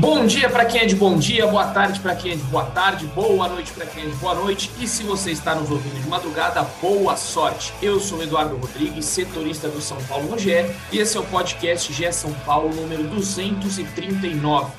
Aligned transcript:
Bom 0.00 0.24
dia 0.26 0.48
para 0.48 0.64
quem 0.64 0.82
é 0.82 0.86
de 0.86 0.94
bom 0.94 1.18
dia, 1.18 1.44
boa 1.48 1.72
tarde 1.72 1.98
para 1.98 2.14
quem 2.14 2.30
é 2.30 2.36
de 2.36 2.42
boa 2.44 2.66
tarde, 2.66 3.04
boa 3.06 3.48
noite 3.48 3.72
para 3.72 3.84
quem 3.84 4.04
é 4.04 4.06
de 4.06 4.14
boa 4.14 4.32
noite 4.32 4.70
e 4.80 4.86
se 4.86 5.02
você 5.02 5.32
está 5.32 5.56
nos 5.56 5.68
ouvindo 5.72 6.00
de 6.00 6.08
madrugada, 6.08 6.62
boa 6.80 7.16
sorte. 7.16 7.72
Eu 7.82 7.98
sou 7.98 8.22
Eduardo 8.22 8.56
Rodrigues, 8.56 9.06
setorista 9.06 9.68
do 9.68 9.80
São 9.80 9.96
Paulo 10.04 10.28
no 10.28 10.38
GE 10.38 10.52
e 10.92 10.98
esse 10.98 11.16
é 11.16 11.20
o 11.20 11.26
podcast 11.26 11.92
GE 11.92 12.12
São 12.12 12.32
Paulo 12.46 12.72
número 12.76 13.08
239. 13.08 14.72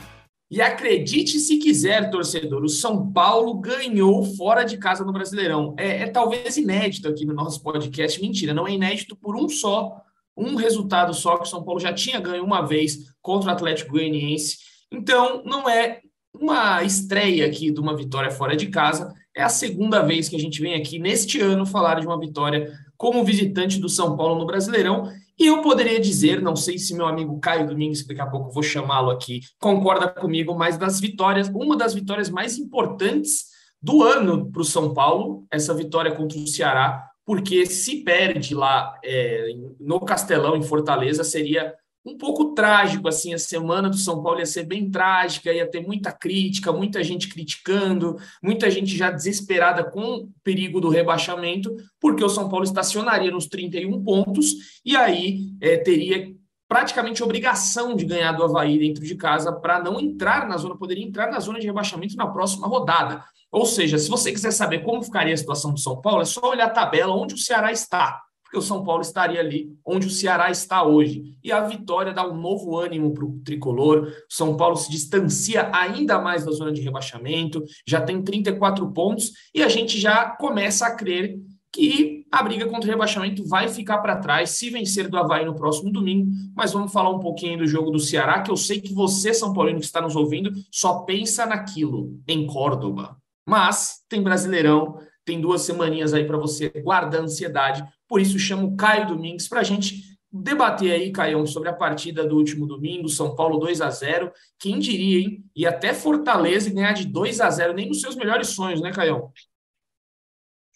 E 0.49 0.61
acredite 0.61 1.38
se 1.38 1.57
quiser, 1.57 2.09
torcedor, 2.09 2.63
o 2.63 2.69
São 2.69 3.11
Paulo 3.11 3.55
ganhou 3.55 4.23
fora 4.23 4.63
de 4.63 4.77
casa 4.77 5.03
no 5.03 5.11
Brasileirão. 5.11 5.75
É, 5.77 6.03
é 6.03 6.07
talvez 6.07 6.55
inédito 6.55 7.09
aqui 7.09 7.25
no 7.25 7.33
nosso 7.33 7.61
podcast. 7.61 8.21
Mentira, 8.21 8.53
não 8.53 8.65
é 8.65 8.71
inédito 8.71 9.17
por 9.17 9.35
um 9.35 9.49
só, 9.49 9.97
um 10.38 10.55
resultado 10.55 11.13
só 11.13 11.35
que 11.35 11.43
o 11.43 11.49
São 11.49 11.61
Paulo 11.61 11.81
já 11.81 11.91
tinha 11.91 12.21
ganho 12.21 12.45
uma 12.45 12.61
vez 12.61 13.11
contra 13.22 13.49
o 13.49 13.53
Atlético 13.53 13.91
Goianiense 13.91 14.69
então, 14.91 15.43
não 15.45 15.69
é 15.69 16.01
uma 16.33 16.83
estreia 16.83 17.45
aqui 17.45 17.71
de 17.71 17.79
uma 17.79 17.95
vitória 17.95 18.31
fora 18.31 18.55
de 18.55 18.67
casa, 18.67 19.13
é 19.35 19.41
a 19.43 19.49
segunda 19.49 20.01
vez 20.01 20.27
que 20.29 20.35
a 20.35 20.39
gente 20.39 20.61
vem 20.61 20.75
aqui 20.75 20.99
neste 20.99 21.39
ano 21.39 21.65
falar 21.65 21.99
de 21.99 22.07
uma 22.07 22.19
vitória 22.19 22.71
como 22.97 23.23
visitante 23.23 23.79
do 23.79 23.87
São 23.87 24.17
Paulo 24.17 24.39
no 24.39 24.45
Brasileirão. 24.45 25.09
E 25.39 25.45
eu 25.45 25.61
poderia 25.61 25.99
dizer, 25.99 26.41
não 26.41 26.55
sei 26.55 26.77
se 26.77 26.93
meu 26.93 27.07
amigo 27.07 27.39
Caio 27.39 27.65
Domingos, 27.65 28.01
que 28.01 28.09
daqui 28.09 28.21
a 28.21 28.27
pouco 28.27 28.51
vou 28.51 28.61
chamá-lo 28.61 29.09
aqui, 29.09 29.39
concorda 29.59 30.07
comigo, 30.07 30.53
mas 30.53 30.77
das 30.77 30.99
vitórias, 30.99 31.47
uma 31.47 31.77
das 31.77 31.93
vitórias 31.93 32.29
mais 32.29 32.57
importantes 32.57 33.45
do 33.81 34.03
ano 34.03 34.51
para 34.51 34.61
o 34.61 34.65
São 34.65 34.93
Paulo, 34.93 35.45
essa 35.49 35.73
vitória 35.73 36.11
contra 36.11 36.37
o 36.37 36.45
Ceará, 36.45 37.05
porque 37.25 37.65
se 37.65 38.03
perde 38.03 38.53
lá 38.53 38.93
é, 39.03 39.53
no 39.79 40.01
Castelão, 40.01 40.57
em 40.57 40.63
Fortaleza, 40.63 41.23
seria 41.23 41.73
um 42.05 42.17
pouco 42.17 42.53
trágico, 42.53 43.08
assim, 43.08 43.33
a 43.33 43.38
semana 43.38 43.89
do 43.89 43.97
São 43.97 44.23
Paulo 44.23 44.39
ia 44.39 44.45
ser 44.45 44.64
bem 44.64 44.89
trágica, 44.89 45.52
ia 45.52 45.69
ter 45.69 45.86
muita 45.86 46.11
crítica, 46.11 46.72
muita 46.72 47.03
gente 47.03 47.28
criticando, 47.28 48.17
muita 48.41 48.72
gente 48.72 48.95
já 48.95 49.11
desesperada 49.11 49.83
com 49.83 50.02
o 50.02 50.30
perigo 50.44 50.80
do 50.80 50.89
rebaixamento, 50.89 51.75
porque 52.00 52.23
o 52.23 52.30
São 52.30 52.50
Paulo 52.50 52.64
estacionaria 52.64 53.31
nos 53.31 53.47
31 53.47 54.03
pontos 54.03 54.80
e 54.86 54.95
aí 54.95 55.52
é, 55.61 55.78
teria 55.78 56.33
praticamente 56.67 57.23
obrigação 57.23 57.95
de 57.95 58.06
ganhar 58.06 58.31
do 58.31 58.44
Havaí 58.44 58.78
dentro 58.78 59.03
de 59.03 59.16
casa 59.16 59.52
para 59.52 59.84
não 59.84 60.00
entrar 60.00 60.47
na 60.47 60.56
zona, 60.56 60.78
poderia 60.78 61.06
entrar 61.06 61.30
na 61.30 61.39
zona 61.39 61.59
de 61.59 61.66
rebaixamento 61.66 62.16
na 62.16 62.28
próxima 62.28 62.67
rodada. 62.67 63.23
Ou 63.52 63.66
seja, 63.66 63.97
se 63.97 64.09
você 64.09 64.31
quiser 64.31 64.52
saber 64.52 64.84
como 64.84 65.03
ficaria 65.03 65.34
a 65.34 65.38
situação 65.38 65.73
do 65.73 65.80
São 65.80 66.00
Paulo, 66.00 66.22
é 66.22 66.25
só 66.25 66.47
olhar 66.47 66.67
a 66.67 66.69
tabela 66.69 67.16
onde 67.16 67.34
o 67.34 67.38
Ceará 67.38 67.72
está 67.72 68.22
porque 68.50 68.58
o 68.58 68.61
São 68.64 68.83
Paulo 68.83 69.03
estaria 69.03 69.39
ali 69.39 69.78
onde 69.86 70.08
o 70.08 70.09
Ceará 70.09 70.50
está 70.50 70.83
hoje. 70.83 71.38
E 71.44 71.52
a 71.52 71.61
vitória 71.61 72.11
dá 72.11 72.28
um 72.28 72.36
novo 72.36 72.75
ânimo 72.75 73.14
para 73.14 73.23
o 73.23 73.39
tricolor. 73.45 74.08
O 74.08 74.33
São 74.33 74.58
Paulo 74.58 74.75
se 74.75 74.89
distancia 74.89 75.69
ainda 75.72 76.19
mais 76.19 76.44
da 76.44 76.51
zona 76.51 76.72
de 76.72 76.81
rebaixamento, 76.81 77.63
já 77.88 78.01
tem 78.01 78.23
34 78.23 78.91
pontos, 78.91 79.31
e 79.53 79.62
a 79.62 79.69
gente 79.69 80.00
já 80.00 80.31
começa 80.31 80.88
a 80.88 80.96
crer 80.96 81.40
que 81.72 82.25
a 82.31 82.41
briga 82.41 82.66
contra 82.66 82.90
o 82.90 82.91
rebaixamento 82.91 83.47
vai 83.47 83.68
ficar 83.68 84.00
para 84.00 84.18
trás 84.18 84.50
se 84.50 84.72
vencer 84.72 85.07
do 85.07 85.18
Havaí 85.18 85.46
no 85.46 85.53
próximo 85.53 85.91
domingo. 85.91 86.31
Mas 86.56 86.73
vamos 86.73 86.91
falar 86.91 87.12
um 87.12 87.19
pouquinho 87.19 87.59
do 87.59 87.68
jogo 87.68 87.91
do 87.91 88.00
Ceará, 88.00 88.41
que 88.41 88.50
eu 88.50 88.57
sei 88.57 88.81
que 88.81 88.91
você, 88.91 89.31
São 89.31 89.53
Paulino, 89.53 89.79
que 89.79 89.85
está 89.85 90.02
nos 90.02 90.16
ouvindo, 90.16 90.52
só 90.72 91.02
pensa 91.02 91.46
naquilo, 91.46 92.19
em 92.28 92.47
Córdoba. 92.47 93.16
Mas 93.46 94.03
tem 94.09 94.23
Brasileirão, 94.23 94.97
tem 95.29 95.40
duas 95.40 95.62
semaninhas 95.62 96.12
aí 96.12 96.25
para 96.25 96.38
você 96.38 96.69
guardar 96.69 97.22
ansiedade. 97.22 97.84
Por 98.07 98.19
isso, 98.19 98.40
chamo 98.40 98.66
o 98.66 98.75
Caio 98.75 99.07
Domingues 99.07 99.47
para 99.47 99.59
a 99.59 99.63
gente 99.63 100.17
debater 100.31 100.91
aí, 100.91 101.12
Caio, 101.12 101.45
sobre 101.45 101.69
a 101.69 101.73
partida 101.73 102.25
do 102.25 102.35
último 102.35 102.66
domingo, 102.66 103.07
São 103.07 103.35
Paulo 103.35 103.59
2 103.59 103.79
a 103.79 103.91
0 103.91 104.31
Quem 104.59 104.79
diria, 104.79 105.19
hein? 105.19 105.45
E 105.56 105.67
até 105.67 105.94
Fortaleza 105.94 106.73
ganhar 106.73 106.94
de 106.94 107.06
2 107.06 107.41
a 107.41 107.50
0 107.50 107.73
nem 107.73 107.88
nos 107.88 108.01
seus 108.01 108.16
melhores 108.16 108.50
sonhos, 108.50 108.81
né, 108.81 108.91
Caio? 108.91 109.31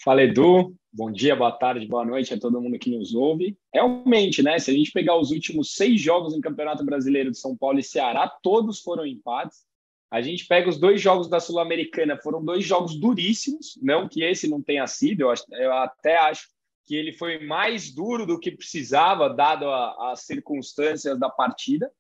Fala, 0.04 0.22
Edu. 0.22 0.76
Bom 0.96 1.12
dia, 1.12 1.36
boa 1.36 1.52
tarde, 1.52 1.88
boa 1.88 2.06
noite 2.06 2.32
a 2.36 2.40
todo 2.40 2.62
mundo 2.62 2.78
que 2.78 2.96
nos 2.96 3.16
ouve. 3.16 3.58
Realmente, 3.74 4.44
né? 4.44 4.60
Se 4.60 4.70
a 4.70 4.74
gente 4.76 4.92
pegar 4.92 5.18
os 5.18 5.32
últimos 5.32 5.74
seis 5.74 6.00
jogos 6.00 6.36
no 6.36 6.42
Campeonato 6.42 6.86
Brasileiro 6.86 7.32
de 7.32 7.40
São 7.40 7.58
Paulo 7.58 7.80
e 7.80 7.84
Ceará, 7.84 8.32
todos 8.44 8.82
foram 8.82 9.04
empates. 9.04 9.66
A 10.14 10.22
gente 10.22 10.46
pega 10.46 10.70
os 10.70 10.78
dois 10.78 11.02
jogos 11.02 11.28
da 11.28 11.40
Sul-Americana, 11.40 12.20
foram 12.22 12.46
dois 12.46 12.64
jogos 12.64 12.96
duríssimos, 12.96 13.80
não 13.82 14.08
que 14.08 14.24
esse 14.24 14.48
não 14.48 14.62
tenha 14.62 14.86
sido, 14.86 15.22
eu, 15.22 15.32
acho, 15.32 15.44
eu 15.50 15.74
até 15.74 16.16
acho 16.18 16.50
que 16.86 16.96
ele 16.96 17.12
foi 17.12 17.44
mais 17.44 17.90
duro 17.90 18.24
do 18.24 18.40
que 18.40 18.52
precisava, 18.52 19.28
dado 19.28 19.68
as 19.72 20.22
circunstâncias 20.22 21.20
da 21.20 21.32
partida. 21.32 21.92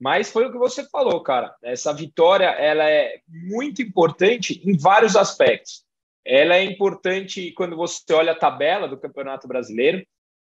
Mas 0.00 0.32
foi 0.32 0.46
o 0.46 0.50
que 0.50 0.58
você 0.58 0.82
falou, 0.88 1.22
cara. 1.22 1.54
Essa 1.62 1.92
vitória 1.92 2.46
ela 2.46 2.90
é 2.90 3.20
muito 3.28 3.80
importante 3.82 4.60
em 4.64 4.76
vários 4.76 5.14
aspectos. 5.14 5.84
Ela 6.24 6.56
é 6.56 6.64
importante 6.64 7.52
quando 7.52 7.76
você 7.76 8.02
olha 8.12 8.32
a 8.32 8.38
tabela 8.38 8.88
do 8.88 8.98
Campeonato 8.98 9.46
Brasileiro. 9.46 10.04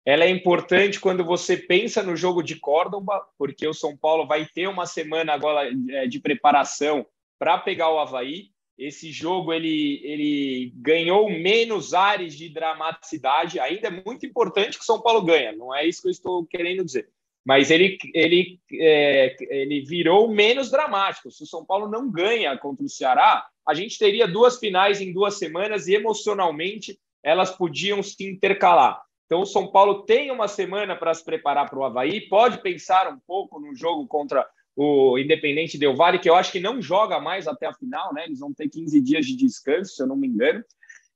Ela 0.06 0.24
é 0.24 0.30
importante 0.30 1.00
quando 1.00 1.24
você 1.24 1.56
pensa 1.56 2.00
no 2.00 2.14
jogo 2.14 2.40
de 2.40 2.54
Córdoba, 2.54 3.26
porque 3.36 3.66
o 3.66 3.74
São 3.74 3.96
Paulo 3.96 4.24
vai 4.24 4.46
ter 4.46 4.68
uma 4.68 4.86
semana 4.86 5.32
agora 5.32 5.68
é, 5.90 6.06
de 6.06 6.20
preparação 6.20 7.04
para 7.36 7.58
pegar 7.58 7.90
o 7.90 7.98
Havaí. 7.98 8.50
Esse 8.78 9.10
jogo 9.10 9.52
ele, 9.52 10.00
ele 10.04 10.72
ganhou 10.76 11.28
menos 11.28 11.92
ares 11.92 12.36
de 12.36 12.48
dramaticidade. 12.48 13.58
Ainda 13.58 13.88
é 13.88 14.02
muito 14.06 14.24
importante 14.24 14.78
que 14.78 14.84
o 14.84 14.86
São 14.86 15.00
Paulo 15.00 15.22
ganha, 15.22 15.50
não 15.52 15.74
é 15.74 15.84
isso 15.84 16.02
que 16.02 16.08
eu 16.08 16.12
estou 16.12 16.46
querendo 16.46 16.84
dizer. 16.84 17.08
Mas 17.44 17.72
ele, 17.72 17.98
ele, 18.14 18.60
é, 18.74 19.36
ele 19.50 19.80
virou 19.80 20.30
menos 20.30 20.70
dramático. 20.70 21.32
Se 21.32 21.42
o 21.42 21.46
São 21.46 21.64
Paulo 21.64 21.88
não 21.88 22.08
ganha 22.08 22.56
contra 22.56 22.84
o 22.84 22.88
Ceará, 22.88 23.44
a 23.66 23.74
gente 23.74 23.98
teria 23.98 24.28
duas 24.28 24.58
finais 24.58 25.00
em 25.00 25.12
duas 25.12 25.36
semanas 25.36 25.88
e 25.88 25.94
emocionalmente 25.94 26.96
elas 27.24 27.50
podiam 27.50 28.04
se 28.04 28.24
intercalar. 28.24 29.05
Então, 29.26 29.40
o 29.40 29.46
São 29.46 29.66
Paulo 29.66 30.04
tem 30.04 30.30
uma 30.30 30.46
semana 30.46 30.96
para 30.96 31.12
se 31.12 31.24
preparar 31.24 31.68
para 31.68 31.78
o 31.78 31.84
Havaí, 31.84 32.28
pode 32.28 32.62
pensar 32.62 33.12
um 33.12 33.18
pouco 33.18 33.58
no 33.58 33.74
jogo 33.74 34.06
contra 34.06 34.48
o 34.76 35.18
Independente 35.18 35.78
Del 35.78 35.96
Valle, 35.96 36.18
que 36.18 36.30
eu 36.30 36.34
acho 36.34 36.52
que 36.52 36.60
não 36.60 36.80
joga 36.80 37.18
mais 37.18 37.48
até 37.48 37.66
a 37.66 37.74
final, 37.74 38.14
né? 38.14 38.24
Eles 38.24 38.38
vão 38.38 38.52
ter 38.52 38.68
15 38.68 39.00
dias 39.00 39.26
de 39.26 39.34
descanso, 39.34 39.94
se 39.94 40.02
eu 40.02 40.06
não 40.06 40.16
me 40.16 40.28
engano. 40.28 40.62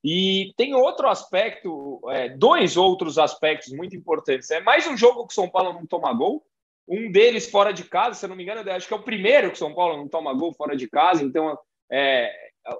E 0.02 0.52
tem 0.56 0.74
outro 0.74 1.08
aspecto, 1.08 2.00
é, 2.08 2.30
dois 2.30 2.76
outros 2.76 3.18
aspectos 3.18 3.70
muito 3.72 3.94
importantes. 3.94 4.50
É 4.50 4.60
mais 4.60 4.86
um 4.86 4.96
jogo 4.96 5.26
que 5.26 5.32
o 5.32 5.34
São 5.34 5.48
Paulo 5.48 5.74
não 5.74 5.86
toma 5.86 6.12
gol, 6.12 6.42
um 6.88 7.12
deles 7.12 7.48
fora 7.48 7.72
de 7.72 7.84
casa, 7.84 8.18
se 8.18 8.24
eu 8.24 8.30
não 8.30 8.34
me 8.36 8.42
engano, 8.42 8.68
acho 8.72 8.88
que 8.88 8.94
é 8.94 8.96
o 8.96 9.02
primeiro 9.02 9.48
que 9.48 9.56
o 9.56 9.58
São 9.58 9.74
Paulo 9.74 9.96
não 9.98 10.08
toma 10.08 10.34
gol 10.34 10.52
fora 10.54 10.74
de 10.74 10.88
casa. 10.88 11.22
Então, 11.22 11.56
é, 11.92 12.32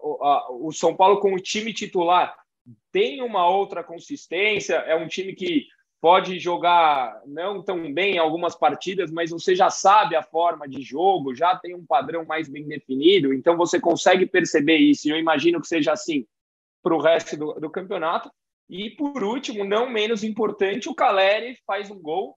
o, 0.03 0.25
a, 0.25 0.51
o 0.51 0.73
São 0.73 0.97
Paulo 0.97 1.21
com 1.21 1.35
o 1.35 1.39
time 1.39 1.75
titular 1.75 2.35
tem 2.93 3.23
uma 3.23 3.49
outra 3.49 3.83
consistência, 3.83 4.75
é 4.75 4.95
um 4.95 5.09
time 5.09 5.35
que 5.35 5.67
pode 6.01 6.39
jogar 6.39 7.21
não 7.27 7.63
tão 7.63 7.93
bem 7.93 8.15
em 8.15 8.19
algumas 8.19 8.57
partidas, 8.57 9.11
mas 9.11 9.31
você 9.31 9.55
já 9.55 9.69
sabe 9.69 10.17
a 10.17 10.23
forma 10.23 10.67
de 10.67 10.81
jogo, 10.81 11.35
já 11.35 11.55
tem 11.57 11.75
um 11.75 11.85
padrão 11.85 12.25
mais 12.25 12.49
bem 12.49 12.67
definido, 12.67 13.35
então 13.35 13.57
você 13.57 13.79
consegue 13.79 14.25
perceber 14.25 14.77
isso. 14.77 15.07
E 15.07 15.11
eu 15.11 15.19
imagino 15.19 15.61
que 15.61 15.67
seja 15.67 15.93
assim 15.93 16.27
para 16.83 16.95
o 16.95 17.01
resto 17.01 17.37
do, 17.37 17.53
do, 17.55 17.71
campeonato. 17.71 18.31
E 18.69 18.91
por 18.91 19.23
último, 19.23 19.65
não 19.65 19.91
menos 19.91 20.25
importante, 20.25 20.89
o 20.89 20.95
Caleri 20.95 21.59
faz 21.67 21.91
um 21.91 22.01
gol, 22.01 22.37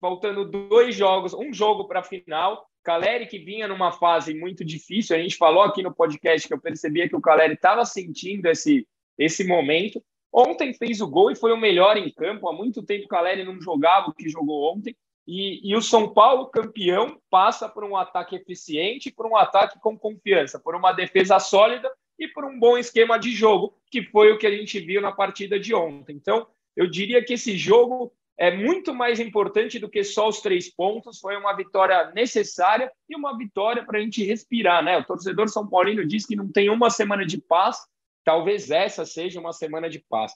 faltando 0.00 0.44
dois 0.44 0.96
jogos, 0.96 1.32
um 1.32 1.52
jogo 1.52 1.86
para 1.86 2.00
a 2.00 2.04
final. 2.04 2.66
Caleri 2.82 3.26
que 3.26 3.38
vinha 3.38 3.68
numa 3.68 3.92
fase 3.92 4.34
muito 4.34 4.64
difícil, 4.64 5.16
a 5.16 5.20
gente 5.20 5.36
falou 5.36 5.62
aqui 5.62 5.82
no 5.82 5.94
podcast 5.94 6.48
que 6.48 6.52
eu 6.52 6.60
percebia 6.60 7.08
que 7.08 7.16
o 7.16 7.20
Caleri 7.20 7.54
estava 7.54 7.84
sentindo 7.84 8.46
esse 8.46 8.86
esse 9.18 9.44
momento. 9.44 10.02
Ontem 10.32 10.74
fez 10.74 11.00
o 11.00 11.08
gol 11.08 11.30
e 11.30 11.36
foi 11.36 11.52
o 11.52 11.56
melhor 11.56 11.96
em 11.96 12.10
campo. 12.10 12.48
Há 12.48 12.52
muito 12.52 12.82
tempo 12.82 13.04
o 13.04 13.08
Caleri 13.08 13.44
não 13.44 13.60
jogava 13.60 14.10
o 14.10 14.14
que 14.14 14.28
jogou 14.28 14.74
ontem. 14.74 14.96
E, 15.26 15.70
e, 15.70 15.74
o 15.74 15.80
São 15.80 16.12
Paulo, 16.12 16.46
campeão, 16.46 17.18
passa 17.30 17.68
por 17.68 17.82
um 17.82 17.96
ataque 17.96 18.36
eficiente, 18.36 19.10
por 19.10 19.26
um 19.26 19.36
ataque 19.36 19.78
com 19.80 19.98
confiança, 19.98 20.58
por 20.58 20.74
uma 20.74 20.92
defesa 20.92 21.38
sólida 21.38 21.90
e 22.18 22.28
por 22.28 22.44
um 22.44 22.58
bom 22.58 22.76
esquema 22.76 23.18
de 23.18 23.30
jogo, 23.30 23.74
que 23.90 24.02
foi 24.02 24.32
o 24.32 24.38
que 24.38 24.46
a 24.46 24.50
gente 24.50 24.78
viu 24.80 25.00
na 25.00 25.12
partida 25.12 25.58
de 25.58 25.74
ontem. 25.74 26.14
Então, 26.14 26.46
eu 26.76 26.86
diria 26.86 27.24
que 27.24 27.34
esse 27.34 27.56
jogo 27.56 28.12
é 28.36 28.54
muito 28.54 28.92
mais 28.92 29.20
importante 29.20 29.78
do 29.78 29.88
que 29.88 30.02
só 30.02 30.28
os 30.28 30.40
três 30.40 30.68
pontos. 30.68 31.20
Foi 31.20 31.36
uma 31.36 31.54
vitória 31.54 32.10
necessária 32.10 32.90
e 33.08 33.16
uma 33.16 33.36
vitória 33.38 33.84
para 33.84 33.98
a 33.98 34.02
gente 34.02 34.24
respirar, 34.24 34.84
né? 34.84 34.98
O 34.98 35.04
torcedor 35.04 35.48
São 35.48 35.66
Paulino 35.66 36.06
diz 36.06 36.26
que 36.26 36.36
não 36.36 36.50
tem 36.50 36.68
uma 36.68 36.90
semana 36.90 37.24
de 37.24 37.38
paz. 37.38 37.78
Talvez 38.24 38.70
essa 38.70 39.04
seja 39.04 39.40
uma 39.40 39.52
semana 39.52 39.88
de 39.88 39.98
paz. 40.08 40.32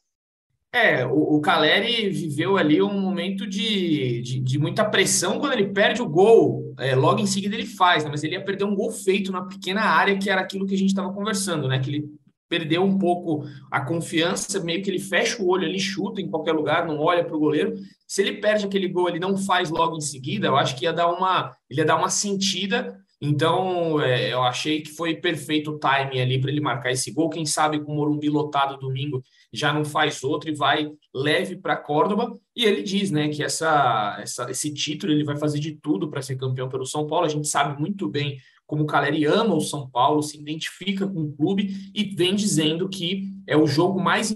É, 0.71 1.07
o, 1.07 1.37
o 1.37 1.41
Caleri 1.41 2.11
viveu 2.11 2.59
ali 2.59 2.83
um 2.83 3.01
momento 3.01 3.47
de, 3.47 4.21
de, 4.21 4.41
de 4.41 4.59
muita 4.59 4.85
pressão 4.85 5.39
quando 5.39 5.55
ele 5.55 5.69
perde 5.69 6.03
o 6.03 6.09
gol. 6.09 6.75
É, 6.79 6.95
logo 6.95 7.21
em 7.21 7.27
seguida 7.27 7.55
ele 7.55 7.67
faz, 7.67 8.05
né? 8.05 8.11
mas 8.11 8.23
ele 8.23 8.35
ia 8.35 8.45
perder 8.45 8.65
um 8.65 8.75
gol 8.75 8.91
feito 8.91 9.33
na 9.33 9.47
pequena 9.47 9.81
área, 9.81 10.19
que 10.19 10.29
era 10.29 10.43
aquilo 10.43 10.67
que 10.67 10.75
a 10.75 10.79
gente 10.79 10.91
estava 10.91 11.13
conversando, 11.13 11.67
né? 11.67 11.79
Que 11.79 11.91
ele 11.91 12.19
perdeu 12.49 12.83
um 12.83 12.99
pouco 12.99 13.45
a 13.71 13.81
confiança, 13.81 14.61
meio 14.61 14.83
que 14.83 14.91
ele 14.91 14.99
fecha 14.99 15.43
o 15.43 15.49
olho 15.49 15.67
ali, 15.67 15.79
chuta 15.79 16.21
em 16.21 16.29
qualquer 16.29 16.53
lugar, 16.53 16.87
não 16.87 16.99
olha 16.99 17.25
para 17.25 17.37
o 17.37 17.41
goleiro. 17.41 17.75
Se 18.07 18.23
ele 18.23 18.35
perde 18.35 18.65
aquele 18.65 18.89
gol, 18.89 19.09
ele 19.09 19.19
não 19.19 19.37
faz 19.37 19.71
logo 19.71 19.97
em 19.97 20.01
seguida, 20.01 20.47
eu 20.47 20.57
acho 20.57 20.77
que 20.77 20.85
ia 20.85 20.93
dar 20.93 21.09
uma, 21.09 21.55
ele 21.69 21.81
ia 21.81 21.87
dar 21.87 21.97
uma 21.97 22.11
sentida. 22.11 22.99
Então, 23.21 24.01
é, 24.01 24.33
eu 24.33 24.43
achei 24.43 24.81
que 24.81 24.91
foi 24.91 25.17
perfeito 25.17 25.73
o 25.73 25.79
timing 25.79 26.21
ali 26.21 26.41
para 26.41 26.51
ele 26.51 26.61
marcar 26.61 26.93
esse 26.93 27.11
gol. 27.11 27.29
Quem 27.29 27.45
sabe 27.45 27.81
com 27.81 27.93
o 27.93 27.97
Morumbi 27.97 28.29
lotado 28.29 28.79
domingo 28.79 29.23
já 29.53 29.73
não 29.73 29.85
faz 29.85 30.23
outro 30.23 30.49
e 30.49 30.55
vai 30.55 30.89
leve 31.13 31.57
para 31.57 31.77
Córdoba. 31.77 32.33
E 32.55 32.65
ele 32.65 32.83
diz, 32.83 33.11
né, 33.11 33.29
que 33.29 33.43
essa, 33.43 34.19
essa, 34.21 34.49
esse 34.51 34.73
título 34.73 35.13
ele 35.13 35.25
vai 35.25 35.37
fazer 35.37 35.59
de 35.59 35.73
tudo 35.73 36.09
para 36.09 36.23
ser 36.23 36.37
campeão 36.37 36.69
pelo 36.69 36.87
São 36.87 37.07
Paulo. 37.07 37.27
A 37.27 37.29
gente 37.29 37.49
sabe 37.49 37.81
muito 37.81 38.09
bem 38.09 38.39
como 38.67 38.85
o 38.85 38.87
Caleri 38.87 39.25
ama 39.25 39.55
o 39.55 39.61
São 39.61 39.89
Paulo, 39.89 40.23
se 40.23 40.39
identifica 40.39 41.09
com 41.09 41.23
o 41.23 41.33
clube 41.33 41.91
e 41.95 42.05
vem 42.15 42.37
dizendo 42.37 42.89
que 42.89 43.25
é 43.47 43.57
o 43.57 43.67
jogo 43.67 43.99
mais 43.99 44.33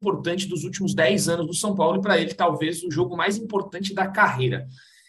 importante 0.00 0.46
dos 0.46 0.64
últimos 0.64 0.94
10 0.94 1.28
anos 1.28 1.46
do 1.48 1.54
São 1.54 1.74
Paulo 1.74 1.98
e 1.98 2.00
para 2.00 2.18
ele 2.18 2.32
talvez 2.32 2.82
o 2.82 2.90
jogo 2.90 3.16
mais 3.16 3.36
importante 3.36 3.92
da 3.92 4.06
carreira. 4.06 4.66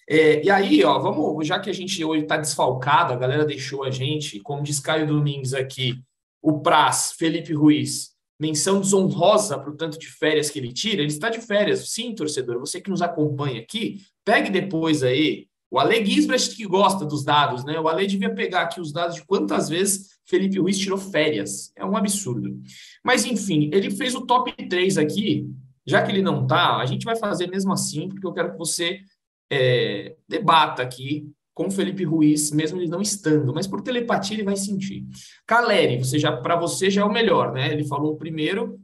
É, 0.09 0.43
e 0.43 0.49
aí, 0.49 0.83
ó, 0.83 0.99
vamos, 0.99 1.47
já 1.47 1.59
que 1.59 1.69
a 1.69 1.73
gente 1.73 2.03
hoje 2.03 2.23
está 2.23 2.37
desfalcado, 2.37 3.13
a 3.13 3.17
galera 3.17 3.45
deixou 3.45 3.83
a 3.83 3.91
gente, 3.91 4.39
como 4.39 4.63
diz 4.63 4.79
Caio 4.79 5.07
Domingues 5.07 5.53
aqui, 5.53 6.01
o 6.41 6.59
Praz, 6.59 7.13
Felipe 7.17 7.53
Ruiz, 7.53 8.11
menção 8.39 8.81
desonrosa 8.81 9.57
para 9.57 9.69
o 9.69 9.77
tanto 9.77 9.97
de 9.97 10.07
férias 10.07 10.49
que 10.49 10.59
ele 10.59 10.73
tira, 10.73 11.01
ele 11.01 11.07
está 11.11 11.29
de 11.29 11.39
férias. 11.39 11.89
Sim, 11.89 12.13
torcedor, 12.13 12.59
você 12.59 12.81
que 12.81 12.89
nos 12.89 13.01
acompanha 13.01 13.61
aqui, 13.61 14.01
pegue 14.25 14.49
depois 14.49 15.03
aí 15.03 15.47
o 15.73 15.79
Ale 15.79 16.05
Gisbrecht 16.05 16.55
que 16.55 16.67
gosta 16.67 17.03
dos 17.03 17.23
dados, 17.23 17.65
né? 17.65 17.79
O 17.79 17.87
Ale 17.87 18.05
devia 18.05 18.31
pegar 18.31 18.61
aqui 18.61 18.79
os 18.79 18.91
dados 18.91 19.15
de 19.15 19.25
quantas 19.25 19.69
vezes 19.69 20.09
Felipe 20.23 20.59
Ruiz 20.59 20.77
tirou 20.77 20.99
férias. 20.99 21.71
É 21.75 21.83
um 21.83 21.97
absurdo. 21.97 22.61
Mas, 23.03 23.25
enfim, 23.25 23.71
ele 23.73 23.89
fez 23.89 24.13
o 24.13 24.23
top 24.23 24.53
3 24.67 24.99
aqui. 24.99 25.49
Já 25.83 26.03
que 26.03 26.11
ele 26.11 26.21
não 26.21 26.45
tá, 26.45 26.77
a 26.77 26.85
gente 26.85 27.03
vai 27.03 27.15
fazer 27.15 27.47
mesmo 27.47 27.73
assim, 27.73 28.07
porque 28.07 28.25
eu 28.25 28.31
quero 28.31 28.51
que 28.51 28.57
você 28.59 28.99
é, 29.53 30.15
debata 30.27 30.81
aqui 30.81 31.31
com 31.53 31.69
Felipe 31.69 32.03
Ruiz, 32.03 32.51
mesmo 32.51 32.79
ele 32.79 32.89
não 32.89 33.01
estando, 33.01 33.53
mas 33.53 33.67
por 33.67 33.81
telepatia 33.81 34.35
ele 34.35 34.43
vai 34.43 34.55
sentir. 34.55 35.05
Caleri, 35.45 35.99
você 35.99 36.17
já 36.17 36.35
para 36.35 36.55
você 36.55 36.89
já 36.89 37.01
é 37.01 37.05
o 37.05 37.11
melhor, 37.11 37.53
né? 37.53 37.71
Ele 37.71 37.85
falou 37.85 38.13
o 38.13 38.17
primeiro, 38.17 38.79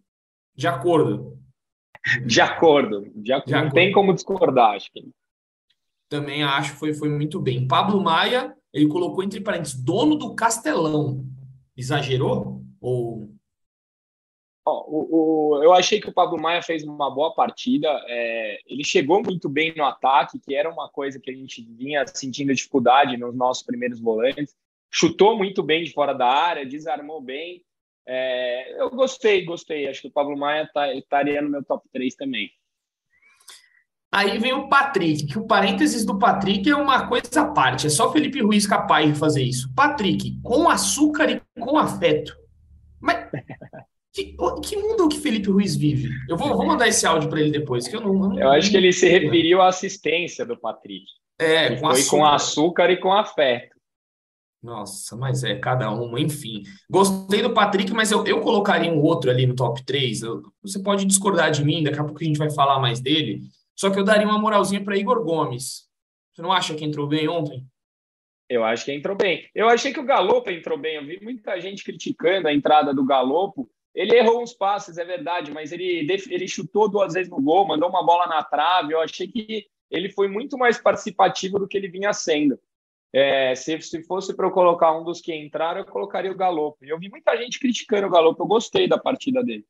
de 0.55 0.67
acordo. 0.67 1.37
De 2.25 2.39
acordo, 2.39 3.01
de, 3.15 3.23
de 3.23 3.31
não 3.31 3.59
acordo. 3.59 3.73
tem 3.73 3.91
como 3.91 4.13
discordar, 4.13 4.75
acho 4.75 4.91
que 4.91 5.03
também 6.09 6.43
acho 6.43 6.73
que 6.73 6.79
foi, 6.79 6.93
foi 6.93 7.07
muito 7.07 7.39
bem. 7.39 7.67
Pablo 7.67 8.01
Maia, 8.01 8.55
ele 8.73 8.87
colocou 8.87 9.23
entre 9.23 9.39
parênteses, 9.39 9.79
dono 9.79 10.15
do 10.15 10.33
Castelão. 10.33 11.23
Exagerou? 11.77 12.63
Ou. 12.81 13.29
O, 14.71 15.55
o, 15.57 15.63
eu 15.63 15.73
achei 15.73 15.99
que 15.99 16.09
o 16.09 16.13
Pablo 16.13 16.41
Maia 16.41 16.61
fez 16.61 16.83
uma 16.83 17.09
boa 17.09 17.33
partida. 17.33 17.87
É, 18.07 18.59
ele 18.67 18.83
chegou 18.83 19.21
muito 19.23 19.49
bem 19.49 19.73
no 19.75 19.83
ataque, 19.83 20.39
que 20.39 20.55
era 20.55 20.69
uma 20.69 20.89
coisa 20.89 21.19
que 21.19 21.29
a 21.29 21.33
gente 21.33 21.61
vinha 21.61 22.05
sentindo 22.07 22.53
dificuldade 22.53 23.17
nos 23.17 23.35
nossos 23.35 23.63
primeiros 23.63 23.99
volantes. 23.99 24.55
Chutou 24.91 25.37
muito 25.37 25.61
bem 25.61 25.83
de 25.83 25.93
fora 25.93 26.13
da 26.13 26.27
área, 26.27 26.65
desarmou 26.65 27.21
bem. 27.21 27.63
É, 28.07 28.81
eu 28.81 28.89
gostei, 28.89 29.45
gostei. 29.45 29.87
Acho 29.87 30.01
que 30.01 30.07
o 30.07 30.11
Pablo 30.11 30.37
Maia 30.37 30.69
tá, 30.73 30.93
estaria 30.93 31.41
no 31.41 31.49
meu 31.49 31.63
top 31.63 31.87
3 31.91 32.15
também. 32.15 32.51
Aí 34.11 34.39
vem 34.39 34.53
o 34.53 34.67
Patrick, 34.67 35.27
que 35.27 35.37
o 35.37 35.45
parênteses 35.45 36.03
do 36.03 36.17
Patrick 36.17 36.67
é 36.67 36.75
uma 36.75 37.07
coisa 37.07 37.41
à 37.41 37.45
parte. 37.45 37.85
É 37.85 37.89
só 37.89 38.11
Felipe 38.11 38.41
Ruiz 38.41 38.65
capaz 38.65 39.07
de 39.07 39.19
fazer 39.19 39.43
isso. 39.43 39.71
Patrick, 39.75 40.39
com 40.41 40.67
açúcar 40.67 41.29
e 41.29 41.41
com 41.59 41.77
afeto. 41.77 42.35
Mas 42.99 43.29
que, 44.13 44.35
que 44.63 44.75
mundo 44.77 45.07
que 45.07 45.19
Felipe 45.19 45.49
Ruiz 45.49 45.75
vive? 45.75 46.09
Eu 46.27 46.37
vou, 46.37 46.55
vou 46.55 46.65
mandar 46.65 46.87
esse 46.87 47.05
áudio 47.05 47.29
para 47.29 47.41
ele 47.41 47.51
depois, 47.51 47.87
que 47.87 47.95
eu 47.95 48.01
não, 48.01 48.13
não, 48.13 48.39
Eu 48.39 48.49
acho 48.51 48.69
que 48.69 48.77
ele 48.77 48.91
se 48.91 49.07
referiu 49.07 49.61
à 49.61 49.67
assistência 49.67 50.45
do 50.45 50.57
Patrick. 50.57 51.05
É, 51.39 51.75
com 51.75 51.79
foi 51.79 51.91
açúcar. 51.91 52.09
com 52.09 52.25
açúcar 52.25 52.91
e 52.91 52.97
com 52.97 53.13
afeto. 53.13 53.79
Nossa, 54.61 55.15
mas 55.15 55.43
é 55.43 55.55
cada 55.55 55.89
um, 55.89 56.17
enfim. 56.17 56.63
Gostei 56.89 57.41
do 57.41 57.53
Patrick, 57.53 57.93
mas 57.93 58.11
eu, 58.11 58.25
eu 58.25 58.41
colocaria 58.41 58.91
um 58.91 59.01
outro 59.01 59.31
ali 59.31 59.45
no 59.45 59.55
top 59.55 59.85
3. 59.85 60.21
Eu, 60.21 60.41
você 60.61 60.81
pode 60.83 61.05
discordar 61.05 61.49
de 61.49 61.63
mim, 61.63 61.83
daqui 61.83 61.97
a 61.97 62.03
pouco 62.03 62.21
a 62.21 62.25
gente 62.25 62.37
vai 62.37 62.51
falar 62.51 62.77
mais 62.79 62.99
dele. 62.99 63.41
Só 63.73 63.89
que 63.89 63.97
eu 63.97 64.03
daria 64.03 64.27
uma 64.27 64.37
moralzinha 64.37 64.83
para 64.83 64.97
Igor 64.97 65.23
Gomes. 65.23 65.87
Você 66.33 66.41
não 66.41 66.51
acha 66.51 66.75
que 66.75 66.83
entrou 66.83 67.07
bem 67.07 67.29
ontem? 67.29 67.65
Eu 68.49 68.65
acho 68.65 68.83
que 68.83 68.91
entrou 68.91 69.15
bem. 69.15 69.47
Eu 69.55 69.69
achei 69.69 69.93
que 69.93 69.99
o 69.99 70.05
Galopo 70.05 70.49
entrou 70.49 70.77
bem. 70.77 70.95
Eu 70.95 71.05
vi 71.05 71.21
muita 71.21 71.57
gente 71.61 71.83
criticando 71.83 72.47
a 72.47 72.53
entrada 72.53 72.93
do 72.93 73.05
Galopo. 73.05 73.69
Ele 73.93 74.15
errou 74.15 74.41
uns 74.41 74.53
passes, 74.53 74.97
é 74.97 75.03
verdade, 75.03 75.51
mas 75.51 75.71
ele, 75.71 76.07
ele 76.29 76.47
chutou 76.47 76.89
duas 76.89 77.13
vezes 77.13 77.29
no 77.29 77.41
gol, 77.41 77.67
mandou 77.67 77.89
uma 77.89 78.05
bola 78.05 78.27
na 78.27 78.43
trave. 78.43 78.93
Eu 78.93 79.01
achei 79.01 79.27
que 79.27 79.65
ele 79.89 80.09
foi 80.09 80.27
muito 80.27 80.57
mais 80.57 80.77
participativo 80.77 81.59
do 81.59 81.67
que 81.67 81.77
ele 81.77 81.89
vinha 81.89 82.13
sendo. 82.13 82.59
É, 83.11 83.55
se, 83.55 83.81
se 83.81 84.03
fosse 84.03 84.35
para 84.35 84.45
eu 84.45 84.51
colocar 84.51 84.95
um 84.95 85.03
dos 85.03 85.19
que 85.19 85.35
entraram, 85.35 85.79
eu 85.79 85.85
colocaria 85.85 86.31
o 86.31 86.37
Galopo. 86.37 86.77
Eu 86.83 86.99
vi 86.99 87.09
muita 87.09 87.35
gente 87.35 87.59
criticando 87.59 88.07
o 88.07 88.09
Galopo. 88.09 88.43
Eu 88.43 88.47
gostei 88.47 88.87
da 88.87 88.97
partida 88.97 89.43
dele. 89.43 89.65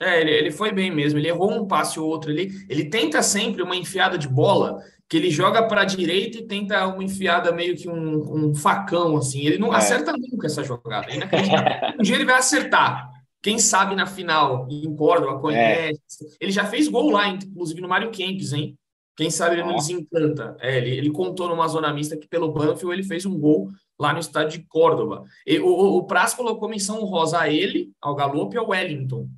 É, 0.00 0.20
ele, 0.20 0.30
ele 0.30 0.50
foi 0.50 0.72
bem 0.72 0.90
mesmo. 0.90 1.18
Ele 1.18 1.28
errou 1.28 1.52
um 1.52 1.66
passe 1.66 2.00
ou 2.00 2.08
outro 2.08 2.30
ali. 2.30 2.50
Ele 2.68 2.88
tenta 2.88 3.22
sempre 3.22 3.62
uma 3.62 3.76
enfiada 3.76 4.16
de 4.16 4.26
bola 4.26 4.82
que 5.08 5.18
ele 5.18 5.30
joga 5.30 5.68
para 5.68 5.82
a 5.82 5.84
direita 5.84 6.38
e 6.38 6.46
tenta 6.46 6.86
uma 6.86 7.04
enfiada 7.04 7.52
meio 7.52 7.76
que 7.76 7.88
um, 7.88 8.48
um 8.48 8.54
facão 8.54 9.16
assim. 9.18 9.46
Ele 9.46 9.58
não 9.58 9.72
é. 9.72 9.76
acerta 9.76 10.12
nunca 10.12 10.46
essa 10.46 10.64
jogada. 10.64 11.08
É 11.10 11.94
um 12.00 12.02
dia 12.02 12.16
ele 12.16 12.24
vai 12.24 12.36
acertar. 12.36 13.10
Quem 13.42 13.58
sabe 13.58 13.96
na 13.96 14.06
final 14.06 14.68
em 14.70 14.94
Córdoba 14.94 15.40
conhece. 15.40 16.00
É. 16.22 16.26
Ele 16.40 16.52
já 16.52 16.64
fez 16.64 16.86
gol 16.86 17.10
lá, 17.10 17.28
inclusive 17.28 17.80
no 17.80 17.88
Mário 17.88 18.10
Kempis, 18.10 18.52
hein? 18.52 18.78
Quem 19.16 19.30
sabe 19.30 19.56
ele 19.56 19.64
não 19.64 19.76
desencanta. 19.76 20.56
É, 20.60 20.78
ele, 20.78 20.90
ele 20.96 21.10
contou 21.10 21.48
numa 21.48 21.68
zona 21.68 21.92
mista 21.92 22.16
que 22.16 22.28
pelo 22.28 22.52
Banfield 22.52 22.94
ele 22.94 23.02
fez 23.02 23.26
um 23.26 23.38
gol 23.38 23.70
lá 23.98 24.12
no 24.12 24.20
estádio 24.20 24.60
de 24.60 24.66
Córdoba. 24.66 25.24
E, 25.46 25.58
o, 25.58 25.68
o, 25.68 26.04
Praz 26.04 26.34
colocou 26.34 26.68
menção 26.68 27.04
rosa 27.04 27.40
a 27.40 27.48
ele, 27.48 27.92
ao 28.00 28.14
Galope 28.14 28.54
e 28.54 28.58
ao 28.58 28.68
Wellington. 28.68 29.28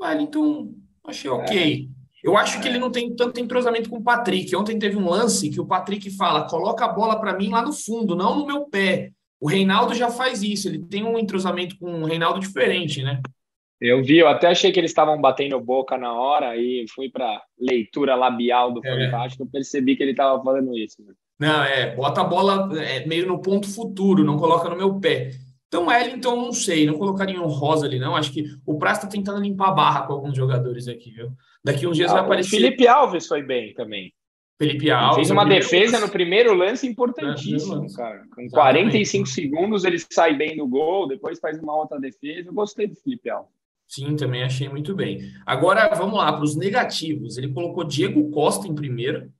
Wellington, 0.00 0.74
achei 1.06 1.30
ok. 1.30 1.88
Eu 2.22 2.36
acho 2.36 2.60
que 2.60 2.66
ele 2.66 2.78
não 2.78 2.90
tem 2.90 3.14
tanto 3.14 3.38
entrosamento 3.38 3.90
com 3.90 3.98
o 3.98 4.02
Patrick. 4.02 4.56
Ontem 4.56 4.78
teve 4.78 4.96
um 4.96 5.08
lance 5.08 5.50
que 5.50 5.60
o 5.60 5.66
Patrick 5.66 6.10
fala: 6.16 6.48
coloca 6.48 6.84
a 6.84 6.92
bola 6.92 7.20
para 7.20 7.36
mim 7.36 7.50
lá 7.50 7.62
no 7.62 7.72
fundo, 7.72 8.16
não 8.16 8.38
no 8.38 8.46
meu 8.46 8.64
pé. 8.64 9.12
O 9.44 9.46
Reinaldo 9.46 9.92
já 9.92 10.08
faz 10.08 10.42
isso, 10.42 10.68
ele 10.68 10.78
tem 10.78 11.04
um 11.04 11.18
entrosamento 11.18 11.76
com 11.78 12.00
o 12.00 12.06
Reinaldo 12.06 12.40
diferente, 12.40 13.02
né? 13.02 13.20
Eu 13.78 14.02
vi, 14.02 14.16
eu 14.16 14.26
até 14.26 14.46
achei 14.46 14.72
que 14.72 14.80
eles 14.80 14.90
estavam 14.90 15.20
batendo 15.20 15.60
boca 15.60 15.98
na 15.98 16.14
hora 16.14 16.56
e 16.56 16.86
fui 16.94 17.10
para 17.10 17.42
leitura 17.60 18.14
labial 18.14 18.72
do 18.72 18.80
é. 18.82 19.04
Fantástico, 19.04 19.42
eu 19.42 19.48
percebi 19.52 19.96
que 19.96 20.02
ele 20.02 20.12
estava 20.12 20.42
falando 20.42 20.74
isso. 20.78 20.96
Né? 21.04 21.12
Não, 21.38 21.62
é, 21.62 21.94
bota 21.94 22.22
a 22.22 22.24
bola 22.24 22.70
é, 22.82 23.04
meio 23.04 23.26
no 23.26 23.38
ponto 23.38 23.68
futuro, 23.68 24.24
não 24.24 24.38
coloca 24.38 24.66
no 24.70 24.76
meu 24.76 24.98
pé. 24.98 25.32
Então, 25.68 25.88
Wellington, 25.88 26.36
não 26.36 26.52
sei, 26.54 26.86
não 26.86 26.96
colocaria 26.96 27.38
um 27.38 27.46
rosa 27.46 27.84
ali, 27.84 27.98
não. 27.98 28.16
Acho 28.16 28.32
que 28.32 28.46
o 28.64 28.78
Praça 28.78 29.00
está 29.00 29.08
tentando 29.10 29.42
limpar 29.42 29.68
a 29.68 29.72
barra 29.72 30.06
com 30.06 30.14
alguns 30.14 30.34
jogadores 30.34 30.88
aqui, 30.88 31.10
viu? 31.10 31.28
Daqui 31.62 31.86
uns 31.86 31.98
dias 31.98 32.10
ah, 32.12 32.14
vai 32.14 32.22
aparecer. 32.24 32.48
Felipe 32.48 32.88
Alves 32.88 33.26
foi 33.26 33.42
bem 33.42 33.74
também. 33.74 34.10
Felipe 34.58 34.90
Alves. 34.90 35.16
Fez 35.16 35.30
uma 35.30 35.44
defesa 35.44 35.92
lance. 35.92 36.06
no 36.06 36.12
primeiro 36.12 36.54
lance 36.54 36.86
importantíssimo, 36.86 37.92
cara. 37.94 38.24
Com 38.34 38.48
45 38.48 39.26
segundos 39.26 39.84
ele 39.84 39.98
sai 39.98 40.36
bem 40.36 40.56
no 40.56 40.68
gol, 40.68 41.08
depois 41.08 41.40
faz 41.40 41.58
uma 41.58 41.76
outra 41.76 41.98
defesa. 41.98 42.48
Eu 42.48 42.54
gostei 42.54 42.86
do 42.86 42.94
Felipe 42.94 43.28
Alves. 43.28 43.52
Sim, 43.86 44.16
também 44.16 44.42
achei 44.42 44.68
muito 44.68 44.94
bem. 44.94 45.20
Agora 45.44 45.92
vamos 45.94 46.16
lá 46.16 46.32
para 46.32 46.44
os 46.44 46.56
negativos. 46.56 47.36
Ele 47.36 47.52
colocou 47.52 47.84
Diego 47.84 48.30
Costa 48.30 48.66
em 48.66 48.74
primeiro, 48.74 49.30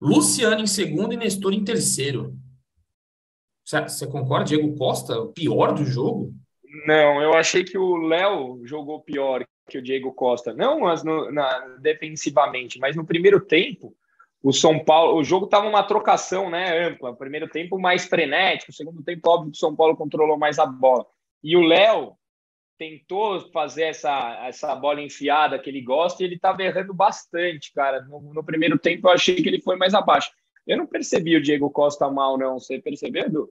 Luciano 0.00 0.60
em 0.60 0.66
segundo 0.66 1.14
e 1.14 1.16
Nestor 1.16 1.52
em 1.52 1.64
terceiro. 1.64 2.36
Você 3.64 4.06
concorda, 4.06 4.46
Diego 4.46 4.76
Costa, 4.76 5.18
o 5.18 5.32
pior 5.32 5.72
do 5.72 5.84
jogo? 5.84 6.34
Não, 6.86 7.22
eu 7.22 7.34
achei 7.34 7.62
que 7.64 7.78
o 7.78 7.96
Léo 7.96 8.60
jogou 8.64 9.00
pior 9.00 9.44
que 9.68 9.78
o 9.78 9.82
Diego 9.82 10.12
Costa. 10.12 10.52
Não 10.52 10.80
mas 10.80 11.04
no, 11.04 11.30
na, 11.30 11.76
defensivamente, 11.80 12.78
mas 12.78 12.96
no 12.96 13.06
primeiro 13.06 13.40
tempo, 13.40 13.94
o 14.42 14.52
São 14.52 14.78
Paulo, 14.78 15.18
o 15.18 15.24
jogo 15.24 15.44
estava 15.44 15.68
uma 15.68 15.84
trocação 15.84 16.50
né, 16.50 16.88
ampla. 16.88 17.14
Primeiro 17.14 17.48
tempo 17.48 17.78
mais 17.78 18.06
frenético, 18.06 18.72
o 18.72 18.74
segundo 18.74 19.02
tempo, 19.02 19.30
óbvio 19.30 19.52
que 19.52 19.56
o 19.56 19.60
São 19.60 19.74
Paulo 19.76 19.96
controlou 19.96 20.36
mais 20.36 20.58
a 20.58 20.66
bola. 20.66 21.06
E 21.42 21.56
o 21.56 21.60
Léo 21.60 22.16
tentou 22.76 23.40
fazer 23.52 23.84
essa, 23.84 24.44
essa 24.44 24.74
bola 24.74 25.00
enfiada 25.00 25.58
que 25.58 25.70
ele 25.70 25.80
gosta 25.80 26.22
e 26.22 26.26
ele 26.26 26.34
estava 26.34 26.62
errando 26.62 26.92
bastante, 26.92 27.72
cara. 27.72 28.02
No, 28.02 28.34
no, 28.34 28.42
primeiro 28.42 28.76
tempo 28.76 29.06
eu 29.06 29.12
achei 29.12 29.36
que 29.36 29.48
ele 29.48 29.60
foi 29.60 29.76
mais 29.76 29.94
abaixo. 29.94 30.30
Eu 30.66 30.76
não 30.76 30.86
percebi 30.86 31.36
o 31.36 31.42
Diego 31.42 31.70
Costa 31.70 32.10
mal, 32.10 32.36
não. 32.36 32.58
Você 32.58 32.80
percebeu, 32.80 33.26
Edu? 33.26 33.50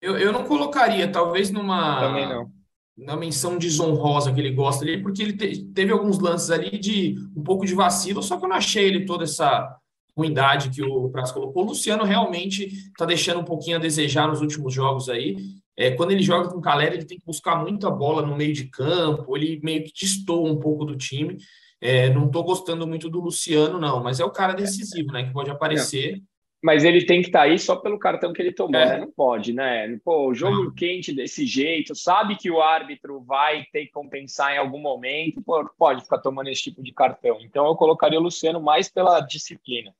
Eu, 0.00 0.16
eu 0.16 0.32
não 0.32 0.44
colocaria, 0.44 1.10
talvez 1.12 1.50
numa. 1.50 2.00
Também 2.00 2.26
não. 2.26 2.50
Na 2.96 3.16
menção 3.16 3.58
desonrosa 3.58 4.32
que 4.32 4.40
ele 4.40 4.50
gosta 4.52 4.84
ali, 4.84 5.02
porque 5.02 5.22
ele 5.22 5.32
te, 5.34 5.64
teve 5.72 5.92
alguns 5.92 6.18
lances 6.18 6.50
ali 6.50 6.78
de 6.78 7.16
um 7.34 7.42
pouco 7.42 7.64
de 7.64 7.74
vacilo, 7.74 8.22
só 8.22 8.38
que 8.38 8.44
eu 8.44 8.48
não 8.48 8.56
achei 8.56 8.84
ele 8.84 9.06
toda 9.06 9.24
essa 9.24 9.78
ruindade 10.16 10.70
que 10.70 10.82
o 10.82 11.08
Prazo 11.08 11.34
colocou. 11.34 11.62
O 11.62 11.66
Luciano 11.68 12.04
realmente 12.04 12.64
está 12.66 13.04
deixando 13.04 13.40
um 13.40 13.44
pouquinho 13.44 13.76
a 13.76 13.80
desejar 13.80 14.28
nos 14.28 14.40
últimos 14.40 14.72
jogos 14.72 15.08
aí. 15.08 15.36
É, 15.76 15.90
quando 15.92 16.12
ele 16.12 16.22
joga 16.22 16.50
com 16.50 16.58
o 16.58 16.80
ele 16.80 17.04
tem 17.04 17.18
que 17.18 17.24
buscar 17.24 17.56
muita 17.56 17.90
bola 17.90 18.22
no 18.22 18.36
meio 18.36 18.52
de 18.52 18.66
campo, 18.66 19.36
ele 19.36 19.58
meio 19.62 19.84
que 19.84 19.92
destoa 19.92 20.50
um 20.50 20.60
pouco 20.60 20.84
do 20.84 20.96
time. 20.96 21.38
É, 21.80 22.10
não 22.10 22.26
estou 22.26 22.44
gostando 22.44 22.86
muito 22.86 23.08
do 23.08 23.20
Luciano, 23.20 23.80
não, 23.80 24.02
mas 24.02 24.20
é 24.20 24.24
o 24.24 24.30
cara 24.30 24.52
decisivo, 24.52 25.10
né? 25.12 25.24
Que 25.24 25.32
pode 25.32 25.50
aparecer. 25.50 26.22
Mas 26.62 26.84
ele 26.84 27.04
tem 27.04 27.20
que 27.20 27.26
estar 27.26 27.40
tá 27.40 27.44
aí 27.46 27.58
só 27.58 27.74
pelo 27.74 27.98
cartão 27.98 28.32
que 28.32 28.40
ele 28.40 28.52
tomou, 28.52 28.80
é. 28.80 28.90
né? 28.90 28.98
Não 28.98 29.10
pode, 29.10 29.52
né? 29.52 29.98
Pô, 30.04 30.28
o 30.28 30.34
jogo 30.34 30.64
não. 30.64 30.74
quente 30.74 31.12
desse 31.12 31.44
jeito, 31.44 31.92
sabe 31.96 32.36
que 32.36 32.48
o 32.48 32.62
árbitro 32.62 33.20
vai 33.24 33.64
ter 33.72 33.86
que 33.86 33.90
compensar 33.90 34.54
em 34.54 34.58
algum 34.58 34.78
momento, 34.78 35.42
pô, 35.42 35.68
pode 35.76 36.02
ficar 36.02 36.18
tomando 36.18 36.48
esse 36.48 36.62
tipo 36.62 36.80
de 36.80 36.92
cartão. 36.92 37.38
Então 37.40 37.66
eu 37.66 37.74
colocaria 37.74 38.20
o 38.20 38.22
Luciano 38.22 38.62
mais 38.62 38.88
pela 38.88 39.18
disciplina. 39.18 39.92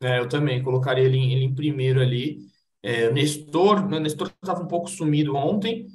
É, 0.00 0.18
eu 0.18 0.28
também 0.28 0.62
colocaria 0.62 1.04
ele 1.04 1.16
em, 1.16 1.32
ele 1.32 1.44
em 1.44 1.54
primeiro 1.54 2.00
ali. 2.00 2.38
É, 2.82 3.10
Nestor, 3.10 3.84
o 3.84 4.00
Nestor 4.00 4.30
estava 4.42 4.62
um 4.62 4.68
pouco 4.68 4.88
sumido 4.88 5.34
ontem. 5.34 5.86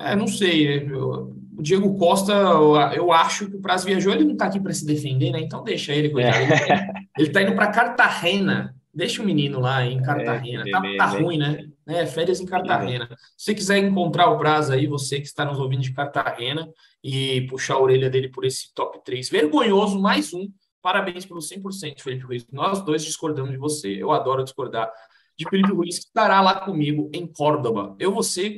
É, 0.00 0.16
não 0.16 0.26
sei. 0.26 0.88
Eu, 0.90 1.36
o 1.56 1.62
Diego 1.62 1.96
Costa, 1.96 2.32
eu, 2.32 2.74
eu, 2.94 3.12
acho 3.12 3.48
que 3.48 3.56
o 3.56 3.60
Praz 3.60 3.84
viajou, 3.84 4.12
ele 4.12 4.24
não 4.24 4.32
está 4.32 4.46
aqui 4.46 4.60
para 4.60 4.72
se 4.72 4.84
defender, 4.84 5.30
né? 5.30 5.40
Então 5.40 5.62
deixa 5.62 5.92
ele, 5.92 6.10
coitado. 6.10 6.36
É. 6.36 6.90
Ele 7.16 7.28
está 7.28 7.42
indo 7.42 7.54
para 7.54 7.68
Cartagena. 7.70 8.74
Deixa 8.92 9.22
o 9.22 9.24
menino 9.24 9.60
lá 9.60 9.84
em 9.84 10.02
Cartagena. 10.02 10.64
É, 10.66 10.70
tá, 10.70 10.82
tá 10.98 11.06
ruim, 11.06 11.38
né? 11.38 11.68
É, 11.86 12.06
férias 12.06 12.40
em 12.40 12.46
Cartagena. 12.46 13.08
Se 13.36 13.46
você 13.46 13.54
quiser 13.54 13.78
encontrar 13.78 14.30
o 14.30 14.38
Praz 14.38 14.70
aí, 14.70 14.86
você 14.86 15.20
que 15.20 15.26
está 15.26 15.44
nos 15.44 15.58
ouvindo 15.58 15.82
de 15.82 15.92
Cartagena, 15.92 16.68
e 17.04 17.42
puxar 17.42 17.74
a 17.74 17.80
orelha 17.80 18.08
dele 18.08 18.30
por 18.30 18.46
esse 18.46 18.72
top 18.74 18.98
3 19.04 19.28
vergonhoso, 19.28 20.00
mais 20.00 20.32
um. 20.32 20.48
Parabéns 20.84 21.24
pelo 21.24 21.40
100%, 21.40 22.02
Felipe 22.02 22.26
Ruiz. 22.26 22.46
Nós 22.52 22.84
dois 22.84 23.02
discordamos 23.02 23.50
de 23.50 23.56
você. 23.56 23.88
Eu 23.90 24.12
adoro 24.12 24.44
discordar 24.44 24.92
de 25.34 25.48
Felipe 25.48 25.72
Ruiz, 25.72 25.98
que 25.98 26.04
estará 26.04 26.42
lá 26.42 26.60
comigo 26.60 27.10
em 27.14 27.26
Córdoba. 27.26 27.96
Eu, 27.98 28.12
você, 28.12 28.54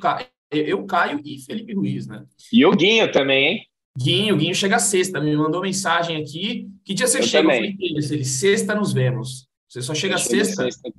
eu, 0.51 0.85
Caio 0.87 1.21
e 1.25 1.39
Felipe 1.39 1.73
Ruiz, 1.73 2.09
né? 2.09 2.27
E 2.53 2.67
o 2.67 2.73
Guinho 2.73 3.13
também, 3.13 3.47
hein? 3.47 3.67
Guinho, 3.97 4.37
Guinho 4.37 4.57
chega 4.57 4.81
sexta, 4.81 5.21
me 5.21 5.37
mandou 5.37 5.63
mensagem 5.63 6.21
aqui. 6.21 6.69
Que 6.85 6.95
dia 6.95 7.07
você 7.07 7.21
eu 7.21 7.23
chega? 7.23 7.49
Também. 7.49 7.77
Falei, 7.77 7.91
ele, 7.97 8.25
sexta 8.25 8.75
nos 8.75 8.93
vemos. 8.93 9.47
Você 9.69 9.81
só 9.81 9.95
chega 9.95 10.19
sexta? 10.19 10.65
sexta 10.65 10.91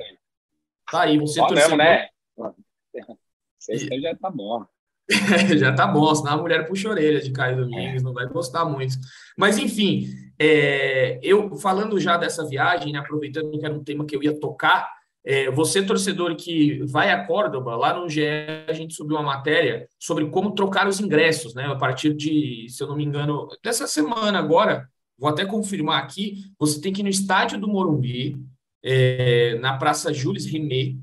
tá 0.89 1.01
aí, 1.01 1.17
você 1.17 1.41
torcedor. 1.41 1.75
Mesmo, 1.75 1.77
né? 1.77 2.07
Sexta 3.59 3.99
já 3.99 4.15
tá 4.15 4.29
bom. 4.29 4.65
já 5.59 5.75
tá 5.75 5.87
bom, 5.87 6.15
senão 6.15 6.33
a 6.33 6.37
mulher 6.37 6.65
puxa 6.69 6.87
a 6.87 6.91
orelha 6.91 7.19
de 7.19 7.31
Caio 7.31 7.57
Domingos, 7.57 8.01
é. 8.01 8.05
não 8.05 8.13
vai 8.13 8.25
gostar 8.27 8.63
muito. 8.63 8.95
Mas, 9.37 9.57
enfim, 9.57 10.07
é, 10.39 11.19
eu 11.23 11.55
falando 11.57 11.99
já 11.99 12.17
dessa 12.17 12.47
viagem, 12.47 12.93
né, 12.93 12.99
aproveitando 12.99 13.57
que 13.57 13.65
era 13.65 13.73
um 13.73 13.83
tema 13.83 14.05
que 14.05 14.15
eu 14.15 14.23
ia 14.23 14.39
tocar, 14.39 14.97
é, 15.29 15.51
você, 15.51 15.83
torcedor 15.83 16.35
que 16.37 16.81
vai 16.85 17.11
a 17.11 17.25
Córdoba, 17.25 17.75
lá 17.75 17.93
no 17.93 18.09
GE 18.09 18.21
a 18.65 18.71
gente 18.71 18.93
subiu 18.93 19.17
uma 19.17 19.23
matéria 19.23 19.85
sobre 19.99 20.25
como 20.29 20.55
trocar 20.55 20.87
os 20.87 21.01
ingressos, 21.01 21.53
né? 21.53 21.65
A 21.65 21.75
partir 21.75 22.13
de, 22.13 22.67
se 22.69 22.81
eu 22.81 22.87
não 22.87 22.95
me 22.95 23.03
engano, 23.03 23.45
dessa 23.61 23.85
semana 23.87 24.39
agora, 24.39 24.87
vou 25.17 25.29
até 25.29 25.45
confirmar 25.45 26.01
aqui, 26.01 26.45
você 26.57 26.79
tem 26.79 26.93
que 26.93 27.01
ir 27.01 27.03
no 27.03 27.09
estádio 27.09 27.59
do 27.59 27.67
Morumbi, 27.67 28.37
é, 28.81 29.55
na 29.59 29.77
Praça 29.77 30.13
Jules 30.13 30.45
Rimet, 30.45 30.97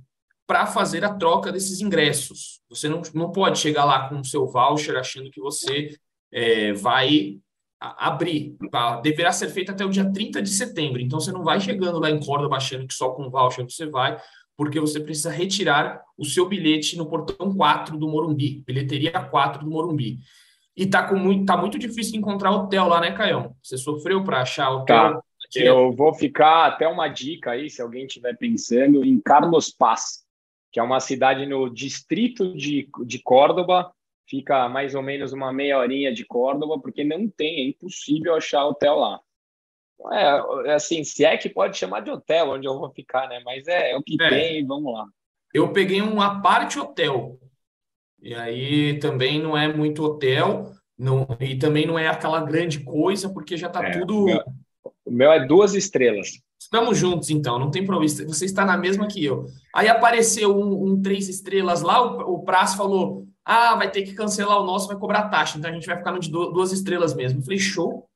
para 0.46 0.64
fazer 0.64 1.04
a 1.04 1.12
troca 1.12 1.52
desses 1.52 1.82
ingressos. 1.82 2.62
Você 2.70 2.88
não, 2.88 3.02
não 3.12 3.30
pode 3.30 3.58
chegar 3.58 3.84
lá 3.84 4.08
com 4.08 4.20
o 4.20 4.24
seu 4.24 4.46
voucher 4.46 4.96
achando 4.96 5.30
que 5.30 5.40
você 5.40 5.90
é, 6.32 6.72
vai 6.72 7.38
abrir. 7.98 8.56
Tá? 8.70 9.00
Deverá 9.00 9.32
ser 9.32 9.48
feito 9.48 9.72
até 9.72 9.84
o 9.84 9.90
dia 9.90 10.10
30 10.10 10.42
de 10.42 10.50
setembro. 10.50 11.00
Então, 11.00 11.20
você 11.20 11.32
não 11.32 11.42
vai 11.42 11.60
chegando 11.60 11.98
lá 11.98 12.10
em 12.10 12.20
Córdoba 12.20 12.56
achando 12.56 12.86
que 12.86 12.94
só 12.94 13.10
com 13.10 13.30
voucher 13.30 13.64
você 13.64 13.86
vai, 13.86 14.16
porque 14.56 14.80
você 14.80 15.00
precisa 15.00 15.30
retirar 15.30 16.02
o 16.16 16.24
seu 16.24 16.48
bilhete 16.48 16.96
no 16.96 17.06
portão 17.06 17.54
4 17.54 17.96
do 17.98 18.08
Morumbi, 18.08 18.62
bilheteria 18.66 19.12
4 19.12 19.64
do 19.64 19.70
Morumbi. 19.70 20.18
E 20.76 20.86
tá, 20.86 21.06
com 21.06 21.16
muito, 21.16 21.46
tá 21.46 21.56
muito 21.56 21.78
difícil 21.78 22.18
encontrar 22.18 22.50
hotel 22.50 22.88
lá, 22.88 23.00
né, 23.00 23.12
Caião? 23.12 23.54
Você 23.62 23.76
sofreu 23.76 24.24
para 24.24 24.42
achar 24.42 24.70
hotel? 24.70 25.14
Tá. 25.14 25.22
Eu 25.54 25.92
vou 25.92 26.12
ficar 26.12 26.66
até 26.66 26.88
uma 26.88 27.06
dica 27.06 27.52
aí, 27.52 27.70
se 27.70 27.80
alguém 27.80 28.06
estiver 28.06 28.36
pensando, 28.36 29.04
em 29.04 29.20
Carlos 29.20 29.70
Paz, 29.70 30.24
que 30.72 30.80
é 30.80 30.82
uma 30.82 30.98
cidade 30.98 31.46
no 31.46 31.72
distrito 31.72 32.56
de, 32.56 32.88
de 33.06 33.20
Córdoba, 33.20 33.92
fica 34.26 34.69
mais 34.69 34.95
ou 34.95 35.02
menos 35.02 35.33
uma 35.33 35.52
meia 35.52 35.78
horinha 35.78 36.12
de 36.12 36.25
Córdoba, 36.25 36.78
porque 36.81 37.04
não 37.04 37.28
tem, 37.28 37.61
é 37.61 37.69
impossível 37.69 38.35
achar 38.35 38.66
hotel 38.66 38.97
lá. 38.97 39.21
É, 40.12 40.71
é, 40.71 40.75
assim, 40.75 41.04
se 41.04 41.25
é 41.25 41.37
que 41.37 41.49
pode 41.49 41.76
chamar 41.76 42.00
de 42.00 42.11
hotel 42.11 42.50
onde 42.50 42.66
eu 42.66 42.78
vou 42.78 42.90
ficar, 42.90 43.28
né? 43.28 43.40
Mas 43.45 43.66
é, 43.69 43.93
é 43.93 43.97
o 43.97 44.02
que 44.02 44.16
é. 44.21 44.28
tem, 44.28 44.66
vamos 44.66 44.93
lá. 44.93 45.07
Eu 45.52 45.73
peguei 45.73 46.02
um 46.02 46.21
aparte 46.21 46.78
hotel. 46.78 47.38
E 48.21 48.35
aí 48.35 48.99
também 48.99 49.40
não 49.40 49.57
é 49.57 49.73
muito 49.73 50.02
hotel, 50.02 50.73
não, 50.99 51.26
e 51.40 51.57
também 51.57 51.87
não 51.87 51.99
é 51.99 52.09
aquela 52.09 52.40
grande 52.40 52.81
coisa, 52.81 53.28
porque 53.28 53.57
já 53.57 53.66
está 53.66 53.87
é, 53.87 53.99
tudo. 53.99 54.23
O 54.23 54.25
meu, 54.25 54.43
o 55.04 55.11
meu 55.11 55.33
é 55.33 55.47
duas 55.47 55.75
estrelas. 55.75 56.40
Estamos 56.59 56.97
juntos, 56.97 57.28
então, 57.28 57.59
não 57.59 57.71
tem 57.71 57.85
problema. 57.85 58.09
Você 58.26 58.45
está 58.47 58.64
na 58.64 58.76
mesma 58.76 59.07
que 59.07 59.23
eu. 59.23 59.45
Aí 59.75 59.88
apareceu 59.88 60.57
um, 60.57 60.93
um 60.93 61.02
três 61.02 61.28
estrelas 61.28 61.83
lá, 61.83 62.02
o, 62.02 62.35
o 62.35 62.43
Praz 62.43 62.75
falou: 62.75 63.26
ah, 63.44 63.74
vai 63.74 63.90
ter 63.90 64.02
que 64.02 64.14
cancelar 64.14 64.60
o 64.60 64.64
nosso, 64.64 64.88
vai 64.88 64.96
cobrar 64.96 65.28
taxa, 65.28 65.58
então 65.58 65.70
a 65.70 65.74
gente 65.74 65.86
vai 65.86 65.96
ficar 65.96 66.12
no 66.12 66.18
de 66.18 66.30
duas 66.30 66.72
estrelas 66.72 67.14
mesmo. 67.14 67.40
Eu 67.40 67.44
falei, 67.44 67.58
show, 67.58 68.08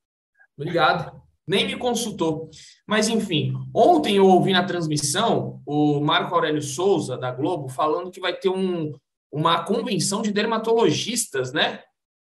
obrigado. 0.56 1.20
Nem 1.46 1.66
me 1.66 1.76
consultou. 1.76 2.50
Mas, 2.86 3.08
enfim, 3.08 3.54
ontem 3.74 4.16
eu 4.16 4.26
ouvi 4.26 4.52
na 4.52 4.64
transmissão 4.64 5.62
o 5.64 6.00
Marco 6.00 6.34
Aurélio 6.34 6.60
Souza, 6.60 7.16
da 7.16 7.30
Globo, 7.30 7.68
falando 7.68 8.10
que 8.10 8.20
vai 8.20 8.34
ter 8.34 8.50
um, 8.50 8.92
uma 9.32 9.64
convenção 9.64 10.20
de 10.20 10.30
dermatologistas, 10.30 11.52
né? 11.52 11.80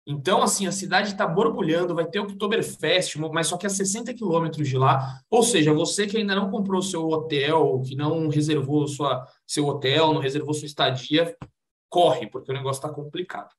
Então, 0.09 0.41
assim, 0.41 0.65
a 0.65 0.71
cidade 0.71 1.11
está 1.11 1.27
borbulhando, 1.27 1.93
vai 1.93 2.05
ter 2.05 2.19
Oktoberfest, 2.19 3.17
mas 3.17 3.47
só 3.47 3.57
que 3.57 3.65
a 3.65 3.69
60 3.69 4.13
quilômetros 4.13 4.69
de 4.69 4.77
lá. 4.77 5.19
Ou 5.29 5.43
seja, 5.43 5.73
você 5.73 6.07
que 6.07 6.15
ainda 6.15 6.33
não 6.33 6.49
comprou 6.49 6.81
seu 6.81 7.05
hotel, 7.09 7.81
que 7.85 7.93
não 7.93 8.29
reservou 8.29 8.87
sua, 8.87 9.27
seu 9.45 9.67
hotel, 9.67 10.13
não 10.13 10.21
reservou 10.21 10.53
sua 10.53 10.65
estadia, 10.65 11.35
corre, 11.89 12.27
porque 12.27 12.51
o 12.51 12.55
negócio 12.55 12.79
está 12.79 12.89
complicado. 12.89 13.49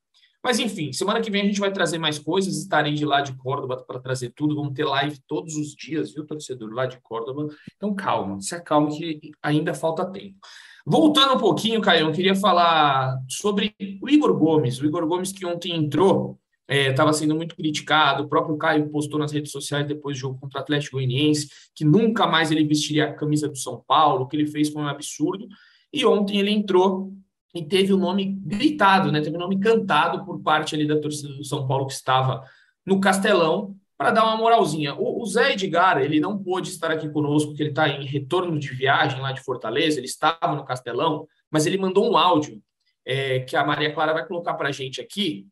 Mas 0.43 0.59
enfim, 0.61 0.93
semana 0.93 1.21
que 1.21 1.31
vem 1.31 1.43
a 1.43 1.45
gente 1.45 1.61
vai 1.61 1.73
trazer 1.73 1.99
mais 1.99 2.19
coisas. 2.19 2.57
Estarei 2.57 2.95
de 2.95 3.05
lá 3.05 3.21
de 3.21 3.35
Córdoba 3.37 3.77
para 3.77 3.99
trazer 3.99 4.33
tudo. 4.35 4.55
Vamos 4.55 4.73
ter 4.73 4.85
live 4.85 5.19
todos 5.27 5.57
os 5.57 5.75
dias, 5.75 6.13
viu, 6.13 6.25
torcedor, 6.25 6.73
lá 6.73 6.87
de 6.87 7.01
Córdoba. 7.01 7.49
Então 7.77 7.95
calma, 7.95 8.41
se 8.41 8.55
acalme 8.55 8.97
que 8.97 9.31
ainda 9.43 9.75
falta 9.75 10.07
tempo. 10.07 10.39
Voltando 10.87 11.35
um 11.35 11.39
pouquinho, 11.39 11.81
Caio, 11.83 12.07
eu 12.07 12.13
queria 12.13 12.35
falar 12.35 13.19
sobre 13.29 13.75
o 14.01 14.09
Igor 14.09 14.33
Gomes. 14.39 14.81
O 14.81 14.87
Igor 14.87 15.07
Gomes 15.07 15.33
que 15.33 15.45
ontem 15.45 15.75
entrou, 15.75 16.39
estava 16.69 17.11
é, 17.11 17.13
sendo 17.13 17.35
muito 17.35 17.57
criticado. 17.57 18.23
O 18.23 18.29
próprio 18.29 18.57
Caio 18.57 18.89
postou 18.91 19.19
nas 19.19 19.33
redes 19.33 19.51
sociais 19.51 19.87
depois 19.87 20.17
do 20.17 20.21
jogo 20.21 20.39
contra 20.41 20.61
o 20.61 20.63
Atlético 20.63 20.97
Goianiense 20.97 21.49
que 21.75 21.85
nunca 21.85 22.27
mais 22.27 22.51
ele 22.51 22.65
vestiria 22.65 23.07
a 23.07 23.15
camisa 23.15 23.49
do 23.49 23.57
São 23.57 23.83
Paulo, 23.87 24.25
o 24.25 24.29
que 24.29 24.37
ele 24.37 24.47
fez 24.47 24.71
foi 24.71 24.83
um 24.83 24.89
absurdo. 24.89 25.47
E 25.93 26.07
ontem 26.07 26.39
ele 26.39 26.51
entrou 26.51 27.13
e 27.55 27.65
teve 27.65 27.93
o 27.93 27.97
nome 27.97 28.39
gritado, 28.45 29.11
né? 29.11 29.21
Teve 29.21 29.37
o 29.37 29.41
nome 29.41 29.59
cantado 29.59 30.25
por 30.25 30.41
parte 30.41 30.75
ali 30.75 30.87
da 30.87 31.01
torcida 31.01 31.33
do 31.35 31.45
São 31.45 31.67
Paulo 31.67 31.87
que 31.87 31.93
estava 31.93 32.45
no 32.85 33.01
Castelão 33.01 33.75
para 33.97 34.13
dar 34.13 34.25
uma 34.25 34.37
moralzinha. 34.37 34.95
O, 34.95 35.23
o, 35.23 35.27
Zé 35.27 35.53
Edgar, 35.53 36.01
ele 36.01 36.21
não 36.21 36.39
pôde 36.39 36.69
estar 36.69 36.91
aqui 36.91 37.09
conosco, 37.09 37.49
porque 37.51 37.63
ele 37.63 37.71
está 37.71 37.89
em 37.89 38.07
retorno 38.07 38.59
de 38.59 38.69
viagem 38.69 39.21
lá 39.21 39.33
de 39.33 39.43
Fortaleza, 39.43 39.99
ele 39.99 40.07
estava 40.07 40.55
no 40.55 40.65
Castelão, 40.65 41.27
mas 41.51 41.67
ele 41.67 41.79
mandou 41.79 42.09
um 42.09 42.17
áudio 42.17 42.63
é, 43.05 43.41
que 43.41 43.57
a 43.57 43.65
Maria 43.65 43.93
Clara 43.93 44.13
vai 44.13 44.25
colocar 44.25 44.55
para 44.55 44.69
a 44.69 44.73
gente 44.73 45.01
aqui, 45.01 45.47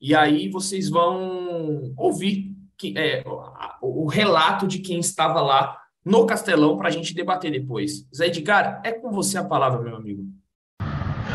e 0.00 0.14
aí 0.14 0.48
vocês 0.48 0.88
vão 0.88 1.92
ouvir 1.96 2.54
que, 2.78 2.94
é, 2.96 3.22
o, 3.82 4.04
o 4.04 4.06
relato 4.06 4.66
de 4.66 4.78
quem 4.78 4.98
estava 4.98 5.40
lá 5.42 5.78
no 6.04 6.24
Castelão 6.26 6.76
para 6.76 6.88
a 6.88 6.90
gente 6.90 7.14
debater 7.14 7.50
depois. 7.50 8.06
Zé 8.14 8.26
Edgar, 8.26 8.80
é 8.84 8.92
com 8.92 9.10
você 9.10 9.38
a 9.38 9.44
palavra, 9.44 9.82
meu 9.82 9.96
amigo. 9.96 10.24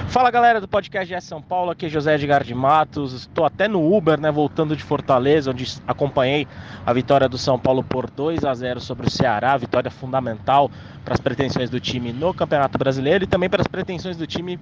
Fala 0.09 0.31
galera 0.31 0.59
do 0.59 0.67
podcast 0.67 1.07
GE 1.07 1.21
São 1.21 1.39
Paulo, 1.39 1.69
aqui 1.69 1.85
é 1.85 1.89
José 1.89 2.15
Edgar 2.15 2.43
de 2.43 2.55
Matos. 2.55 3.13
Estou 3.13 3.45
até 3.45 3.67
no 3.67 3.95
Uber, 3.95 4.19
né, 4.19 4.31
voltando 4.31 4.75
de 4.75 4.81
Fortaleza, 4.81 5.51
onde 5.51 5.71
acompanhei 5.87 6.47
a 6.83 6.91
vitória 6.91 7.29
do 7.29 7.37
São 7.37 7.59
Paulo 7.59 7.83
por 7.83 8.09
2 8.09 8.43
a 8.43 8.51
0 8.51 8.79
sobre 8.79 9.05
o 9.05 9.09
Ceará, 9.11 9.55
vitória 9.55 9.91
fundamental 9.91 10.71
para 11.05 11.13
as 11.13 11.19
pretensões 11.19 11.69
do 11.69 11.79
time 11.79 12.11
no 12.11 12.33
Campeonato 12.33 12.75
Brasileiro 12.75 13.25
e 13.25 13.27
também 13.27 13.47
para 13.47 13.61
as 13.61 13.67
pretensões 13.67 14.17
do 14.17 14.25
time 14.25 14.59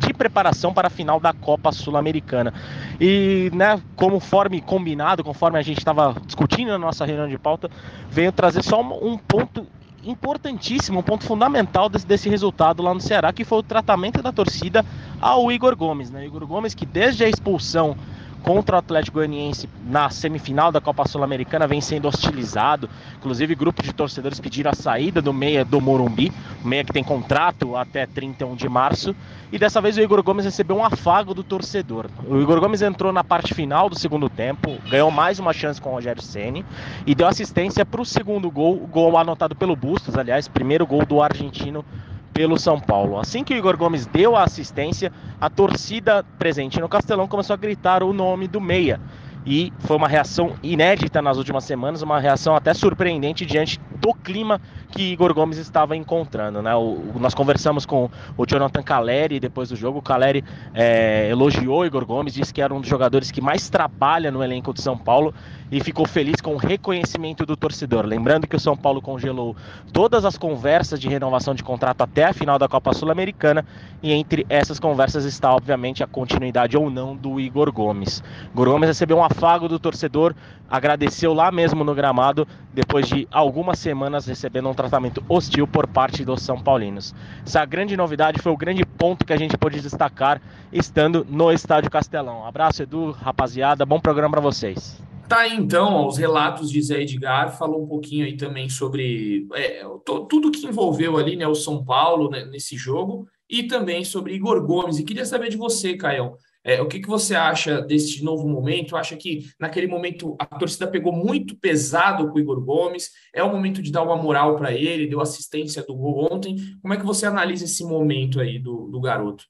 de 0.00 0.12
preparação 0.12 0.74
para 0.74 0.88
a 0.88 0.90
final 0.90 1.20
da 1.20 1.32
Copa 1.32 1.70
Sul-Americana. 1.70 2.52
E, 3.00 3.52
né, 3.54 3.80
conforme 3.94 4.60
combinado, 4.60 5.22
conforme 5.22 5.60
a 5.60 5.62
gente 5.62 5.78
estava 5.78 6.16
discutindo 6.26 6.70
na 6.70 6.78
nossa 6.78 7.04
reunião 7.04 7.28
de 7.28 7.38
pauta, 7.38 7.70
veio 8.10 8.32
trazer 8.32 8.64
só 8.64 8.80
um 8.80 9.16
ponto 9.16 9.64
importantíssimo, 10.02 11.00
um 11.00 11.02
ponto 11.02 11.24
fundamental 11.24 11.88
desse, 11.88 12.06
desse, 12.06 12.28
resultado 12.28 12.82
lá 12.82 12.92
no 12.92 13.00
Ceará, 13.00 13.32
que 13.32 13.44
foi 13.44 13.58
o 13.58 13.62
tratamento 13.62 14.22
da 14.22 14.32
torcida 14.32 14.84
ao 15.20 15.50
Igor 15.50 15.76
Gomes. 15.76 16.10
Né? 16.10 16.26
Igor 16.26 16.46
Gomes 16.46 16.74
que 16.74 16.84
desde 16.84 17.24
a 17.24 17.28
expulsão 17.28 17.96
contra 18.42 18.76
o 18.76 18.78
Atlético 18.78 19.18
Goianiense 19.18 19.68
na 19.84 20.10
semifinal 20.10 20.72
da 20.72 20.80
Copa 20.80 21.06
Sul-Americana 21.06 21.66
vem 21.66 21.80
sendo 21.80 22.08
hostilizado. 22.08 22.88
Inclusive, 23.16 23.54
grupos 23.54 23.84
de 23.84 23.92
torcedores 23.92 24.40
pediram 24.40 24.70
a 24.70 24.74
saída 24.74 25.22
do 25.22 25.32
meia 25.32 25.64
do 25.64 25.80
Morumbi, 25.80 26.32
meia 26.64 26.84
que 26.84 26.92
tem 26.92 27.04
contrato 27.04 27.76
até 27.76 28.06
31 28.06 28.56
de 28.56 28.68
março. 28.68 29.14
E 29.52 29.58
dessa 29.58 29.80
vez 29.80 29.96
o 29.96 30.00
Igor 30.00 30.22
Gomes 30.22 30.44
recebeu 30.44 30.76
um 30.76 30.84
afago 30.84 31.34
do 31.34 31.44
torcedor. 31.44 32.06
O 32.26 32.40
Igor 32.40 32.58
Gomes 32.60 32.82
entrou 32.82 33.12
na 33.12 33.22
parte 33.22 33.54
final 33.54 33.88
do 33.88 33.98
segundo 33.98 34.28
tempo, 34.28 34.78
ganhou 34.88 35.10
mais 35.10 35.38
uma 35.38 35.52
chance 35.52 35.80
com 35.80 35.90
o 35.90 35.92
Rogério 35.92 36.22
Ceni 36.22 36.64
e 37.06 37.14
deu 37.14 37.26
assistência 37.26 37.84
para 37.84 38.00
o 38.00 38.06
segundo 38.06 38.50
gol, 38.50 38.76
gol 38.90 39.16
anotado 39.16 39.54
pelo 39.54 39.76
Bustos, 39.76 40.16
aliás, 40.16 40.48
primeiro 40.48 40.86
gol 40.86 41.04
do 41.04 41.22
argentino 41.22 41.84
pelo 42.32 42.58
São 42.58 42.80
Paulo. 42.80 43.18
Assim 43.18 43.44
que 43.44 43.54
o 43.54 43.56
Igor 43.56 43.76
Gomes 43.76 44.06
deu 44.06 44.36
a 44.36 44.44
assistência, 44.44 45.12
a 45.40 45.50
torcida 45.50 46.24
presente 46.38 46.80
no 46.80 46.88
Castelão 46.88 47.28
começou 47.28 47.54
a 47.54 47.56
gritar 47.56 48.02
o 48.02 48.12
nome 48.12 48.48
do 48.48 48.60
Meia. 48.60 49.00
E 49.44 49.72
foi 49.80 49.96
uma 49.96 50.06
reação 50.06 50.54
inédita 50.62 51.20
nas 51.20 51.36
últimas 51.36 51.64
semanas, 51.64 52.00
uma 52.00 52.20
reação 52.20 52.54
até 52.54 52.72
surpreendente 52.72 53.44
diante 53.44 53.80
do 53.96 54.14
clima 54.14 54.60
que 54.90 55.12
Igor 55.12 55.34
Gomes 55.34 55.58
estava 55.58 55.96
encontrando. 55.96 56.62
Né? 56.62 56.74
O, 56.76 57.12
nós 57.18 57.34
conversamos 57.34 57.84
com 57.84 58.08
o 58.36 58.46
Jonathan 58.46 58.82
Caleri 58.82 59.40
depois 59.40 59.68
do 59.68 59.74
jogo. 59.76 59.98
O 59.98 60.02
Caleri 60.02 60.44
é, 60.72 61.28
elogiou 61.28 61.84
Igor 61.84 62.06
Gomes, 62.06 62.34
disse 62.34 62.54
que 62.54 62.62
era 62.62 62.72
um 62.72 62.80
dos 62.80 62.88
jogadores 62.88 63.32
que 63.32 63.40
mais 63.40 63.68
trabalha 63.68 64.30
no 64.30 64.44
elenco 64.44 64.72
de 64.72 64.80
São 64.80 64.96
Paulo 64.96 65.34
e 65.72 65.80
ficou 65.80 66.06
feliz 66.06 66.38
com 66.38 66.52
o 66.52 66.58
reconhecimento 66.58 67.46
do 67.46 67.56
torcedor. 67.56 68.04
Lembrando 68.04 68.46
que 68.46 68.54
o 68.54 68.60
São 68.60 68.76
Paulo 68.76 69.00
congelou 69.00 69.56
todas 69.90 70.22
as 70.26 70.36
conversas 70.36 71.00
de 71.00 71.08
renovação 71.08 71.54
de 71.54 71.62
contrato 71.64 72.02
até 72.02 72.24
a 72.24 72.34
final 72.34 72.58
da 72.58 72.68
Copa 72.68 72.92
Sul-Americana 72.92 73.64
e 74.02 74.12
entre 74.12 74.44
essas 74.50 74.78
conversas 74.78 75.24
está, 75.24 75.50
obviamente, 75.50 76.04
a 76.04 76.06
continuidade 76.06 76.76
ou 76.76 76.90
não 76.90 77.16
do 77.16 77.40
Igor 77.40 77.72
Gomes. 77.72 78.22
Igor 78.52 78.68
Gomes 78.68 78.88
recebeu 78.88 79.16
um 79.16 79.24
afago 79.24 79.66
do 79.66 79.78
torcedor, 79.78 80.34
agradeceu 80.68 81.32
lá 81.32 81.50
mesmo 81.50 81.82
no 81.82 81.94
gramado, 81.94 82.46
depois 82.74 83.08
de 83.08 83.26
algumas 83.30 83.78
semanas 83.78 84.26
recebendo 84.26 84.68
um 84.68 84.74
tratamento 84.74 85.24
hostil 85.26 85.66
por 85.66 85.86
parte 85.86 86.22
dos 86.22 86.42
São 86.42 86.60
Paulinos. 86.60 87.14
Essa 87.46 87.64
grande 87.64 87.96
novidade 87.96 88.42
foi 88.42 88.52
o 88.52 88.56
grande 88.58 88.84
ponto 88.84 89.24
que 89.24 89.32
a 89.32 89.38
gente 89.38 89.56
pôde 89.56 89.80
destacar 89.80 90.38
estando 90.70 91.26
no 91.30 91.50
Estádio 91.50 91.90
Castelão. 91.90 92.46
Abraço, 92.46 92.82
Edu, 92.82 93.10
rapaziada, 93.12 93.86
bom 93.86 93.98
programa 93.98 94.32
para 94.32 94.40
vocês. 94.42 95.11
Tá 95.28 95.40
aí, 95.40 95.56
então, 95.56 96.06
os 96.06 96.18
relatos 96.18 96.70
de 96.70 96.82
Zé 96.82 97.02
Edgar, 97.02 97.56
falou 97.56 97.82
um 97.82 97.86
pouquinho 97.86 98.26
aí 98.26 98.36
também 98.36 98.68
sobre 98.68 99.46
é, 99.54 99.82
tudo 100.04 100.50
que 100.50 100.66
envolveu 100.66 101.16
ali, 101.16 101.36
né, 101.36 101.46
o 101.46 101.54
São 101.54 101.84
Paulo 101.84 102.28
né, 102.28 102.44
nesse 102.44 102.76
jogo, 102.76 103.26
e 103.48 103.62
também 103.62 104.04
sobre 104.04 104.34
Igor 104.34 104.64
Gomes. 104.66 104.98
E 104.98 105.04
queria 105.04 105.24
saber 105.24 105.48
de 105.48 105.56
você, 105.56 105.96
Caio, 105.96 106.36
é, 106.64 106.80
o 106.80 106.86
que, 106.86 107.00
que 107.00 107.08
você 107.08 107.34
acha 107.34 107.80
deste 107.80 108.22
novo 108.22 108.48
momento? 108.48 108.96
Acha 108.96 109.16
que 109.16 109.48
naquele 109.58 109.88
momento 109.88 110.36
a 110.38 110.46
torcida 110.46 110.86
pegou 110.86 111.12
muito 111.12 111.56
pesado 111.56 112.28
com 112.28 112.36
o 112.36 112.40
Igor 112.40 112.60
Gomes? 112.64 113.10
É 113.34 113.42
o 113.42 113.50
momento 113.50 113.82
de 113.82 113.90
dar 113.90 114.02
uma 114.02 114.16
moral 114.16 114.56
para 114.56 114.72
ele, 114.72 115.08
deu 115.08 115.20
assistência 115.20 115.82
do 115.82 115.94
gol 115.94 116.32
ontem. 116.32 116.56
Como 116.80 116.94
é 116.94 116.96
que 116.96 117.04
você 117.04 117.26
analisa 117.26 117.64
esse 117.64 117.84
momento 117.84 118.40
aí 118.40 118.58
do, 118.58 118.88
do 118.88 119.00
garoto? 119.00 119.44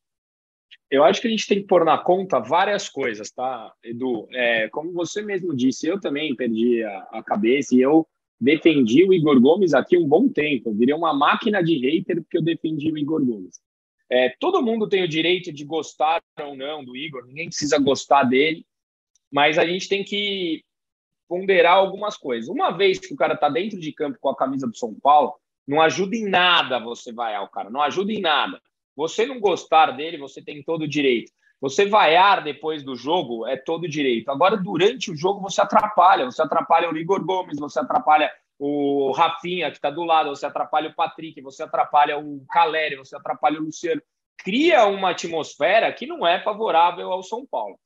Eu 0.93 1.03
acho 1.05 1.23
que 1.23 1.27
a 1.27 1.31
gente 1.31 1.47
tem 1.49 1.63
que 1.63 1.67
pôr 1.67 1.87
na 1.87 1.97
conta 1.97 2.39
várias 2.39 2.87
coisas, 2.87 3.31
tá, 3.31 3.73
Edu? 3.83 4.29
É, 4.31 4.69
como 4.69 4.93
você 4.93 5.23
mesmo 5.23 5.57
disse, 5.57 5.87
eu 5.87 5.99
também 5.99 6.37
perdi 6.37 6.85
a, 6.85 6.99
a, 7.13 7.23
cabeça 7.23 7.75
e 7.75 7.81
eu 7.81 8.07
defendi 8.39 9.03
o 9.03 9.15
Igor 9.15 9.41
Gomes 9.41 9.73
aqui 9.73 9.97
um 9.97 10.07
bom 10.07 10.29
tempo. 10.29 10.69
Eu 10.69 10.75
virei 10.75 10.95
uma 10.95 11.15
máquina 11.15 11.63
de 11.63 11.79
hater 11.79 12.17
porque 12.17 12.37
eu 12.37 12.43
defendi 12.43 12.93
o 12.93 12.99
Igor 12.99 13.25
Gomes. 13.25 13.59
É, 14.11 14.35
todo 14.38 14.62
mundo 14.62 14.87
tem 14.87 15.03
o 15.03 15.09
direito 15.09 15.51
de 15.51 15.64
gostar 15.64 16.23
ou 16.38 16.55
não 16.55 16.85
do 16.85 16.95
Igor, 16.95 17.25
ninguém 17.25 17.47
precisa 17.47 17.79
gostar 17.79 18.25
dele, 18.25 18.66
mas 19.33 19.57
a 19.57 19.64
gente 19.64 19.88
tem 19.88 20.05
que 20.05 20.62
ponderar 21.27 21.79
algumas 21.79 22.19
coisas. 22.19 22.51
Uma 22.51 22.71
vez 22.71 22.99
que 22.99 23.14
o 23.14 23.16
cara 23.16 23.33
está 23.33 23.49
dentro 23.49 23.81
de 23.81 23.93
campo 23.93 24.19
com 24.21 24.29
a 24.29 24.37
camisa 24.37 24.66
do 24.66 24.77
São 24.77 24.93
Paulo, 24.93 25.33
não 25.66 25.81
ajuda 25.81 26.14
em 26.14 26.29
nada 26.29 26.79
você 26.79 27.11
vaiar 27.14 27.43
o 27.45 27.49
cara, 27.49 27.71
não 27.71 27.81
ajuda 27.81 28.12
em 28.12 28.21
nada. 28.21 28.61
Você 28.96 29.26
não 29.26 29.40
gostar 29.40 29.92
dele, 29.92 30.18
você 30.18 30.42
tem 30.42 30.62
todo 30.62 30.83
o 30.83 30.88
direito. 30.88 31.33
Você 31.61 31.87
vaiar 31.87 32.42
depois 32.42 32.83
do 32.83 32.96
jogo 32.96 33.46
é 33.46 33.57
todo 33.57 33.88
direito. 33.88 34.31
Agora, 34.31 34.57
durante 34.57 35.11
o 35.11 35.16
jogo, 35.16 35.40
você 35.40 35.61
atrapalha. 35.61 36.24
Você 36.24 36.42
atrapalha 36.42 36.90
o 36.90 36.96
Igor 36.96 37.24
Gomes, 37.24 37.59
você 37.59 37.78
atrapalha 37.78 38.31
o 38.59 39.12
Rafinha, 39.12 39.70
que 39.70 39.76
está 39.76 39.90
do 39.90 40.05
lado, 40.05 40.31
você 40.31 40.46
atrapalha 40.46 40.88
o 40.88 40.94
Patrick, 40.94 41.40
você 41.40 41.62
atrapalha 41.62 42.18
o 42.18 42.44
Caleri, 42.48 42.96
você 42.96 43.16
atrapalha 43.16 43.61
o 43.61 43.64
Luciano. 43.64 44.02
Cria 44.38 44.87
uma 44.87 45.11
atmosfera 45.11 45.92
que 45.92 46.07
não 46.07 46.26
é 46.26 46.40
favorável 46.40 47.11
ao 47.12 47.22
São 47.22 47.46
Paulo. 47.46 47.78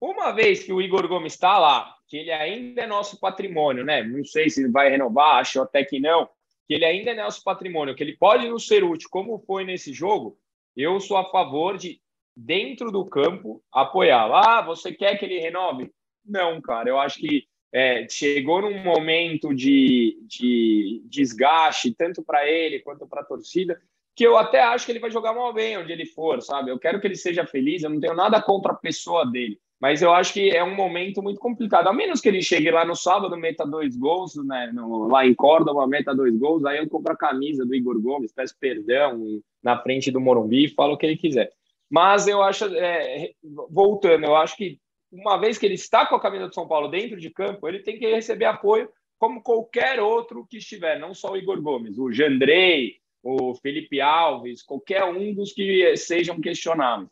Uma 0.00 0.32
vez 0.32 0.62
que 0.62 0.72
o 0.72 0.82
Igor 0.82 1.08
Gomes 1.08 1.34
está 1.34 1.58
lá, 1.58 1.94
que 2.08 2.18
ele 2.18 2.30
ainda 2.30 2.82
é 2.82 2.86
nosso 2.86 3.18
patrimônio, 3.18 3.84
né? 3.84 4.02
Não 4.02 4.24
sei 4.24 4.50
se 4.50 4.66
vai 4.70 4.90
renovar, 4.90 5.36
acho 5.36 5.62
até 5.62 5.82
que 5.84 5.98
não, 5.98 6.28
que 6.66 6.74
ele 6.74 6.84
ainda 6.84 7.10
é 7.10 7.14
nosso 7.14 7.42
patrimônio, 7.42 7.94
que 7.94 8.02
ele 8.02 8.16
pode 8.16 8.48
nos 8.48 8.66
ser 8.66 8.84
útil, 8.84 9.08
como 9.10 9.38
foi 9.46 9.64
nesse 9.64 9.92
jogo, 9.92 10.38
eu 10.76 11.00
sou 11.00 11.16
a 11.16 11.30
favor 11.30 11.76
de, 11.76 12.00
dentro 12.36 12.90
do 12.90 13.04
campo, 13.04 13.62
apoiá-lo. 13.72 14.34
Ah, 14.34 14.62
você 14.62 14.92
quer 14.92 15.16
que 15.16 15.24
ele 15.24 15.38
renove? 15.38 15.90
Não, 16.24 16.60
cara. 16.60 16.88
Eu 16.88 16.98
acho 16.98 17.18
que 17.18 17.46
é, 17.72 18.08
chegou 18.08 18.62
num 18.62 18.82
momento 18.82 19.54
de, 19.54 20.18
de 20.26 21.02
desgaste, 21.06 21.94
tanto 21.94 22.22
para 22.22 22.48
ele 22.48 22.80
quanto 22.80 23.06
para 23.06 23.20
a 23.22 23.24
torcida, 23.24 23.80
que 24.14 24.24
eu 24.24 24.36
até 24.36 24.62
acho 24.62 24.86
que 24.86 24.92
ele 24.92 25.00
vai 25.00 25.10
jogar 25.10 25.32
mal 25.32 25.52
bem 25.52 25.76
onde 25.76 25.92
ele 25.92 26.06
for, 26.06 26.40
sabe? 26.40 26.70
Eu 26.70 26.78
quero 26.78 27.00
que 27.00 27.06
ele 27.06 27.16
seja 27.16 27.44
feliz, 27.44 27.82
eu 27.82 27.90
não 27.90 27.98
tenho 27.98 28.14
nada 28.14 28.40
contra 28.40 28.72
a 28.72 28.76
pessoa 28.76 29.26
dele. 29.28 29.58
Mas 29.80 30.00
eu 30.00 30.12
acho 30.12 30.32
que 30.32 30.50
é 30.50 30.62
um 30.62 30.74
momento 30.74 31.22
muito 31.22 31.38
complicado. 31.38 31.88
A 31.88 31.92
menos 31.92 32.20
que 32.20 32.28
ele 32.28 32.42
chegue 32.42 32.70
lá 32.70 32.84
no 32.84 32.94
sábado, 32.94 33.36
meta 33.36 33.66
dois 33.66 33.96
gols, 33.96 34.34
né? 34.36 34.70
No, 34.72 35.08
lá 35.08 35.26
em 35.26 35.34
Córdoba, 35.34 35.86
meta 35.86 36.14
dois 36.14 36.36
gols, 36.36 36.64
aí 36.64 36.78
eu 36.78 36.88
compro 36.88 37.12
a 37.12 37.16
camisa 37.16 37.66
do 37.66 37.74
Igor 37.74 38.00
Gomes, 38.00 38.32
peço 38.32 38.56
perdão 38.58 39.40
na 39.62 39.80
frente 39.82 40.10
do 40.10 40.20
Morumbi, 40.20 40.68
falo 40.68 40.94
o 40.94 40.96
que 40.96 41.06
ele 41.06 41.16
quiser. 41.16 41.52
Mas 41.90 42.26
eu 42.26 42.42
acho, 42.42 42.64
é, 42.74 43.32
voltando, 43.70 44.24
eu 44.24 44.36
acho 44.36 44.56
que 44.56 44.78
uma 45.12 45.36
vez 45.36 45.58
que 45.58 45.66
ele 45.66 45.74
está 45.74 46.06
com 46.06 46.16
a 46.16 46.20
camisa 46.20 46.48
do 46.48 46.54
São 46.54 46.66
Paulo 46.66 46.88
dentro 46.88 47.18
de 47.18 47.30
campo, 47.30 47.68
ele 47.68 47.80
tem 47.80 47.98
que 47.98 48.10
receber 48.10 48.46
apoio 48.46 48.88
como 49.18 49.42
qualquer 49.42 50.00
outro 50.00 50.46
que 50.48 50.58
estiver, 50.58 50.98
não 50.98 51.14
só 51.14 51.32
o 51.32 51.36
Igor 51.36 51.60
Gomes, 51.62 51.98
o 51.98 52.10
Jandrei, 52.12 52.96
o 53.22 53.54
Felipe 53.54 54.00
Alves, 54.00 54.62
qualquer 54.62 55.04
um 55.04 55.32
dos 55.32 55.52
que 55.52 55.96
sejam 55.96 56.40
questionáveis. 56.40 57.10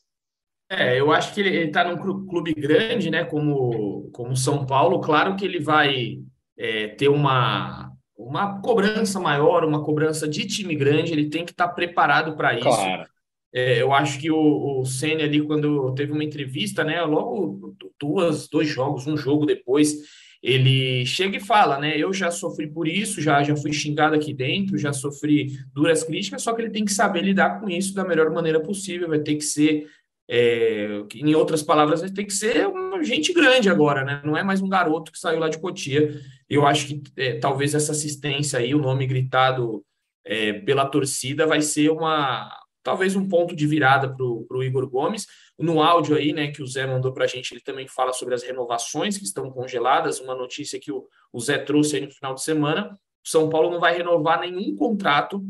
É, 0.75 0.99
eu 0.99 1.13
acho 1.13 1.35
que 1.35 1.41
ele 1.41 1.67
está 1.67 1.85
num 1.85 1.99
clube 2.27 2.55
grande, 2.55 3.11
né, 3.11 3.25
como, 3.25 4.09
como 4.11 4.35
São 4.35 4.65
Paulo, 4.65 5.01
claro 5.01 5.37
que 5.37 5.45
ele 5.45 5.61
vai 5.61 6.19
é, 6.59 6.89
ter 6.89 7.09
uma, 7.09 7.93
uma 8.17 8.59
cobrança 8.63 9.21
maior, 9.21 9.65
uma 9.65 9.85
cobrança 9.85 10.27
de 10.27 10.47
time 10.47 10.75
grande, 10.75 11.13
ele 11.13 11.29
tem 11.29 11.45
que 11.45 11.51
estar 11.51 11.69
tá 11.69 11.75
preparado 11.75 12.35
para 12.37 12.55
isso. 12.55 12.65
Claro. 12.65 13.05
É, 13.55 13.83
eu 13.83 13.93
acho 13.93 14.19
que 14.19 14.31
o, 14.31 14.81
o 14.81 14.87
Senna 14.87 15.25
ali, 15.25 15.43
quando 15.43 15.93
teve 15.95 16.11
uma 16.11 16.25
entrevista, 16.25 16.83
né, 16.83 17.03
logo 17.03 17.75
duas, 18.01 18.49
dois 18.49 18.67
jogos, 18.67 19.07
um 19.07 19.17
jogo 19.17 19.45
depois, 19.45 19.95
ele 20.43 21.05
chega 21.05 21.37
e 21.37 21.41
fala, 21.41 21.79
né, 21.79 21.99
eu 21.99 22.15
já 22.15 22.31
sofri 22.31 22.67
por 22.67 22.89
isso, 22.89 23.21
já, 23.21 23.43
já 23.43 23.55
fui 23.55 23.75
xingado 23.75 24.15
aqui 24.15 24.33
dentro, 24.33 24.79
já 24.79 24.93
sofri 24.93 25.59
duras 25.75 26.03
críticas, 26.03 26.43
só 26.43 26.55
que 26.55 26.63
ele 26.63 26.71
tem 26.71 26.85
que 26.85 26.93
saber 26.93 27.23
lidar 27.23 27.61
com 27.61 27.69
isso 27.69 27.95
da 27.95 28.05
melhor 28.05 28.31
maneira 28.31 28.59
possível, 28.59 29.09
vai 29.09 29.21
ter 29.21 29.35
que 29.35 29.45
ser 29.45 29.87
é, 30.29 31.03
em 31.15 31.35
outras 31.35 31.63
palavras, 31.63 32.01
tem 32.11 32.27
que 32.27 32.33
ser 32.33 32.67
uma 32.67 33.03
gente 33.03 33.33
grande 33.33 33.69
agora, 33.69 34.05
né? 34.05 34.23
Não 34.25 34.37
é 34.37 34.43
mais 34.43 34.61
um 34.61 34.69
garoto 34.69 35.13
que 35.13 35.19
saiu 35.19 35.39
lá 35.39 35.49
de 35.49 35.59
Cotia. 35.59 36.15
Eu 36.49 36.67
acho 36.67 36.87
que 36.87 37.03
é, 37.17 37.39
talvez 37.39 37.75
essa 37.75 37.93
assistência 37.93 38.59
aí, 38.59 38.75
o 38.75 38.81
nome 38.81 39.07
gritado 39.07 39.85
é, 40.25 40.53
pela 40.53 40.87
torcida, 40.87 41.47
vai 41.47 41.61
ser 41.61 41.91
uma 41.91 42.51
talvez 42.83 43.15
um 43.15 43.29
ponto 43.29 43.55
de 43.55 43.67
virada 43.67 44.13
para 44.13 44.25
o 44.27 44.63
Igor 44.63 44.89
Gomes. 44.89 45.27
No 45.59 45.83
áudio 45.83 46.17
aí, 46.17 46.33
né, 46.33 46.51
que 46.51 46.63
o 46.63 46.67
Zé 46.67 46.87
mandou 46.87 47.13
para 47.13 47.25
a 47.25 47.29
gente, 47.29 47.53
ele 47.53 47.61
também 47.61 47.87
fala 47.87 48.13
sobre 48.13 48.35
as 48.35 48.43
renovações 48.43 49.17
que 49.17 49.25
estão 49.25 49.51
congeladas, 49.51 50.19
uma 50.19 50.35
notícia 50.35 50.81
que 50.81 50.91
o, 50.91 51.07
o 51.33 51.41
Zé 51.41 51.59
trouxe 51.59 51.97
aí 51.97 52.05
no 52.05 52.11
final 52.11 52.35
de 52.35 52.43
semana. 52.43 52.99
O 53.25 53.29
São 53.29 53.49
Paulo 53.49 53.71
não 53.71 53.79
vai 53.79 53.97
renovar 53.97 54.41
nenhum 54.41 54.75
contrato 54.75 55.45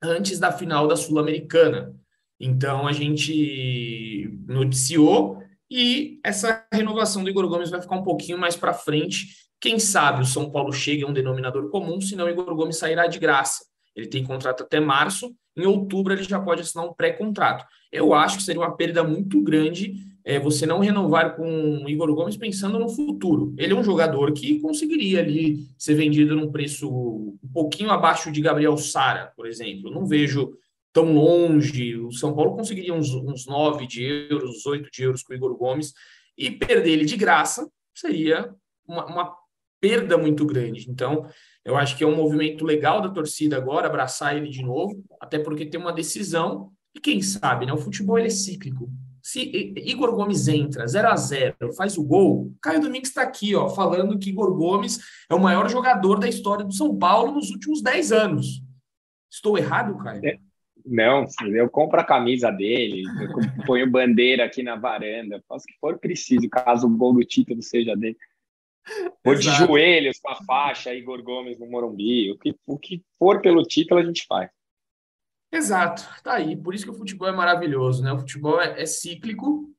antes 0.00 0.38
da 0.38 0.52
final 0.52 0.86
da 0.86 0.94
Sul-Americana. 0.94 1.92
Então 2.40 2.86
a 2.86 2.92
gente 2.92 4.38
noticiou 4.46 5.42
e 5.70 6.20
essa 6.24 6.66
renovação 6.72 7.22
do 7.22 7.30
Igor 7.30 7.48
Gomes 7.48 7.70
vai 7.70 7.80
ficar 7.80 7.96
um 7.96 8.02
pouquinho 8.02 8.38
mais 8.38 8.56
para 8.56 8.72
frente. 8.72 9.28
Quem 9.60 9.78
sabe 9.78 10.22
o 10.22 10.26
São 10.26 10.50
Paulo 10.50 10.72
chega 10.72 11.04
a 11.04 11.08
um 11.08 11.12
denominador 11.12 11.68
comum, 11.70 12.00
senão 12.00 12.26
o 12.26 12.30
Igor 12.30 12.54
Gomes 12.54 12.78
sairá 12.78 13.06
de 13.06 13.18
graça. 13.18 13.64
Ele 13.94 14.06
tem 14.06 14.22
contrato 14.22 14.62
até 14.62 14.78
março, 14.78 15.34
em 15.56 15.66
outubro 15.66 16.12
ele 16.12 16.22
já 16.22 16.38
pode 16.38 16.62
assinar 16.62 16.86
um 16.86 16.92
pré-contrato. 16.92 17.66
Eu 17.90 18.14
acho 18.14 18.36
que 18.36 18.42
seria 18.44 18.60
uma 18.60 18.76
perda 18.76 19.02
muito 19.02 19.42
grande 19.42 19.94
é, 20.28 20.38
você 20.38 20.66
não 20.66 20.78
renovar 20.78 21.36
com 21.36 21.84
o 21.84 21.88
Igor 21.88 22.14
Gomes 22.14 22.36
pensando 22.36 22.78
no 22.78 22.90
futuro. 22.90 23.54
Ele 23.56 23.72
é 23.72 23.76
um 23.76 23.82
jogador 23.82 24.30
que 24.32 24.60
conseguiria 24.60 25.20
ali 25.20 25.66
ser 25.78 25.94
vendido 25.94 26.36
num 26.36 26.52
preço 26.52 26.86
um 26.86 27.48
pouquinho 27.50 27.90
abaixo 27.90 28.30
de 28.30 28.42
Gabriel 28.42 28.76
Sara, 28.76 29.32
por 29.34 29.46
exemplo. 29.46 29.90
Não 29.90 30.04
vejo 30.04 30.52
tão 30.92 31.12
longe. 31.12 31.96
O 31.96 32.12
São 32.12 32.34
Paulo 32.34 32.56
conseguiria 32.56 32.94
uns, 32.94 33.12
uns 33.14 33.46
9 33.46 33.86
de 33.86 34.04
euros, 34.04 34.64
8 34.66 34.90
de 34.90 35.02
euros 35.02 35.22
com 35.22 35.32
o 35.32 35.36
Igor 35.36 35.56
Gomes 35.56 35.92
e 36.36 36.50
perder 36.50 36.92
ele 36.92 37.04
de 37.04 37.16
graça 37.16 37.68
seria 37.94 38.54
uma, 38.86 39.06
uma 39.06 39.36
perda 39.80 40.16
muito 40.16 40.44
grande. 40.46 40.90
Então, 40.90 41.26
eu 41.64 41.76
acho 41.76 41.96
que 41.96 42.04
é 42.04 42.06
um 42.06 42.16
movimento 42.16 42.64
legal 42.64 43.00
da 43.00 43.10
torcida 43.10 43.56
agora 43.56 43.86
abraçar 43.86 44.36
ele 44.36 44.48
de 44.48 44.62
novo, 44.62 45.04
até 45.20 45.38
porque 45.38 45.66
tem 45.66 45.80
uma 45.80 45.92
decisão 45.92 46.72
e 46.94 47.00
quem 47.00 47.20
sabe, 47.20 47.66
né? 47.66 47.72
O 47.72 47.78
futebol 47.78 48.18
é 48.18 48.28
cíclico. 48.30 48.90
Se 49.22 49.40
Igor 49.76 50.14
Gomes 50.14 50.48
entra 50.48 50.86
0 50.86 51.08
a 51.08 51.16
0 51.16 51.72
faz 51.76 51.98
o 51.98 52.02
gol, 52.02 52.52
Caio 52.62 52.80
Domingues 52.80 53.10
está 53.10 53.22
aqui, 53.22 53.54
ó, 53.54 53.68
falando 53.68 54.18
que 54.18 54.30
Igor 54.30 54.54
Gomes 54.56 55.00
é 55.28 55.34
o 55.34 55.40
maior 55.40 55.68
jogador 55.68 56.18
da 56.18 56.28
história 56.28 56.64
do 56.64 56.72
São 56.72 56.96
Paulo 56.96 57.32
nos 57.32 57.50
últimos 57.50 57.82
10 57.82 58.12
anos. 58.12 58.62
Estou 59.30 59.58
errado, 59.58 59.98
Caio? 59.98 60.24
É, 60.24 60.38
não, 60.88 61.26
eu 61.54 61.68
compro 61.68 62.00
a 62.00 62.04
camisa 62.04 62.50
dele, 62.50 63.02
eu 63.20 63.28
ponho 63.66 63.90
bandeira 63.90 64.44
aqui 64.44 64.62
na 64.62 64.76
varanda, 64.76 65.42
faço 65.46 65.64
o 65.64 65.68
que 65.68 65.78
for 65.78 65.98
preciso, 65.98 66.48
caso 66.48 66.86
o 66.86 66.96
gol 66.96 67.12
do 67.12 67.24
título 67.24 67.62
seja 67.62 67.94
dele. 67.94 68.16
Vou 69.22 69.34
de 69.34 69.50
joelhos 69.50 70.18
com 70.18 70.30
a 70.30 70.36
faixa, 70.36 70.94
Igor 70.94 71.22
Gomes 71.22 71.58
no 71.58 71.66
Morumbi, 71.66 72.30
o 72.30 72.38
que, 72.38 72.56
o 72.66 72.78
que 72.78 73.02
for 73.18 73.40
pelo 73.42 73.62
título 73.62 74.00
a 74.00 74.04
gente 74.04 74.24
faz. 74.26 74.50
Exato, 75.52 76.06
tá 76.22 76.34
aí. 76.34 76.56
Por 76.56 76.74
isso 76.74 76.84
que 76.84 76.90
o 76.90 76.94
futebol 76.94 77.28
é 77.28 77.32
maravilhoso, 77.32 78.02
né? 78.02 78.12
O 78.12 78.18
futebol 78.18 78.60
é, 78.60 78.80
é 78.82 78.86
cíclico 78.86 79.70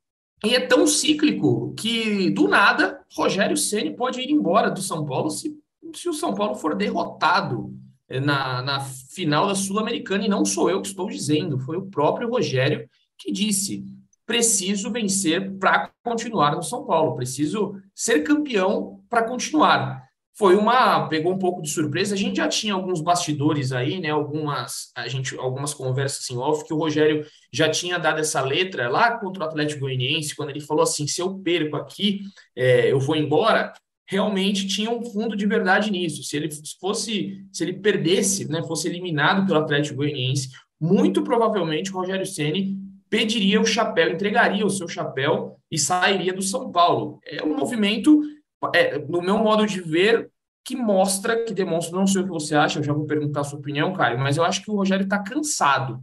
e 0.43 0.55
é 0.55 0.59
tão 0.59 0.87
cíclico 0.87 1.73
que, 1.75 2.29
do 2.29 2.47
nada, 2.47 3.03
Rogério 3.15 3.57
Ceni 3.57 3.95
pode 3.95 4.21
ir 4.21 4.31
embora 4.31 4.71
do 4.71 4.81
São 4.81 5.05
Paulo 5.05 5.29
se, 5.29 5.57
se 5.93 6.07
o 6.07 6.13
São 6.13 6.33
Paulo 6.33 6.55
for 6.55 6.75
derrotado 6.75 7.73
é, 8.07 8.19
na, 8.19 8.61
na 8.61 8.79
final 9.19 9.47
da 9.47 9.55
Sul-Americana. 9.55 10.25
E 10.25 10.29
não 10.29 10.45
sou 10.45 10.69
eu 10.69 10.81
que 10.81 10.87
estou 10.87 11.09
dizendo, 11.09 11.59
foi 11.59 11.77
o 11.77 11.85
próprio 11.89 12.29
Rogério 12.29 12.89
que 13.17 13.31
disse: 13.31 13.83
preciso 14.25 14.91
vencer 14.91 15.57
para 15.57 15.91
continuar 16.03 16.55
no 16.55 16.63
São 16.63 16.85
Paulo, 16.85 17.15
preciso 17.15 17.75
ser 17.93 18.23
campeão 18.23 19.01
para 19.09 19.23
continuar 19.23 20.09
foi 20.39 20.55
uma 20.55 21.05
pegou 21.09 21.33
um 21.33 21.37
pouco 21.37 21.61
de 21.61 21.69
surpresa. 21.69 22.15
A 22.15 22.17
gente 22.17 22.37
já 22.37 22.47
tinha 22.47 22.73
alguns 22.73 23.01
bastidores 23.01 23.73
aí, 23.73 23.99
né? 23.99 24.09
Algumas 24.09 24.89
a 24.95 25.05
gente 25.09 25.37
algumas 25.37 25.73
conversas 25.73 26.29
em 26.29 26.37
off 26.37 26.63
que 26.65 26.73
o 26.73 26.77
Rogério 26.77 27.25
já 27.51 27.69
tinha 27.69 27.99
dado 27.99 28.21
essa 28.21 28.39
letra 28.39 28.87
lá 28.87 29.19
contra 29.19 29.43
o 29.43 29.45
Atlético 29.45 29.81
Goianiense 29.81 30.33
quando 30.33 30.51
ele 30.51 30.61
falou 30.61 30.83
assim: 30.83 31.05
se 31.05 31.21
eu 31.21 31.37
perco 31.39 31.75
aqui, 31.75 32.21
é, 32.55 32.89
eu 32.89 33.01
vou 33.01 33.17
embora. 33.17 33.73
Realmente 34.09 34.67
tinha 34.67 34.89
um 34.89 35.05
fundo 35.05 35.35
de 35.35 35.45
verdade 35.45 35.91
nisso. 35.91 36.23
Se 36.23 36.35
ele 36.35 36.49
fosse, 36.81 37.45
se 37.53 37.63
ele 37.63 37.73
perdesse, 37.73 38.49
né, 38.49 38.63
fosse 38.63 38.87
eliminado 38.87 39.45
pelo 39.45 39.59
Atlético 39.59 39.97
Goianiense, 39.97 40.49
muito 40.81 41.23
provavelmente 41.23 41.91
o 41.91 41.93
Rogério 41.93 42.25
Ceni 42.25 42.75
pediria 43.07 43.61
o 43.61 43.65
chapéu, 43.65 44.11
entregaria 44.11 44.65
o 44.65 44.69
seu 44.69 44.87
chapéu 44.87 45.57
e 45.69 45.77
sairia 45.77 46.33
do 46.33 46.41
São 46.41 46.71
Paulo. 46.71 47.19
É 47.23 47.43
um 47.43 47.55
movimento 47.55 48.19
é, 48.73 48.97
no 48.97 49.21
meu 49.21 49.37
modo 49.37 49.67
de 49.67 49.79
ver, 49.79 50.31
que 50.65 50.75
mostra, 50.75 51.43
que 51.45 51.53
demonstra, 51.53 51.97
não 51.97 52.07
sei 52.07 52.21
o 52.21 52.25
que 52.25 52.31
você 52.31 52.55
acha, 52.55 52.79
eu 52.79 52.83
já 52.83 52.93
vou 52.93 53.05
perguntar 53.05 53.41
a 53.41 53.43
sua 53.43 53.59
opinião, 53.59 53.93
Caio, 53.93 54.19
mas 54.19 54.37
eu 54.37 54.43
acho 54.43 54.63
que 54.63 54.71
o 54.71 54.75
Rogério 54.75 55.03
está 55.03 55.19
cansado. 55.19 55.99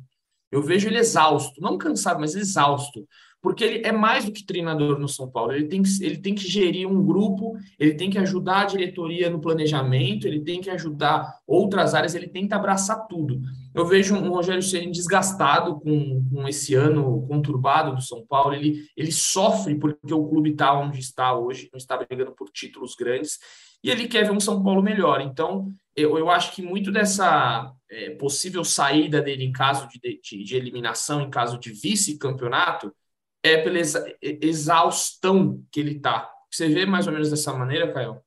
Eu 0.51 0.63
vejo 0.63 0.89
ele 0.89 0.99
exausto, 0.99 1.61
não 1.61 1.77
cansado, 1.77 2.21
mas 2.21 2.37
exausto 2.37 3.07
porque 3.47 3.63
ele 3.63 3.87
é 3.87 3.93
mais 3.93 4.25
do 4.25 4.33
que 4.33 4.45
treinador 4.45 4.99
no 4.99 5.09
São 5.09 5.31
Paulo. 5.31 5.53
Ele 5.53 5.69
tem 5.69 5.81
que, 5.81 6.05
ele 6.05 6.17
tem 6.17 6.35
que 6.35 6.51
gerir 6.51 6.89
um 6.89 7.07
grupo, 7.07 7.57
ele 7.79 7.95
tem 7.95 8.11
que 8.11 8.19
ajudar 8.19 8.63
a 8.63 8.65
diretoria 8.65 9.31
no 9.31 9.41
planejamento, 9.41 10.27
ele 10.27 10.41
tem 10.41 10.61
que 10.61 10.69
ajudar 10.69 11.33
outras 11.47 11.95
áreas, 11.95 12.17
ele 12.17 12.27
tenta 12.27 12.57
abraçar 12.57 13.07
tudo. 13.07 13.41
Eu 13.73 13.87
vejo 13.87 14.17
um 14.17 14.31
Rogério 14.31 14.61
Ceni 14.61 14.91
desgastado 14.91 15.79
com, 15.79 16.25
com 16.29 16.49
esse 16.49 16.75
ano 16.75 17.25
conturbado 17.29 17.95
do 17.95 18.03
São 18.03 18.27
Paulo. 18.27 18.53
Ele, 18.53 18.85
ele 18.97 19.13
sofre 19.13 19.77
porque 19.77 20.13
o 20.13 20.27
clube 20.27 20.51
está 20.51 20.77
onde 20.77 20.99
está 20.99 21.33
hoje, 21.33 21.69
não 21.73 21.79
está 21.79 21.97
brigando 21.97 22.33
por 22.33 22.51
títulos 22.51 22.97
grandes, 22.97 23.39
e 23.81 23.93
ele 23.93 24.09
quer 24.09 24.25
ver 24.25 24.33
um 24.33 24.41
São 24.41 24.61
Paulo 24.61 24.83
melhor. 24.83 25.21
Então, 25.21 25.73
eu, 25.95 26.19
eu 26.19 26.29
acho 26.29 26.53
que 26.53 26.63
muito 26.63 26.91
dessa 26.91 27.73
é, 27.89 28.11
possível 28.11 28.65
saída 28.65 29.23
dele 29.23 29.45
em 29.45 29.53
caso 29.53 29.87
de, 29.87 30.01
de, 30.21 30.43
de 30.43 30.57
eliminação, 30.57 31.21
em 31.21 31.31
caso 31.31 31.61
de 31.61 31.71
vice-campeonato, 31.71 32.93
é 33.47 33.63
pela 33.63 33.79
exaustão 34.21 35.63
que 35.71 35.81
ele 35.81 35.97
está. 35.97 36.31
Você 36.51 36.69
vê 36.69 36.87
mais 36.87 37.07
ou 37.07 37.13
menos 37.13 37.31
dessa 37.31 37.53
maneira, 37.53 37.93
Caio? 37.93 38.21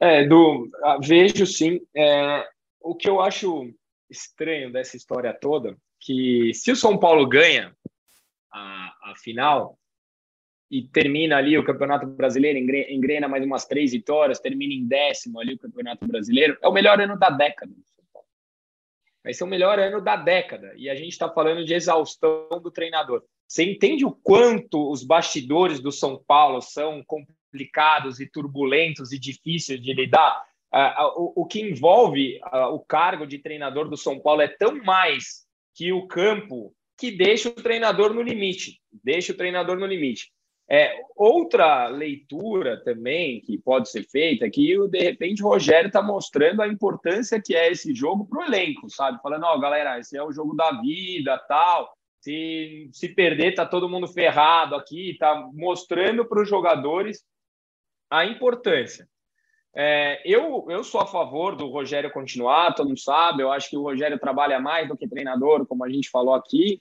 É, 0.00 0.24
do, 0.24 0.68
vejo 1.02 1.46
sim. 1.46 1.80
É, 1.94 2.46
o 2.80 2.94
que 2.94 3.08
eu 3.08 3.20
acho 3.20 3.72
estranho 4.10 4.72
dessa 4.72 4.96
história 4.96 5.32
toda, 5.32 5.76
que 6.00 6.52
se 6.54 6.70
o 6.70 6.76
São 6.76 6.98
Paulo 6.98 7.26
ganha 7.26 7.74
a, 8.52 9.10
a 9.10 9.14
final 9.16 9.78
e 10.70 10.82
termina 10.82 11.36
ali 11.36 11.56
o 11.56 11.64
Campeonato 11.64 12.06
Brasileiro, 12.06 12.58
engrena 12.58 13.28
mais 13.28 13.44
umas 13.44 13.64
três 13.64 13.92
vitórias, 13.92 14.40
termina 14.40 14.74
em 14.74 14.86
décimo 14.86 15.40
ali 15.40 15.54
o 15.54 15.58
Campeonato 15.58 16.06
Brasileiro, 16.06 16.58
é 16.60 16.68
o 16.68 16.72
melhor 16.72 17.00
ano 17.00 17.18
da 17.18 17.30
década. 17.30 17.72
Vai 19.22 19.32
ser 19.32 19.44
o 19.44 19.46
melhor 19.46 19.78
ano 19.78 20.02
da 20.02 20.16
década. 20.16 20.74
E 20.76 20.90
a 20.90 20.94
gente 20.94 21.12
está 21.12 21.30
falando 21.30 21.64
de 21.64 21.72
exaustão 21.72 22.60
do 22.62 22.70
treinador. 22.70 23.24
Você 23.46 23.64
entende 23.64 24.04
o 24.04 24.10
quanto 24.10 24.90
os 24.90 25.04
bastidores 25.04 25.80
do 25.80 25.92
São 25.92 26.22
Paulo 26.26 26.60
são 26.60 27.02
complicados 27.04 28.20
e 28.20 28.26
turbulentos 28.28 29.12
e 29.12 29.18
difíceis 29.18 29.80
de 29.80 29.92
lidar? 29.92 30.42
o, 31.16 31.46
que 31.46 31.60
envolve 31.60 32.40
o 32.72 32.80
cargo 32.80 33.26
de 33.26 33.38
treinador 33.38 33.88
do 33.88 33.96
São 33.96 34.18
Paulo 34.18 34.42
é 34.42 34.48
tão 34.48 34.74
mais 34.82 35.46
que 35.72 35.92
o 35.92 36.08
campo 36.08 36.74
que 36.98 37.12
deixa 37.12 37.48
o 37.48 37.52
treinador 37.52 38.12
no 38.12 38.22
limite. 38.22 38.80
Deixa 38.92 39.32
o 39.32 39.36
treinador 39.36 39.78
no 39.78 39.86
limite. 39.86 40.32
É, 40.68 40.98
outra 41.14 41.88
leitura 41.88 42.82
também 42.82 43.40
que 43.42 43.58
pode 43.58 43.90
ser 43.90 44.02
feita 44.04 44.46
é 44.46 44.50
que, 44.50 44.76
de 44.88 44.98
repente, 44.98 45.42
o 45.42 45.48
Rogério 45.48 45.88
está 45.88 46.02
mostrando 46.02 46.62
a 46.62 46.68
importância 46.68 47.40
que 47.40 47.54
é 47.54 47.70
esse 47.70 47.94
jogo 47.94 48.26
para 48.26 48.40
o 48.40 48.44
elenco, 48.44 48.88
sabe? 48.88 49.20
Falando, 49.22 49.44
ó, 49.44 49.54
oh, 49.54 49.60
galera, 49.60 49.98
esse 49.98 50.16
é 50.16 50.22
o 50.22 50.32
jogo 50.32 50.54
da 50.54 50.80
vida, 50.80 51.38
tal. 51.46 51.93
Se, 52.24 52.88
se 52.90 53.10
perder, 53.10 53.54
tá 53.54 53.66
todo 53.66 53.86
mundo 53.86 54.08
ferrado 54.08 54.74
aqui, 54.74 55.14
tá 55.18 55.46
mostrando 55.52 56.24
para 56.24 56.40
os 56.40 56.48
jogadores 56.48 57.22
a 58.08 58.24
importância. 58.24 59.06
É, 59.76 60.22
eu, 60.24 60.64
eu 60.70 60.82
sou 60.82 61.02
a 61.02 61.06
favor 61.06 61.54
do 61.54 61.68
Rogério 61.68 62.10
continuar, 62.10 62.74
todo 62.74 62.88
mundo 62.88 62.98
sabe, 62.98 63.42
eu 63.42 63.52
acho 63.52 63.68
que 63.68 63.76
o 63.76 63.82
Rogério 63.82 64.18
trabalha 64.18 64.58
mais 64.58 64.88
do 64.88 64.96
que 64.96 65.06
treinador, 65.06 65.66
como 65.66 65.84
a 65.84 65.90
gente 65.90 66.08
falou 66.08 66.32
aqui, 66.32 66.80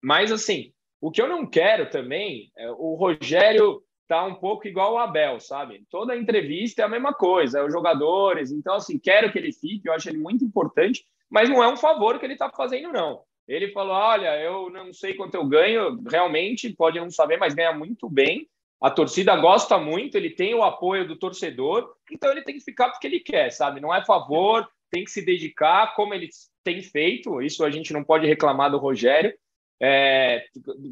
mas 0.00 0.30
assim, 0.30 0.72
o 1.00 1.10
que 1.10 1.20
eu 1.20 1.26
não 1.26 1.44
quero 1.44 1.90
também, 1.90 2.52
é, 2.56 2.70
o 2.70 2.94
Rogério 2.94 3.82
tá 4.06 4.24
um 4.24 4.36
pouco 4.36 4.68
igual 4.68 4.94
o 4.94 4.98
Abel, 4.98 5.40
sabe? 5.40 5.84
Toda 5.90 6.16
entrevista 6.16 6.82
é 6.82 6.84
a 6.84 6.88
mesma 6.88 7.12
coisa, 7.12 7.58
é 7.58 7.64
os 7.64 7.72
jogadores, 7.72 8.52
então 8.52 8.76
assim, 8.76 8.96
quero 8.96 9.32
que 9.32 9.38
ele 9.38 9.52
fique, 9.52 9.88
eu 9.88 9.92
acho 9.92 10.08
ele 10.08 10.18
muito 10.18 10.44
importante, 10.44 11.04
mas 11.28 11.48
não 11.48 11.64
é 11.64 11.66
um 11.66 11.76
favor 11.76 12.16
que 12.20 12.24
ele 12.24 12.34
está 12.34 12.48
fazendo, 12.48 12.92
não. 12.92 13.26
Ele 13.48 13.72
falou: 13.72 13.94
Olha, 13.94 14.38
eu 14.40 14.68
não 14.68 14.92
sei 14.92 15.14
quanto 15.14 15.34
eu 15.34 15.46
ganho, 15.46 16.00
realmente, 16.06 16.72
pode 16.74 17.00
não 17.00 17.10
saber, 17.10 17.38
mas 17.38 17.54
ganha 17.54 17.72
muito 17.72 18.08
bem. 18.08 18.46
A 18.80 18.90
torcida 18.90 19.34
gosta 19.34 19.76
muito, 19.78 20.16
ele 20.16 20.30
tem 20.30 20.54
o 20.54 20.62
apoio 20.62 21.08
do 21.08 21.16
torcedor, 21.16 21.92
então 22.12 22.30
ele 22.30 22.42
tem 22.42 22.56
que 22.56 22.64
ficar 22.64 22.90
porque 22.90 23.08
ele 23.08 23.18
quer, 23.18 23.50
sabe? 23.50 23.80
Não 23.80 23.92
é 23.92 24.04
favor, 24.04 24.68
tem 24.90 25.02
que 25.02 25.10
se 25.10 25.24
dedicar, 25.24 25.94
como 25.96 26.14
ele 26.14 26.28
tem 26.62 26.80
feito, 26.82 27.42
isso 27.42 27.64
a 27.64 27.70
gente 27.70 27.92
não 27.92 28.04
pode 28.04 28.26
reclamar 28.26 28.70
do 28.70 28.78
Rogério. 28.78 29.34
É, 29.80 30.44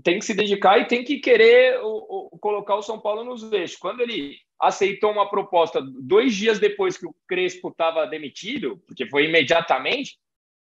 tem 0.02 0.18
que 0.18 0.24
se 0.24 0.32
dedicar 0.32 0.78
e 0.78 0.86
tem 0.86 1.02
que 1.02 1.18
querer 1.18 1.80
o, 1.82 2.30
o, 2.32 2.38
colocar 2.38 2.76
o 2.76 2.82
São 2.82 3.00
Paulo 3.00 3.24
nos 3.24 3.52
eixos. 3.52 3.76
Quando 3.76 4.00
ele 4.00 4.36
aceitou 4.60 5.10
uma 5.10 5.28
proposta 5.28 5.80
dois 5.82 6.34
dias 6.34 6.58
depois 6.58 6.96
que 6.96 7.06
o 7.06 7.14
Crespo 7.28 7.68
estava 7.68 8.06
demitido, 8.06 8.80
porque 8.86 9.06
foi 9.06 9.24
imediatamente, 9.24 10.16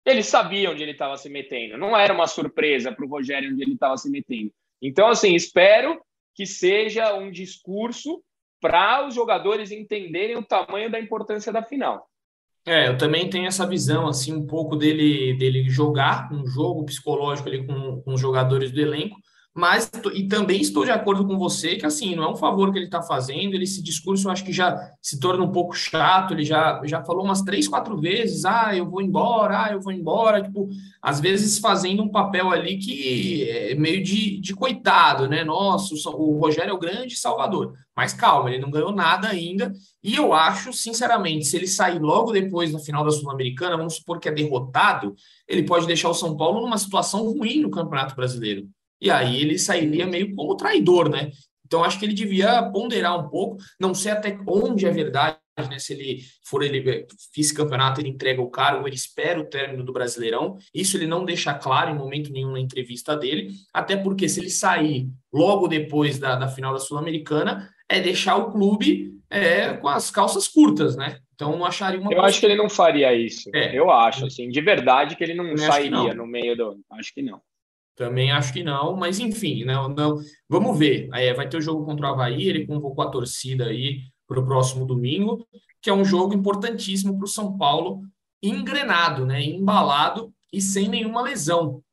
ele 0.05 0.23
sabia 0.23 0.71
onde 0.71 0.81
ele 0.81 0.91
estava 0.91 1.17
se 1.17 1.29
metendo. 1.29 1.77
Não 1.77 1.97
era 1.97 2.13
uma 2.13 2.27
surpresa 2.27 2.91
para 2.91 3.05
o 3.05 3.09
Rogério 3.09 3.51
onde 3.51 3.61
ele 3.61 3.73
estava 3.73 3.97
se 3.97 4.09
metendo. 4.09 4.51
Então, 4.81 5.07
assim, 5.07 5.35
espero 5.35 6.01
que 6.33 6.45
seja 6.45 7.13
um 7.15 7.29
discurso 7.29 8.21
para 8.59 9.07
os 9.07 9.13
jogadores 9.13 9.71
entenderem 9.71 10.37
o 10.37 10.45
tamanho 10.45 10.89
da 10.89 10.99
importância 10.99 11.51
da 11.51 11.63
final. 11.63 12.07
É, 12.65 12.87
eu 12.87 12.97
também 12.97 13.27
tenho 13.27 13.47
essa 13.47 13.67
visão, 13.67 14.07
assim, 14.07 14.33
um 14.33 14.45
pouco 14.45 14.75
dele, 14.75 15.33
dele 15.35 15.67
jogar 15.67 16.31
um 16.31 16.45
jogo 16.45 16.85
psicológico 16.85 17.49
ali 17.49 17.65
com, 17.65 18.01
com 18.01 18.13
os 18.13 18.21
jogadores 18.21 18.71
do 18.71 18.79
elenco, 18.79 19.17
Mas 19.53 19.91
e 20.13 20.29
também 20.29 20.61
estou 20.61 20.85
de 20.85 20.91
acordo 20.91 21.27
com 21.27 21.37
você 21.37 21.75
que 21.75 21.85
assim 21.85 22.15
não 22.15 22.23
é 22.23 22.31
um 22.31 22.37
favor 22.37 22.71
que 22.71 22.77
ele 22.77 22.85
está 22.85 23.01
fazendo. 23.01 23.53
Ele, 23.53 23.65
esse 23.65 23.83
discurso 23.83 24.27
eu 24.27 24.31
acho 24.31 24.45
que 24.45 24.53
já 24.53 24.79
se 25.01 25.19
torna 25.19 25.43
um 25.43 25.51
pouco 25.51 25.73
chato. 25.73 26.33
Ele 26.33 26.45
já, 26.45 26.81
já 26.85 27.03
falou 27.03 27.25
umas 27.25 27.41
três, 27.41 27.67
quatro 27.67 27.99
vezes: 27.99 28.45
ah, 28.45 28.73
eu 28.73 28.89
vou 28.89 29.01
embora, 29.01 29.65
ah, 29.65 29.71
eu 29.73 29.81
vou 29.81 29.91
embora. 29.91 30.41
Tipo, 30.41 30.69
às 31.01 31.19
vezes 31.19 31.59
fazendo 31.59 32.01
um 32.01 32.09
papel 32.09 32.49
ali 32.49 32.77
que 32.77 33.49
é 33.49 33.75
meio 33.75 34.01
de, 34.01 34.39
de 34.39 34.55
coitado, 34.55 35.27
né? 35.27 35.43
Nossa, 35.43 35.93
o, 36.11 36.37
o 36.37 36.39
Rogério 36.39 36.71
é 36.71 36.73
o 36.73 36.79
grande 36.79 37.17
salvador. 37.17 37.73
Mas 37.93 38.13
calma, 38.13 38.49
ele 38.49 38.61
não 38.61 38.71
ganhou 38.71 38.93
nada 38.93 39.27
ainda. 39.27 39.73
E 40.01 40.15
eu 40.15 40.33
acho, 40.33 40.71
sinceramente, 40.71 41.45
se 41.45 41.57
ele 41.57 41.67
sair 41.67 41.99
logo 41.99 42.31
depois 42.31 42.71
da 42.71 42.79
final 42.79 43.03
da 43.03 43.11
Sul-Americana, 43.11 43.75
vamos 43.75 43.95
supor 43.95 44.17
que 44.17 44.29
é 44.29 44.31
derrotado, 44.31 45.13
ele 45.45 45.63
pode 45.63 45.85
deixar 45.85 46.09
o 46.09 46.13
São 46.13 46.37
Paulo 46.37 46.61
numa 46.61 46.77
situação 46.77 47.25
ruim 47.25 47.59
no 47.59 47.69
Campeonato 47.69 48.15
Brasileiro 48.15 48.65
e 49.01 49.09
aí 49.09 49.41
ele 49.41 49.57
sairia 49.57 50.05
meio 50.05 50.35
como 50.35 50.55
traidor, 50.55 51.09
né? 51.09 51.31
Então 51.65 51.83
acho 51.83 51.97
que 51.97 52.05
ele 52.05 52.13
devia 52.13 52.63
ponderar 52.63 53.17
um 53.17 53.29
pouco, 53.29 53.57
não 53.79 53.93
sei 53.93 54.11
até 54.11 54.37
onde 54.45 54.85
é 54.85 54.91
verdade, 54.91 55.37
né? 55.57 55.79
Se 55.79 55.93
ele 55.93 56.21
for 56.43 56.63
ele 56.63 57.07
vice-campeonato, 57.33 58.01
ele 58.01 58.09
entrega 58.09 58.41
o 58.41 58.49
cargo, 58.49 58.85
ele 58.87 58.95
espera 58.95 59.39
o 59.39 59.45
término 59.45 59.83
do 59.83 59.93
Brasileirão. 59.93 60.57
Isso 60.73 60.97
ele 60.97 61.07
não 61.07 61.23
deixa 61.23 61.53
claro 61.53 61.89
em 61.89 61.97
momento 61.97 62.31
nenhum 62.31 62.51
na 62.51 62.59
entrevista 62.59 63.15
dele, 63.15 63.53
até 63.73 63.95
porque 63.95 64.27
se 64.27 64.41
ele 64.41 64.49
sair 64.49 65.07
logo 65.31 65.67
depois 65.67 66.19
da, 66.19 66.35
da 66.35 66.47
final 66.49 66.73
da 66.73 66.79
Sul-Americana, 66.79 67.69
é 67.87 67.99
deixar 67.99 68.35
o 68.35 68.51
clube 68.51 69.13
é, 69.29 69.73
com 69.73 69.87
as 69.87 70.11
calças 70.11 70.47
curtas, 70.47 70.95
né? 70.95 71.19
Então 71.33 71.65
acharia 71.65 71.99
uma. 71.99 72.13
Eu 72.13 72.21
acho 72.21 72.39
que 72.39 72.45
ele 72.45 72.55
não 72.55 72.69
faria 72.69 73.13
isso. 73.13 73.49
É. 73.55 73.73
Eu 73.73 73.89
acho, 73.89 74.25
assim, 74.25 74.49
de 74.49 74.61
verdade, 74.61 75.15
que 75.15 75.23
ele 75.23 75.33
não 75.33 75.57
sairia 75.57 75.89
não. 75.89 76.13
no 76.13 76.27
meio 76.27 76.55
do. 76.55 76.79
Acho 76.91 77.13
que 77.13 77.21
não. 77.21 77.41
Também 78.01 78.31
acho 78.31 78.51
que 78.51 78.63
não, 78.63 78.95
mas 78.95 79.19
enfim, 79.19 79.63
não, 79.63 79.87
né, 79.87 79.95
não, 79.95 80.17
vamos 80.49 80.79
ver. 80.79 81.07
É, 81.13 81.35
vai 81.35 81.47
ter 81.47 81.57
o 81.57 81.61
jogo 81.61 81.85
contra 81.85 82.07
o 82.07 82.09
Havaí, 82.09 82.49
ele 82.49 82.65
convocou 82.65 83.03
a 83.03 83.11
torcida 83.11 83.65
aí 83.65 83.99
para 84.25 84.39
o 84.39 84.43
próximo 84.43 84.87
domingo, 84.87 85.47
que 85.79 85.87
é 85.87 85.93
um 85.93 86.03
jogo 86.03 86.33
importantíssimo 86.33 87.15
para 87.15 87.25
o 87.25 87.27
São 87.27 87.55
Paulo, 87.59 88.01
engrenado, 88.41 89.23
né, 89.23 89.43
embalado 89.43 90.33
e 90.51 90.59
sem 90.59 90.89
nenhuma 90.89 91.21
lesão. 91.21 91.83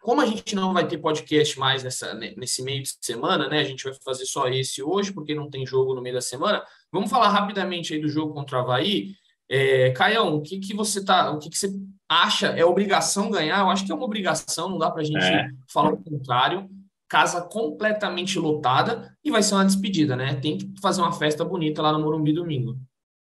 Como 0.00 0.22
a 0.22 0.26
gente 0.26 0.54
não 0.54 0.72
vai 0.72 0.88
ter 0.88 0.96
podcast 0.96 1.58
mais 1.58 1.82
nessa, 1.82 2.14
nesse 2.14 2.62
meio 2.62 2.82
de 2.82 2.88
semana, 2.98 3.46
né? 3.46 3.58
A 3.58 3.64
gente 3.64 3.84
vai 3.84 3.92
fazer 4.02 4.24
só 4.24 4.48
esse 4.48 4.82
hoje, 4.82 5.12
porque 5.12 5.34
não 5.34 5.50
tem 5.50 5.66
jogo 5.66 5.94
no 5.94 6.00
meio 6.00 6.14
da 6.14 6.22
semana. 6.22 6.64
Vamos 6.90 7.10
falar 7.10 7.28
rapidamente 7.28 7.92
aí 7.92 8.00
do 8.00 8.08
jogo 8.08 8.32
contra 8.32 8.56
o 8.56 8.60
Havaí. 8.62 9.14
É, 9.54 9.90
Caião, 9.90 10.36
o 10.36 10.40
que, 10.40 10.58
que 10.58 10.74
você 10.74 11.04
tá, 11.04 11.30
o 11.30 11.38
que, 11.38 11.50
que 11.50 11.58
você 11.58 11.70
acha? 12.08 12.46
É 12.58 12.64
obrigação 12.64 13.30
ganhar? 13.30 13.60
Eu 13.60 13.68
acho 13.68 13.84
que 13.84 13.92
é 13.92 13.94
uma 13.94 14.06
obrigação, 14.06 14.70
não 14.70 14.78
dá 14.78 14.90
para 14.90 15.02
a 15.02 15.04
gente 15.04 15.22
é. 15.22 15.50
falar 15.70 15.92
o 15.92 16.02
contrário. 16.02 16.70
Casa 17.06 17.42
completamente 17.42 18.38
lotada 18.38 19.14
e 19.22 19.30
vai 19.30 19.42
ser 19.42 19.54
uma 19.54 19.66
despedida, 19.66 20.16
né? 20.16 20.36
Tem 20.36 20.56
que 20.56 20.72
fazer 20.80 21.02
uma 21.02 21.12
festa 21.12 21.44
bonita 21.44 21.82
lá 21.82 21.92
no 21.92 22.00
Morumbi 22.00 22.32
domingo. 22.32 22.78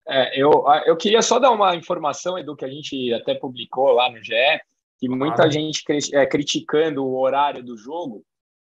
É, 0.06 0.40
eu, 0.40 0.64
eu 0.87 0.96
queria 0.96 1.22
só 1.22 1.40
dar 1.40 1.50
uma 1.50 1.74
informação, 1.74 2.38
Edu, 2.38 2.54
que 2.54 2.64
a 2.64 2.70
gente 2.70 3.12
até 3.12 3.35
publicou 3.35 3.90
lá 3.90 4.08
no 4.08 4.22
GE, 4.22 4.32
que 5.00 5.08
muita 5.08 5.50
gente 5.50 5.82
é, 6.14 6.24
criticando 6.24 7.04
o 7.04 7.18
horário 7.18 7.64
do 7.64 7.76
jogo, 7.76 8.24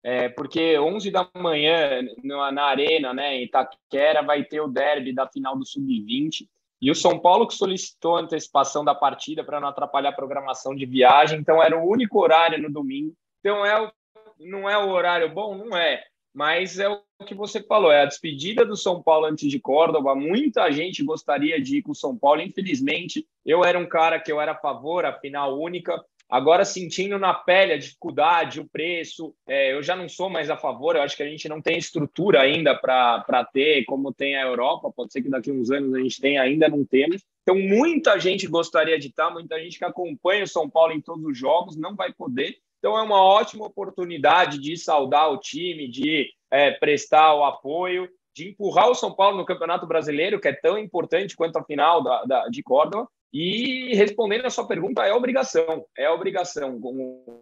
é, 0.03 0.29
porque 0.29 0.77
11 0.77 1.13
da 1.13 1.29
manhã 1.37 2.03
na, 2.25 2.51
na 2.51 2.65
Arena, 2.65 3.15
né, 3.15 3.37
em 3.37 3.45
Itaquera, 3.45 4.21
vai 4.23 4.43
ter 4.43 4.61
o 4.61 4.67
derby 4.67 5.15
da 5.15 5.29
final 5.29 5.57
do 5.57 5.65
Sub-20 5.65 6.49
e 6.81 6.91
o 6.91 6.95
São 6.95 7.19
Paulo 7.19 7.47
que 7.47 7.55
solicitou 7.55 8.17
antecipação 8.17 8.85
da 8.85 8.95
partida 8.95 9.43
para 9.43 9.61
não 9.61 9.69
atrapalhar 9.69 10.11
a 10.11 10.17
programação 10.17 10.75
de 10.75 10.85
viagem, 10.87 11.39
então 11.39 11.63
era 11.63 11.79
o 11.79 11.89
único 11.89 12.21
horário 12.21 12.61
no 12.61 12.71
domingo. 12.71 13.15
Então 13.41 13.65
é 13.65 13.91
não 14.39 14.69
é 14.69 14.77
o 14.77 14.91
horário 14.91 15.33
bom, 15.33 15.57
não 15.57 15.77
é, 15.77 16.03
mas 16.35 16.79
é 16.79 16.89
o 16.89 17.01
que 17.25 17.35
você 17.35 17.63
falou, 17.63 17.91
é 17.91 18.03
a 18.03 18.07
despedida 18.07 18.65
do 18.65 18.77
São 18.77 19.03
Paulo 19.03 19.25
antes 19.25 19.51
de 19.51 19.59
Córdoba. 19.59 20.15
Muita 20.15 20.71
gente 20.71 21.03
gostaria 21.03 21.61
de 21.61 21.79
ir 21.79 21.83
com 21.83 21.93
o 21.93 21.95
São 21.95 22.17
Paulo, 22.17 22.43
infelizmente. 22.43 23.27
Eu 23.45 23.65
era 23.65 23.79
um 23.79 23.89
cara 23.89 24.21
que 24.21 24.31
eu 24.31 24.39
era 24.39 24.53
a 24.53 24.59
favor, 24.59 25.07
a 25.07 25.19
final 25.19 25.59
única. 25.59 26.05
Agora, 26.29 26.65
sentindo 26.65 27.19
na 27.19 27.33
pele 27.33 27.73
a 27.73 27.79
dificuldade, 27.79 28.61
o 28.61 28.69
preço, 28.69 29.33
é, 29.47 29.73
eu 29.73 29.83
já 29.83 29.95
não 29.95 30.09
sou 30.09 30.29
mais 30.29 30.51
a 30.51 30.57
favor. 30.57 30.97
Eu 30.97 31.03
acho 31.03 31.17
que 31.17 31.23
a 31.23 31.29
gente 31.29 31.49
não 31.49 31.63
tem 31.63 31.79
estrutura 31.79 32.41
ainda 32.41 32.75
para 32.75 33.49
ter, 33.53 33.85
como 33.85 34.13
tem 34.13 34.37
a 34.37 34.43
Europa. 34.43 34.93
Pode 34.95 35.13
ser 35.13 35.23
que 35.23 35.31
daqui 35.31 35.51
a 35.51 35.55
uns 35.55 35.71
anos 35.71 35.95
a 35.95 36.01
gente 36.01 36.21
tenha, 36.21 36.43
ainda 36.43 36.69
não 36.69 36.85
temos. 36.85 37.23
Então, 37.43 37.57
muita 37.57 38.19
gente 38.19 38.49
gostaria 38.49 38.99
de 38.99 39.07
estar, 39.07 39.31
muita 39.31 39.61
gente 39.61 39.79
que 39.79 39.85
acompanha 39.85 40.43
o 40.43 40.49
São 40.49 40.69
Paulo 40.69 40.93
em 40.93 41.01
todos 41.01 41.25
os 41.25 41.39
jogos 41.39 41.77
não 41.77 41.95
vai 41.95 42.13
poder. 42.13 42.57
Então, 42.81 42.99
é 42.99 43.03
uma 43.03 43.23
ótima 43.23 43.65
oportunidade 43.65 44.59
de 44.59 44.77
saudar 44.77 45.31
o 45.31 45.39
time, 45.39 45.89
de 45.89 46.29
é, 46.51 46.73
prestar 46.73 47.35
o 47.35 47.45
apoio, 47.45 48.09
de 48.35 48.51
empurrar 48.51 48.91
o 48.91 48.95
São 48.95 49.15
Paulo 49.15 49.37
no 49.37 49.47
Campeonato 49.47 49.87
Brasileiro, 49.87 50.41
que 50.41 50.49
é 50.49 50.53
tão 50.53 50.77
importante 50.77 51.37
quanto 51.37 51.57
a 51.57 51.65
final 51.65 52.03
da, 52.03 52.25
da 52.25 52.49
de 52.49 52.63
Córdoba. 52.65 53.09
E 53.39 53.95
respondendo 53.95 54.47
a 54.47 54.51
sua 54.51 54.67
pergunta, 54.67 55.03
é 55.03 55.13
obrigação, 55.13 55.85
é 55.95 56.09
obrigação. 56.09 56.81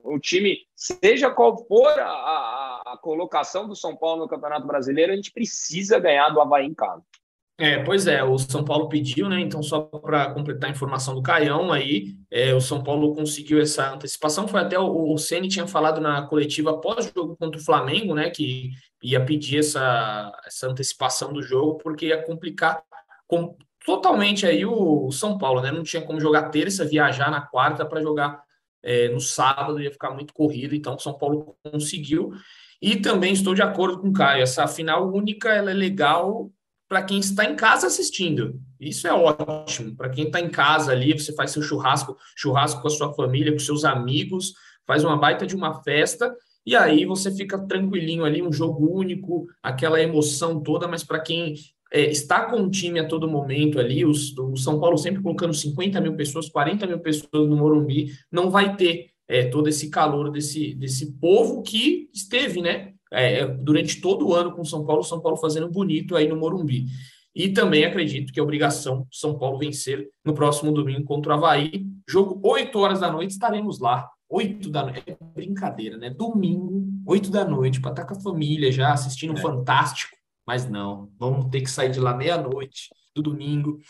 O, 0.03 0.19
time, 0.19 0.59
seja 0.75 1.31
qual 1.31 1.57
for 1.69 1.87
a, 1.87 2.09
a, 2.09 2.83
a, 2.95 2.99
colocação 3.01 3.69
do 3.69 3.77
São 3.77 3.95
Paulo 3.95 4.23
no 4.23 4.29
Campeonato 4.29 4.67
Brasileiro, 4.67 5.13
a 5.13 5.15
gente 5.15 5.31
precisa 5.31 6.01
ganhar 6.01 6.31
do 6.31 6.41
Havaí 6.41 6.67
em 6.67 6.75
casa. 6.75 7.01
É, 7.57 7.81
pois 7.85 8.09
é, 8.09 8.25
o 8.25 8.37
São 8.37 8.65
Paulo 8.65 8.89
pediu, 8.89 9.29
né? 9.29 9.39
Então, 9.39 9.63
só 9.63 9.83
para 9.83 10.35
completar 10.35 10.69
a 10.69 10.73
informação 10.73 11.15
do 11.15 11.23
Caião 11.23 11.71
aí, 11.71 12.17
é, 12.29 12.53
o 12.53 12.61
São 12.61 12.83
Paulo 12.83 13.15
conseguiu 13.15 13.61
essa 13.63 13.95
antecipação. 13.95 14.49
Foi 14.49 14.63
até 14.63 14.77
o, 14.77 15.13
o 15.13 15.17
Ceni 15.17 15.47
tinha 15.47 15.69
falado 15.69 16.01
na 16.01 16.23
coletiva 16.23 16.73
após 16.73 17.07
o 17.07 17.13
jogo 17.15 17.37
contra 17.37 17.61
o 17.61 17.65
Flamengo, 17.65 18.17
né? 18.17 18.31
Que 18.31 18.73
ia 19.01 19.25
pedir 19.25 19.61
essa, 19.61 20.33
essa 20.45 20.67
antecipação 20.67 21.33
do 21.33 21.41
jogo, 21.41 21.79
porque 21.79 22.07
ia 22.07 22.21
complicar 22.21 22.83
com, 23.29 23.57
totalmente 23.85 24.47
aí 24.47 24.65
o 24.65 25.11
São 25.13 25.39
Paulo, 25.39 25.61
né? 25.61 25.71
Não 25.71 25.83
tinha 25.83 26.03
como 26.03 26.21
jogar 26.21 26.49
terça, 26.49 26.85
viajar 26.85 27.31
na 27.31 27.43
quarta 27.43 27.85
para 27.85 28.01
jogar 28.01 28.43
é, 28.83 29.09
no 29.09 29.21
sábado, 29.21 29.81
ia 29.81 29.91
ficar 29.91 30.11
muito 30.11 30.33
corrido, 30.33 30.75
então 30.75 30.97
o 30.97 30.99
São 30.99 31.17
Paulo 31.17 31.57
conseguiu. 31.63 32.33
E 32.81 32.97
também 32.97 33.33
estou 33.33 33.55
de 33.55 33.63
acordo 33.63 34.01
com 34.01 34.09
o 34.09 34.13
Caio, 34.13 34.43
essa 34.43 34.67
final 34.67 35.13
única 35.13 35.51
ela 35.51 35.71
é 35.71 35.75
legal 35.75 36.51
para 36.89 37.03
quem 37.03 37.19
está 37.19 37.45
em 37.45 37.57
casa 37.57 37.87
assistindo. 37.87 38.61
Isso 38.79 39.07
é 39.07 39.13
ótimo. 39.13 39.97
Para 39.97 40.11
quem 40.11 40.27
está 40.27 40.41
em 40.41 40.51
casa 40.51 40.93
ali, 40.93 41.13
você 41.13 41.35
faz 41.35 41.51
seu 41.51 41.63
churrasco, 41.63 42.17
churrasco 42.37 42.83
com 42.83 42.89
a 42.89 42.91
sua 42.91 43.13
família, 43.15 43.53
com 43.53 43.59
seus 43.59 43.85
amigos, 43.85 44.53
faz 44.87 45.03
uma 45.03 45.17
baita 45.17 45.47
de 45.47 45.57
uma 45.57 45.83
festa 45.83 46.35
e 46.67 46.75
aí 46.75 47.05
você 47.05 47.31
fica 47.31 47.59
tranquilinho 47.59 48.25
ali, 48.25 48.43
um 48.43 48.53
jogo 48.53 48.91
único, 48.91 49.47
aquela 49.63 50.01
emoção 50.01 50.63
toda, 50.63 50.89
mas 50.89 51.05
para 51.05 51.21
quem 51.21 51.55
é, 51.95 52.11
está 52.11 52.45
com 52.47 52.61
o 52.61 52.69
time 52.69 52.99
a 52.99 53.07
todo 53.07 53.31
momento 53.31 53.79
ali, 53.79 54.05
os, 54.05 54.37
o 54.37 54.57
São 54.57 54.81
Paulo 54.81 54.99
sempre 54.99 55.23
colocando 55.23 55.55
50 55.55 56.01
mil 56.01 56.17
pessoas, 56.17 56.49
40 56.49 56.89
mil 56.89 56.99
pessoas 56.99 57.49
no 57.49 57.57
Morumbi, 57.57 58.09
não 58.33 58.51
vai 58.51 58.75
ter 58.75 59.11
é, 59.29 59.45
todo 59.45 59.69
esse 59.69 59.89
calor 59.91 60.33
desse, 60.33 60.75
desse 60.75 61.13
povo 61.21 61.63
que 61.63 62.11
esteve, 62.13 62.61
né, 62.61 62.95
é, 63.13 63.47
durante 63.47 64.01
todo 64.01 64.27
o 64.27 64.35
ano 64.35 64.51
com 64.51 64.65
São 64.65 64.85
Paulo, 64.85 65.05
São 65.05 65.21
Paulo 65.21 65.37
fazendo 65.37 65.71
bonito 65.71 66.17
aí 66.17 66.27
no 66.27 66.37
Morumbi. 66.37 66.87
E 67.33 67.51
também 67.51 67.85
acredito 67.85 68.33
que 68.33 68.41
é 68.41 68.43
obrigação 68.43 69.07
São 69.13 69.39
Paulo 69.39 69.59
vencer 69.59 70.09
no 70.25 70.35
próximo 70.35 70.73
domingo 70.73 71.05
contra 71.05 71.33
o 71.33 71.37
Havaí. 71.37 71.87
Jogo 72.09 72.41
8 72.43 72.77
horas 72.77 73.01
da 73.01 73.11
noite, 73.11 73.31
estaremos 73.31 73.79
lá. 73.79 74.09
8 74.29 74.69
da 74.69 74.83
noite. 74.83 75.03
É 75.07 75.17
brincadeira, 75.33 75.97
né? 75.97 76.11
Domingo, 76.11 76.89
8 77.07 77.31
da 77.31 77.45
noite, 77.45 77.81
para 77.81 77.91
estar 77.93 78.05
com 78.05 78.15
a 78.15 78.21
família 78.21 78.71
já, 78.73 78.93
assistindo 78.93 79.39
é. 79.39 79.41
Fantástico. 79.41 80.24
Mas 80.47 80.69
não, 80.69 81.11
vamos 81.19 81.51
ter 81.51 81.61
que 81.63 81.71
sair 81.71 81.91
de 81.91 82.01
lá 82.01 82.15
meia-noite 82.15 82.91
do 83.15 83.23
domingo. 83.23 83.81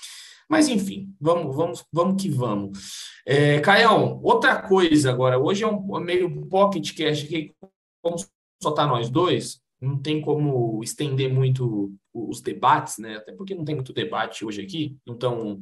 Mas 0.48 0.68
enfim, 0.68 1.14
vamos, 1.20 1.56
vamos, 1.56 1.84
vamos 1.92 2.22
que 2.22 2.28
vamos. 2.28 2.78
É, 3.26 3.60
Caião, 3.60 4.20
outra 4.22 4.60
coisa 4.62 5.10
agora, 5.10 5.38
hoje 5.38 5.64
é 5.64 5.66
um 5.66 6.00
meio 6.00 6.46
pocket 6.46 6.94
cash 6.96 7.24
aqui, 7.24 7.54
como 8.02 8.16
só 8.62 8.70
tá 8.72 8.86
nós 8.86 9.08
dois, 9.08 9.60
não 9.80 9.98
tem 9.98 10.20
como 10.20 10.82
estender 10.82 11.32
muito 11.32 11.92
os 12.12 12.40
debates, 12.40 12.98
né? 12.98 13.16
Até 13.16 13.32
porque 13.32 13.54
não 13.54 13.64
tem 13.64 13.74
muito 13.74 13.92
debate 13.92 14.44
hoje 14.44 14.62
aqui, 14.62 14.96
então 15.06 15.60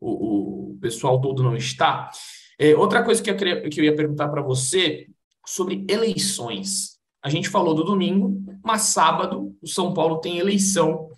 o, 0.00 0.72
o 0.72 0.78
pessoal 0.80 1.20
todo 1.20 1.42
não 1.42 1.56
está. 1.56 2.10
É, 2.58 2.74
outra 2.76 3.02
coisa 3.02 3.22
que 3.22 3.30
eu, 3.30 3.36
queria, 3.36 3.68
que 3.68 3.80
eu 3.80 3.84
ia 3.84 3.96
perguntar 3.96 4.28
para 4.28 4.42
você 4.42 5.08
sobre 5.46 5.84
eleições. 5.88 6.93
A 7.24 7.30
gente 7.30 7.48
falou 7.48 7.74
do 7.74 7.82
domingo, 7.82 8.44
mas 8.62 8.82
sábado 8.82 9.56
o 9.62 9.66
São 9.66 9.94
Paulo 9.94 10.18
tem 10.18 10.36
eleição. 10.36 11.08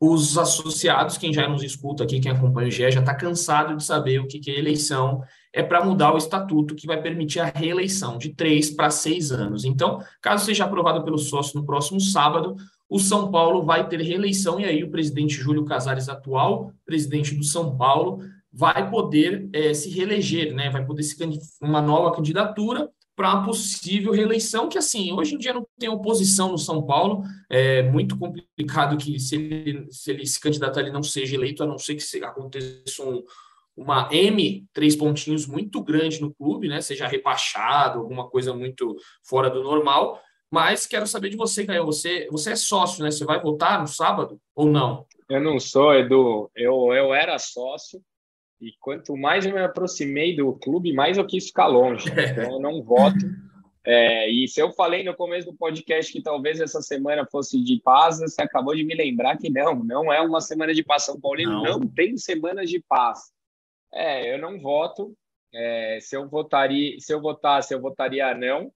Os 0.00 0.38
associados, 0.38 1.18
quem 1.18 1.32
já 1.32 1.48
nos 1.48 1.64
escuta 1.64 2.04
aqui, 2.04 2.20
quem 2.20 2.30
acompanha 2.30 2.68
o 2.68 2.70
GE, 2.70 2.88
já 2.92 3.00
está 3.00 3.12
cansado 3.12 3.76
de 3.76 3.82
saber 3.82 4.20
o 4.20 4.28
que, 4.28 4.38
que 4.38 4.48
é 4.48 4.56
eleição. 4.56 5.20
É 5.52 5.60
para 5.60 5.84
mudar 5.84 6.14
o 6.14 6.16
estatuto 6.16 6.76
que 6.76 6.86
vai 6.86 7.02
permitir 7.02 7.40
a 7.40 7.46
reeleição 7.46 8.16
de 8.16 8.32
três 8.32 8.70
para 8.70 8.90
seis 8.90 9.32
anos. 9.32 9.64
Então, 9.64 10.00
caso 10.22 10.44
seja 10.44 10.64
aprovado 10.64 11.02
pelo 11.02 11.18
sócio 11.18 11.58
no 11.58 11.66
próximo 11.66 12.00
sábado, 12.00 12.54
o 12.88 13.00
São 13.00 13.28
Paulo 13.32 13.64
vai 13.64 13.88
ter 13.88 14.00
reeleição 14.00 14.60
e 14.60 14.64
aí 14.64 14.84
o 14.84 14.90
presidente 14.90 15.34
Júlio 15.34 15.64
Casares, 15.64 16.08
atual 16.08 16.72
presidente 16.86 17.34
do 17.34 17.42
São 17.42 17.76
Paulo, 17.76 18.20
vai 18.52 18.88
poder 18.88 19.48
é, 19.52 19.74
se 19.74 19.90
reeleger, 19.90 20.54
né? 20.54 20.70
Vai 20.70 20.86
poder 20.86 21.02
se 21.02 21.16
uma 21.60 21.82
nova 21.82 22.14
candidatura 22.14 22.88
para 23.20 23.34
uma 23.34 23.44
possível 23.44 24.12
reeleição, 24.12 24.66
que 24.66 24.78
assim, 24.78 25.12
hoje 25.12 25.34
em 25.34 25.38
dia 25.38 25.52
não 25.52 25.66
tem 25.78 25.90
oposição 25.90 26.52
no 26.52 26.56
São 26.56 26.86
Paulo, 26.86 27.22
é 27.50 27.82
muito 27.82 28.16
complicado 28.16 28.96
que 28.96 29.20
se 29.20 29.36
ele 29.36 29.86
se, 29.90 30.10
ele 30.10 30.26
se 30.26 30.40
candidatar 30.40 30.80
ele 30.80 30.90
não 30.90 31.02
seja 31.02 31.36
eleito, 31.36 31.62
a 31.62 31.66
não 31.66 31.76
ser 31.76 31.96
que 31.96 32.24
aconteça 32.24 33.04
um, 33.04 33.22
uma 33.76 34.08
M, 34.10 34.66
três 34.72 34.96
pontinhos 34.96 35.46
muito 35.46 35.84
grande 35.84 36.18
no 36.18 36.32
clube, 36.32 36.66
né? 36.66 36.80
Seja 36.80 37.06
rebaixado, 37.06 37.98
alguma 37.98 38.26
coisa 38.26 38.54
muito 38.54 38.96
fora 39.22 39.50
do 39.50 39.62
normal. 39.62 40.18
Mas 40.50 40.86
quero 40.86 41.06
saber 41.06 41.28
de 41.28 41.36
você, 41.36 41.66
Caio. 41.66 41.84
Você, 41.84 42.26
você 42.32 42.52
é 42.52 42.56
sócio, 42.56 43.04
né? 43.04 43.10
Você 43.10 43.26
vai 43.26 43.38
votar 43.38 43.78
no 43.82 43.86
sábado 43.86 44.40
ou 44.56 44.64
não? 44.64 45.06
Eu 45.28 45.42
não 45.42 45.60
sou, 45.60 45.92
Edu. 45.92 46.50
Eu, 46.56 46.94
eu 46.94 47.12
era 47.12 47.38
sócio. 47.38 48.00
E 48.60 48.72
quanto 48.78 49.16
mais 49.16 49.46
eu 49.46 49.54
me 49.54 49.60
aproximei 49.60 50.36
do 50.36 50.52
clube, 50.52 50.92
mais 50.92 51.16
eu 51.16 51.26
quis 51.26 51.46
ficar 51.46 51.66
longe. 51.66 52.04
Então 52.30 52.54
eu 52.54 52.60
não 52.60 52.82
voto. 52.82 53.24
É, 53.84 54.28
e 54.30 54.46
se 54.46 54.60
eu 54.60 54.70
falei 54.72 55.02
no 55.02 55.14
começo 55.14 55.50
do 55.50 55.56
podcast 55.56 56.12
que 56.12 56.22
talvez 56.22 56.60
essa 56.60 56.82
semana 56.82 57.26
fosse 57.26 57.62
de 57.62 57.80
paz, 57.80 58.18
você 58.18 58.42
acabou 58.42 58.74
de 58.74 58.84
me 58.84 58.94
lembrar 58.94 59.38
que 59.38 59.48
não, 59.48 59.82
não 59.82 60.12
é 60.12 60.20
uma 60.20 60.40
semana 60.40 60.74
de 60.74 60.82
paz. 60.82 61.04
São 61.04 61.18
Paulino 61.18 61.62
não, 61.62 61.80
não 61.80 61.88
tem 61.88 62.16
semanas 62.18 62.68
de 62.68 62.80
paz. 62.80 63.32
É, 63.92 64.34
eu 64.34 64.38
não 64.38 64.60
voto. 64.60 65.16
É, 65.52 65.98
se 66.00 66.16
eu 66.16 66.28
votaria, 66.28 67.00
se 67.00 67.12
eu 67.12 67.20
votasse, 67.20 67.72
eu 67.72 67.80
votaria 67.80 68.34
não. 68.34 68.70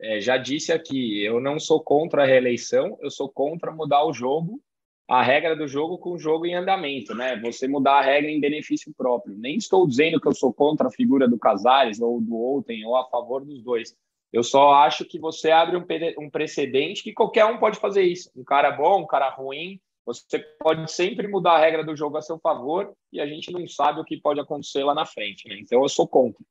É, 0.00 0.20
já 0.20 0.36
disse 0.36 0.72
aqui, 0.72 1.22
eu 1.22 1.40
não 1.40 1.58
sou 1.58 1.82
contra 1.82 2.22
a 2.22 2.26
reeleição, 2.26 2.98
eu 3.00 3.10
sou 3.10 3.30
contra 3.30 3.72
mudar 3.72 4.04
o 4.04 4.12
jogo, 4.12 4.60
a 5.08 5.22
regra 5.22 5.54
do 5.54 5.68
jogo 5.68 5.98
com 5.98 6.12
o 6.12 6.18
jogo 6.18 6.46
em 6.46 6.54
andamento, 6.54 7.14
né? 7.14 7.36
Você 7.40 7.68
mudar 7.68 7.98
a 7.98 8.02
regra 8.02 8.30
em 8.30 8.40
benefício 8.40 8.92
próprio. 8.96 9.36
Nem 9.38 9.56
estou 9.56 9.86
dizendo 9.86 10.20
que 10.20 10.26
eu 10.26 10.34
sou 10.34 10.52
contra 10.52 10.88
a 10.88 10.90
figura 10.90 11.28
do 11.28 11.38
Casares 11.38 12.00
ou 12.00 12.20
do 12.20 12.34
Outen 12.34 12.84
ou 12.84 12.96
a 12.96 13.08
favor 13.08 13.44
dos 13.44 13.62
dois. 13.62 13.96
Eu 14.32 14.42
só 14.42 14.74
acho 14.74 15.04
que 15.04 15.18
você 15.18 15.50
abre 15.50 15.76
um 16.18 16.28
precedente 16.28 17.02
que 17.02 17.12
qualquer 17.12 17.44
um 17.44 17.58
pode 17.58 17.78
fazer 17.78 18.02
isso. 18.02 18.30
Um 18.36 18.42
cara 18.42 18.72
bom, 18.72 19.02
um 19.02 19.06
cara 19.06 19.30
ruim, 19.30 19.80
você 20.04 20.38
pode 20.60 20.90
sempre 20.90 21.28
mudar 21.28 21.52
a 21.52 21.58
regra 21.58 21.84
do 21.84 21.96
jogo 21.96 22.16
a 22.16 22.22
seu 22.22 22.38
favor 22.38 22.92
e 23.12 23.20
a 23.20 23.26
gente 23.26 23.52
não 23.52 23.66
sabe 23.66 24.00
o 24.00 24.04
que 24.04 24.20
pode 24.20 24.40
acontecer 24.40 24.82
lá 24.82 24.94
na 24.94 25.06
frente. 25.06 25.48
Né? 25.48 25.58
Então 25.60 25.82
eu 25.82 25.88
sou 25.88 26.06
contra. 26.06 26.44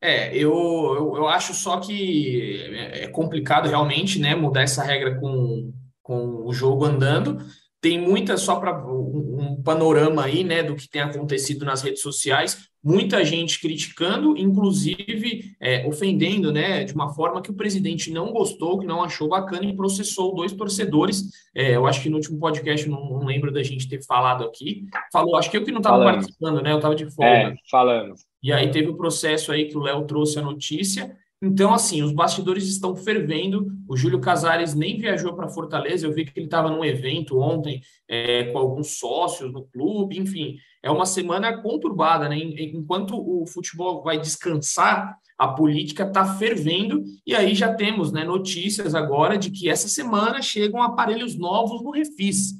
É, 0.00 0.36
eu, 0.36 0.52
eu, 0.52 1.16
eu, 1.16 1.28
acho 1.28 1.54
só 1.54 1.80
que 1.80 2.62
é 2.92 3.08
complicado 3.08 3.70
realmente 3.70 4.18
né, 4.18 4.34
mudar 4.34 4.62
essa 4.62 4.84
regra 4.84 5.18
com, 5.18 5.72
com 6.04 6.46
o 6.46 6.52
jogo 6.52 6.84
andando. 6.84 7.38
Tem 7.80 8.00
muita, 8.00 8.36
só 8.36 8.56
para 8.56 8.86
um, 8.86 9.40
um, 9.40 9.62
panorama 9.62 10.24
aí 10.24 10.44
né, 10.44 10.62
do 10.62 10.76
que 10.76 10.88
tem 10.88 11.02
acontecido 11.02 11.64
nas 11.64 11.82
redes 11.82 12.02
sociais, 12.02 12.68
muita 12.82 13.24
gente 13.24 13.60
criticando, 13.60 14.36
inclusive 14.36 15.54
é, 15.60 15.86
ofendendo, 15.86 16.52
né, 16.52 16.84
de 16.84 16.94
uma 16.94 17.12
forma 17.12 17.42
que 17.42 17.50
o 17.50 17.54
presidente 17.54 18.10
não 18.10 18.32
gostou, 18.32 18.78
que 18.78 18.86
não 18.86 19.02
achou 19.02 19.28
bacana 19.28 19.64
e 19.64 19.76
processou 19.76 20.34
dois 20.34 20.52
torcedores. 20.52 21.24
É, 21.54 21.76
eu 21.76 21.86
acho 21.86 22.02
que 22.02 22.10
no 22.10 22.16
último 22.16 22.38
podcast, 22.38 22.88
não, 22.88 23.08
não, 23.08 23.24
lembro 23.24 23.52
da 23.52 23.62
gente 23.62 23.88
ter 23.88 24.02
falado 24.04 24.44
aqui, 24.44 24.84
falou, 25.12 25.36
acho 25.36 25.50
que 25.50 25.56
eu 25.56 25.64
que 25.64 25.72
não 25.72 25.80
estava 25.80 26.04
participando, 26.04 26.62
né, 26.62 26.72
eu 26.72 26.76
estava 26.76 26.94
de 26.94 27.10
folga. 27.10 27.30
É, 27.30 27.54
falando. 27.70 28.14
E 28.42 28.52
aí 28.52 28.70
teve 28.70 28.88
o 28.88 28.96
processo 28.96 29.52
aí 29.52 29.66
que 29.66 29.76
o 29.76 29.82
Léo 29.82 30.06
trouxe 30.06 30.38
a 30.38 30.42
notícia, 30.42 31.16
então, 31.44 31.74
assim, 31.74 32.02
os 32.02 32.10
bastidores 32.10 32.66
estão 32.66 32.96
fervendo. 32.96 33.70
O 33.86 33.96
Júlio 33.96 34.18
Casares 34.18 34.74
nem 34.74 34.96
viajou 34.98 35.34
para 35.34 35.48
Fortaleza. 35.48 36.06
Eu 36.06 36.14
vi 36.14 36.24
que 36.24 36.32
ele 36.38 36.46
estava 36.46 36.70
num 36.70 36.82
evento 36.82 37.38
ontem 37.38 37.82
é, 38.08 38.44
com 38.44 38.58
alguns 38.58 38.98
sócios 38.98 39.52
no 39.52 39.64
clube. 39.66 40.18
Enfim, 40.18 40.56
é 40.82 40.90
uma 40.90 41.04
semana 41.04 41.60
conturbada, 41.60 42.30
né? 42.30 42.38
Enquanto 42.38 43.14
o 43.14 43.46
futebol 43.46 44.02
vai 44.02 44.18
descansar, 44.18 45.18
a 45.36 45.48
política 45.48 46.04
está 46.04 46.24
fervendo. 46.24 47.04
E 47.26 47.34
aí 47.34 47.54
já 47.54 47.74
temos 47.74 48.10
né, 48.10 48.24
notícias 48.24 48.94
agora 48.94 49.36
de 49.36 49.50
que 49.50 49.68
essa 49.68 49.86
semana 49.86 50.40
chegam 50.40 50.82
aparelhos 50.82 51.36
novos 51.36 51.82
no 51.82 51.90
Refis. 51.90 52.54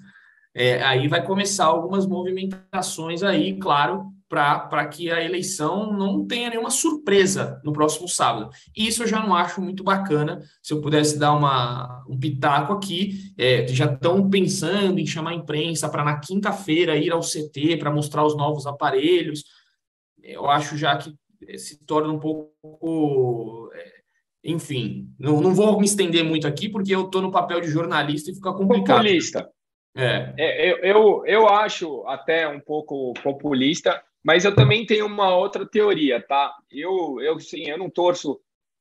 É, 0.55 0.83
aí 0.83 1.09
vai 1.09 1.25
começar 1.25 1.65
algumas 1.65 2.07
movimentações 2.07 3.23
aí, 3.23 3.59
claro, 3.59 4.14
para 4.35 4.87
que 4.87 5.11
a 5.11 5.23
eleição 5.23 5.93
não 5.93 6.27
tenha 6.27 6.51
nenhuma 6.51 6.71
surpresa 6.71 7.61
no 7.65 7.73
próximo 7.73 8.09
sábado. 8.09 8.51
E 8.77 8.87
isso 8.87 9.03
eu 9.03 9.07
já 9.07 9.21
não 9.21 9.35
acho 9.35 9.61
muito 9.61 9.85
bacana. 9.85 10.43
Se 10.63 10.73
eu 10.73 10.81
pudesse 10.81 11.19
dar 11.19 11.33
uma, 11.33 12.05
um 12.09 12.19
pitaco 12.19 12.73
aqui, 12.73 13.33
é, 13.39 13.67
já 13.69 13.87
estão 13.87 14.29
pensando 14.29 14.99
em 14.99 15.07
chamar 15.07 15.31
a 15.31 15.35
imprensa 15.35 15.89
para 15.89 16.05
na 16.05 16.19
quinta-feira 16.19 16.97
ir 16.97 17.13
ao 17.13 17.21
CT 17.21 17.77
para 17.79 17.91
mostrar 17.91 18.25
os 18.25 18.37
novos 18.37 18.67
aparelhos. 18.67 19.45
Eu 20.23 20.49
acho 20.49 20.77
já 20.77 20.97
que 20.97 21.15
se 21.59 21.85
torna 21.85 22.13
um 22.13 22.19
pouco. 22.19 23.71
É, 23.75 23.95
enfim, 24.45 25.09
não, 25.19 25.41
não 25.41 25.55
vou 25.55 25.79
me 25.79 25.87
estender 25.87 26.25
muito 26.25 26.47
aqui, 26.47 26.69
porque 26.69 26.95
eu 26.95 27.07
estou 27.07 27.23
no 27.23 27.31
papel 27.31 27.61
de 27.61 27.69
jornalista 27.69 28.31
e 28.31 28.35
fica 28.35 28.53
complicado. 28.53 28.99
Populista. 28.99 29.49
É. 29.97 30.35
é 30.37 30.73
eu, 30.73 30.79
eu, 30.79 31.27
eu 31.27 31.49
acho 31.49 32.05
até 32.07 32.49
um 32.49 32.59
pouco 32.59 33.15
populista 33.23 34.03
mas 34.25 34.45
eu 34.47 34.55
também 34.55 34.87
tenho 34.87 35.05
uma 35.05 35.37
outra 35.37 35.67
teoria, 35.67 36.19
tá? 36.19 36.57
Eu, 36.71 37.21
eu 37.21 37.39
sim, 37.39 37.69
eu 37.69 37.77
não 37.77 37.91
torço 37.91 38.41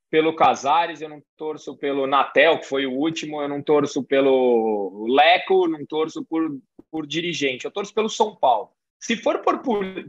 pelo 0.10 0.36
Casares, 0.36 1.01
eu 1.01 1.10
não 1.10 1.21
torço 1.36 1.75
pelo 1.75 2.08
Natel, 2.08 2.60
que 2.60 2.67
foi 2.67 2.86
o 2.86 2.93
último, 2.93 3.41
eu 3.41 3.49
não 3.49 3.62
torço 3.62 4.01
pelo 4.03 5.06
Leco, 5.10 5.67
não 5.67 5.86
torço 5.86 6.23
por, 6.23 6.49
por 6.89 7.06
dirigente, 7.06 7.65
eu 7.65 7.71
torço 7.71 7.93
pelo 7.93 8.08
São 8.08 8.34
Paulo. 8.36 8.69
Se 8.99 9.17
for 9.17 9.39
por 9.39 9.62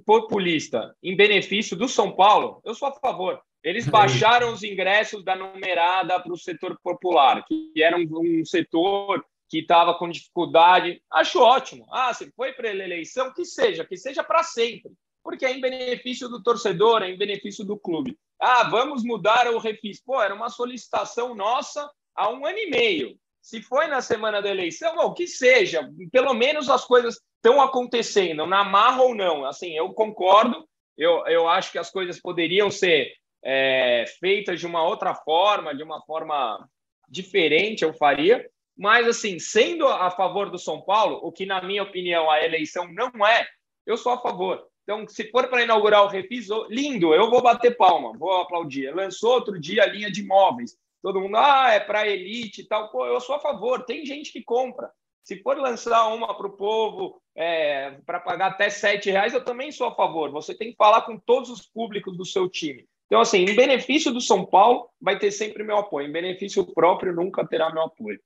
populista 0.06 0.94
em 1.02 1.16
benefício 1.16 1.76
do 1.76 1.88
São 1.88 2.12
Paulo, 2.12 2.60
eu 2.64 2.74
sou 2.74 2.86
a 2.86 2.92
favor. 2.92 3.40
Eles 3.62 3.88
baixaram 3.88 4.52
os 4.52 4.62
ingressos 4.62 5.24
da 5.24 5.34
numerada 5.34 6.20
para 6.20 6.32
o 6.32 6.38
setor 6.38 6.78
popular, 6.80 7.44
que 7.44 7.72
era 7.82 7.96
um, 7.96 8.06
um 8.12 8.44
setor 8.44 9.24
que 9.48 9.60
estava 9.60 9.94
com 9.94 10.08
dificuldade. 10.08 11.02
Acho 11.10 11.40
ótimo. 11.40 11.86
Ah, 11.90 12.12
se 12.14 12.30
foi 12.36 12.52
para 12.52 12.68
eleição, 12.68 13.32
que 13.32 13.44
seja, 13.44 13.84
que 13.84 13.96
seja 13.96 14.22
para 14.22 14.44
sempre 14.44 14.92
porque 15.24 15.46
é 15.46 15.52
em 15.52 15.60
benefício 15.60 16.28
do 16.28 16.42
torcedor, 16.42 17.02
é 17.02 17.10
em 17.10 17.16
benefício 17.16 17.64
do 17.64 17.78
clube. 17.78 18.16
Ah, 18.38 18.64
vamos 18.64 19.02
mudar 19.02 19.48
o 19.48 19.58
refis. 19.58 20.00
Pô, 20.04 20.20
era 20.20 20.34
uma 20.34 20.50
solicitação 20.50 21.34
nossa 21.34 21.90
há 22.14 22.30
um 22.30 22.44
ano 22.44 22.58
e 22.58 22.68
meio. 22.68 23.16
Se 23.40 23.62
foi 23.62 23.86
na 23.86 24.02
semana 24.02 24.42
da 24.42 24.50
eleição, 24.50 24.94
bom, 24.94 25.14
que 25.14 25.26
seja, 25.26 25.90
pelo 26.12 26.34
menos 26.34 26.68
as 26.68 26.84
coisas 26.84 27.20
estão 27.36 27.60
acontecendo, 27.60 28.46
na 28.46 28.62
marra 28.64 29.02
ou 29.02 29.14
não. 29.14 29.44
Assim, 29.44 29.76
eu 29.76 29.92
concordo, 29.94 30.66
eu, 30.96 31.26
eu 31.26 31.48
acho 31.48 31.72
que 31.72 31.78
as 31.78 31.90
coisas 31.90 32.20
poderiam 32.20 32.70
ser 32.70 33.12
é, 33.42 34.04
feitas 34.20 34.60
de 34.60 34.66
uma 34.66 34.82
outra 34.86 35.14
forma, 35.14 35.74
de 35.74 35.82
uma 35.82 36.02
forma 36.02 36.68
diferente, 37.08 37.82
eu 37.82 37.94
faria. 37.94 38.46
Mas, 38.76 39.06
assim, 39.06 39.38
sendo 39.38 39.86
a 39.86 40.10
favor 40.10 40.50
do 40.50 40.58
São 40.58 40.82
Paulo, 40.82 41.20
o 41.22 41.30
que, 41.30 41.46
na 41.46 41.62
minha 41.62 41.82
opinião, 41.82 42.30
a 42.30 42.44
eleição 42.44 42.92
não 42.92 43.26
é, 43.26 43.46
eu 43.86 43.96
sou 43.96 44.12
a 44.12 44.20
favor. 44.20 44.66
Então, 44.84 45.08
se 45.08 45.30
for 45.30 45.48
para 45.48 45.62
inaugurar 45.62 46.04
o 46.04 46.08
Refis, 46.08 46.48
lindo, 46.68 47.14
eu 47.14 47.30
vou 47.30 47.42
bater 47.42 47.76
palma, 47.76 48.16
vou 48.16 48.32
aplaudir. 48.36 48.94
Lançou 48.94 49.32
outro 49.32 49.58
dia 49.58 49.82
a 49.82 49.86
linha 49.86 50.10
de 50.10 50.20
imóveis. 50.20 50.76
Todo 51.02 51.20
mundo, 51.20 51.36
ah, 51.36 51.70
é 51.70 51.80
para 51.80 52.08
elite 52.08 52.60
e 52.60 52.66
tal. 52.66 52.90
Pô, 52.90 53.06
eu 53.06 53.20
sou 53.20 53.34
a 53.34 53.40
favor, 53.40 53.84
tem 53.84 54.04
gente 54.04 54.30
que 54.30 54.42
compra. 54.42 54.90
Se 55.22 55.42
for 55.42 55.56
lançar 55.56 56.06
uma 56.08 56.36
para 56.36 56.46
o 56.46 56.56
povo 56.56 57.20
é, 57.34 57.92
para 58.04 58.20
pagar 58.20 58.48
até 58.48 58.68
sete 58.68 59.10
reais, 59.10 59.32
eu 59.32 59.42
também 59.42 59.72
sou 59.72 59.86
a 59.86 59.94
favor. 59.94 60.30
Você 60.30 60.54
tem 60.54 60.70
que 60.70 60.76
falar 60.76 61.02
com 61.02 61.18
todos 61.18 61.48
os 61.48 61.62
públicos 61.62 62.14
do 62.14 62.26
seu 62.26 62.48
time. 62.48 62.86
Então, 63.06 63.20
assim, 63.20 63.38
em 63.38 63.54
benefício 63.54 64.12
do 64.12 64.20
São 64.20 64.44
Paulo, 64.44 64.88
vai 65.00 65.18
ter 65.18 65.30
sempre 65.30 65.64
meu 65.64 65.78
apoio. 65.78 66.06
Em 66.06 66.12
benefício 66.12 66.64
próprio, 66.74 67.14
nunca 67.14 67.46
terá 67.46 67.72
meu 67.72 67.82
apoio. 67.82 68.20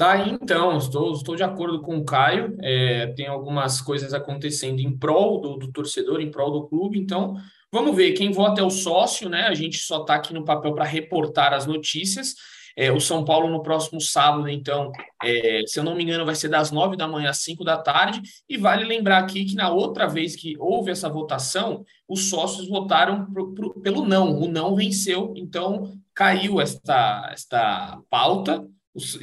Tá 0.00 0.26
então, 0.26 0.78
estou, 0.78 1.12
estou 1.12 1.36
de 1.36 1.42
acordo 1.42 1.82
com 1.82 1.98
o 1.98 2.04
Caio, 2.06 2.56
é, 2.62 3.08
tem 3.08 3.26
algumas 3.26 3.82
coisas 3.82 4.14
acontecendo 4.14 4.80
em 4.80 4.96
prol 4.96 5.42
do, 5.42 5.58
do, 5.58 5.70
torcedor, 5.70 6.22
em 6.22 6.30
prol 6.30 6.50
do 6.50 6.66
clube, 6.68 6.98
então 6.98 7.36
vamos 7.70 7.94
ver, 7.94 8.12
quem 8.12 8.32
vota 8.32 8.62
é 8.62 8.64
o 8.64 8.70
sócio, 8.70 9.28
né? 9.28 9.42
A 9.42 9.52
gente 9.52 9.76
só 9.76 10.00
está 10.00 10.14
aqui 10.14 10.32
no 10.32 10.42
papel 10.42 10.74
para 10.74 10.86
reportar 10.86 11.52
as 11.52 11.66
notícias. 11.66 12.34
É, 12.74 12.90
o 12.90 12.98
São 12.98 13.26
Paulo 13.26 13.50
no 13.50 13.62
próximo 13.62 14.00
sábado, 14.00 14.48
então, 14.48 14.90
é, 15.22 15.64
se 15.66 15.78
eu 15.78 15.84
não 15.84 15.94
me 15.94 16.02
engano, 16.02 16.24
vai 16.24 16.34
ser 16.34 16.48
das 16.48 16.70
nove 16.70 16.96
da 16.96 17.06
manhã 17.06 17.28
às 17.28 17.42
cinco 17.42 17.62
da 17.62 17.76
tarde. 17.76 18.22
E 18.48 18.56
vale 18.56 18.86
lembrar 18.86 19.18
aqui 19.18 19.44
que 19.44 19.54
na 19.54 19.68
outra 19.70 20.06
vez 20.06 20.34
que 20.34 20.56
houve 20.58 20.90
essa 20.90 21.10
votação, 21.10 21.84
os 22.08 22.30
sócios 22.30 22.70
votaram 22.70 23.26
pro, 23.26 23.52
pro, 23.52 23.78
pelo 23.82 24.06
não. 24.06 24.34
O 24.40 24.48
não 24.48 24.74
venceu, 24.74 25.34
então 25.36 25.92
caiu 26.14 26.58
esta, 26.58 27.28
esta 27.30 28.00
pauta 28.08 28.66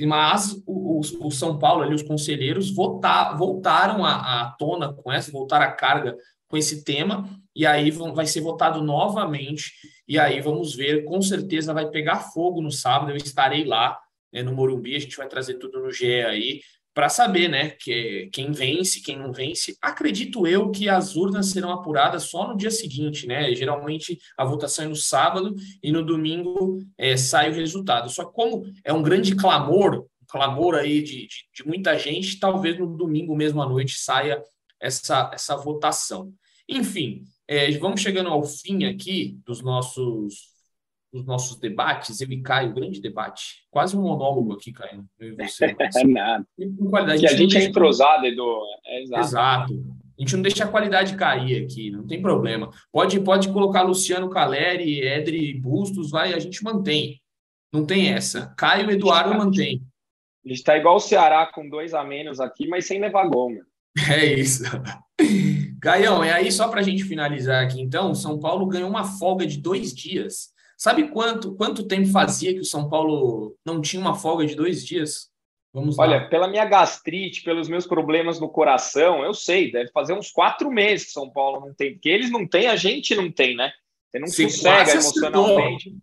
mas 0.05 0.53
o, 0.65 0.99
o, 0.99 1.27
o, 1.27 1.31
São 1.31 1.59
Paulo, 1.59 1.83
ali, 1.83 1.93
os 1.93 2.03
conselheiros, 2.03 2.73
votar, 2.73 3.37
voltaram 3.37 4.05
à, 4.05 4.55
tona 4.57 4.93
com 4.93 5.11
essa, 5.11 5.31
voltaram 5.31 5.65
à 5.65 5.71
carga 5.71 6.15
com 6.47 6.55
esse 6.55 6.83
tema, 6.83 7.29
e 7.53 7.65
aí 7.65 7.91
vão, 7.91 8.13
vai 8.13 8.25
ser 8.25 8.41
votado 8.41 8.81
novamente, 8.81 9.73
e 10.07 10.17
aí 10.17 10.39
vamos 10.39 10.73
ver, 10.73 11.03
com 11.03 11.21
certeza 11.21 11.73
vai 11.73 11.89
pegar 11.89 12.31
fogo 12.31 12.61
no 12.61 12.71
sábado, 12.71 13.11
eu 13.11 13.17
estarei 13.17 13.65
lá 13.65 13.99
né, 14.31 14.41
no 14.41 14.53
Morumbi, 14.53 14.95
a 14.95 14.99
gente 14.99 15.17
vai 15.17 15.27
trazer 15.27 15.55
tudo 15.55 15.81
no 15.81 15.91
GE 15.91 16.21
aí, 16.23 16.61
para 16.97 17.09
saber, 17.09 17.47
né, 17.47 17.69
que 17.79 18.27
quem 18.33 18.51
vence, 18.51 19.03
quem 19.03 19.19
não 19.19 19.31
vence. 19.31 19.77
Acredito 19.79 20.47
eu 20.47 20.71
que 20.71 20.89
as 20.89 21.15
urnas 21.15 21.51
serão 21.51 21.71
apuradas 21.71 22.23
só 22.23 22.47
no 22.47 22.57
dia 22.57 22.71
seguinte, 22.71 23.27
né? 23.27 23.53
Geralmente 23.53 24.17
a 24.35 24.43
votação 24.43 24.85
é 24.85 24.87
no 24.87 24.95
sábado 24.95 25.53
e 25.83 25.91
no 25.91 26.03
domingo 26.03 26.79
é, 26.97 27.15
sai 27.15 27.51
o 27.51 27.53
resultado. 27.53 28.09
Só 28.09 28.25
que 28.25 28.33
como 28.33 28.63
é 28.83 28.91
um 28.91 29.03
grande 29.03 29.35
clamor, 29.35 30.07
clamor 30.27 30.73
aí 30.73 31.03
de, 31.03 31.27
de, 31.27 31.45
de 31.53 31.67
muita 31.67 31.95
gente, 31.99 32.39
talvez 32.39 32.79
no 32.79 32.97
domingo 32.97 33.35
mesmo 33.35 33.61
à 33.61 33.69
noite 33.69 33.93
saia 33.99 34.41
essa, 34.81 35.29
essa 35.31 35.55
votação. 35.55 36.33
Enfim, 36.67 37.25
é, 37.47 37.69
vamos 37.77 38.01
chegando 38.01 38.29
ao 38.29 38.43
fim 38.43 38.85
aqui 38.85 39.37
dos 39.45 39.61
nossos 39.61 40.56
dos 41.17 41.25
nossos 41.25 41.57
debates, 41.57 42.21
eu 42.21 42.31
e 42.31 42.41
Caio, 42.41 42.73
grande 42.73 43.01
debate, 43.01 43.65
quase 43.69 43.97
um 43.97 44.01
monólogo 44.01 44.53
aqui, 44.53 44.71
Caio, 44.71 45.05
eu 45.19 45.33
e 45.33 45.35
você. 45.35 45.75
É 45.97 46.03
nada. 46.03 46.45
Com 46.77 46.89
qualidade, 46.89 47.25
a 47.25 47.29
gente, 47.29 47.35
a 47.35 47.41
gente 47.41 47.57
é 47.57 47.63
entrosado, 47.69 48.25
Edu. 48.25 48.61
É 48.85 49.01
exato. 49.01 49.21
exato. 49.21 49.73
A 50.17 50.21
gente 50.21 50.35
não 50.35 50.41
deixa 50.41 50.63
a 50.63 50.67
qualidade 50.67 51.15
cair 51.15 51.63
aqui, 51.63 51.91
não 51.91 52.05
tem 52.05 52.21
problema. 52.21 52.71
Pode, 52.91 53.19
pode 53.19 53.49
colocar 53.49 53.83
Luciano 53.83 54.29
Caleri, 54.29 55.01
Edri 55.01 55.53
Bustos, 55.53 56.11
vai, 56.11 56.33
a 56.33 56.39
gente 56.39 56.63
mantém. 56.63 57.21
Não 57.71 57.85
tem 57.85 58.09
essa. 58.09 58.53
Caio 58.57 58.89
Eduardo 58.89 59.35
mantém. 59.35 59.81
A 60.45 60.49
gente 60.49 60.59
está 60.59 60.77
igual 60.77 60.95
o 60.95 60.99
Ceará 60.99 61.45
com 61.45 61.69
dois 61.69 61.93
a 61.93 62.03
menos 62.03 62.39
aqui, 62.39 62.67
mas 62.67 62.85
sem 62.85 62.99
levar 62.99 63.27
gol, 63.27 63.49
meu. 63.49 63.63
É 64.09 64.25
isso. 64.25 64.63
Caião, 65.81 66.23
e 66.23 66.29
aí 66.29 66.51
só 66.51 66.67
para 66.67 66.79
a 66.79 66.83
gente 66.83 67.03
finalizar 67.03 67.63
aqui, 67.63 67.81
então, 67.81 68.15
São 68.15 68.39
Paulo 68.39 68.65
ganhou 68.67 68.89
uma 68.89 69.03
folga 69.03 69.45
de 69.45 69.57
dois 69.57 69.93
dias 69.93 70.49
Sabe 70.77 71.07
quanto, 71.09 71.55
quanto 71.55 71.87
tempo 71.87 72.07
fazia 72.09 72.53
que 72.53 72.59
o 72.59 72.65
São 72.65 72.87
Paulo 72.87 73.57
não 73.65 73.81
tinha 73.81 73.99
uma 73.99 74.13
folga 74.13 74.45
de 74.45 74.55
dois 74.55 74.85
dias? 74.85 75.29
Vamos 75.73 75.97
Olha, 75.97 76.17
lá. 76.17 76.27
pela 76.27 76.47
minha 76.47 76.65
gastrite, 76.65 77.43
pelos 77.43 77.67
meus 77.67 77.87
problemas 77.87 78.39
no 78.39 78.47
coração, 78.47 79.23
eu 79.23 79.33
sei, 79.33 79.71
deve 79.71 79.91
fazer 79.91 80.13
uns 80.13 80.31
quatro 80.31 80.71
meses 80.71 81.07
que 81.07 81.13
São 81.13 81.29
Paulo 81.29 81.65
não 81.65 81.73
tem, 81.73 81.93
porque 81.93 82.09
eles 82.09 82.31
não 82.31 82.47
têm, 82.47 82.67
a 82.67 82.75
gente 82.75 83.15
não 83.15 83.31
tem, 83.31 83.55
né? 83.55 83.71
Você 84.09 84.19
não 84.19 84.27
Você 84.27 84.49
sossega 84.49 84.91
emocionalmente. 84.91 85.89
Acertou. 85.89 86.01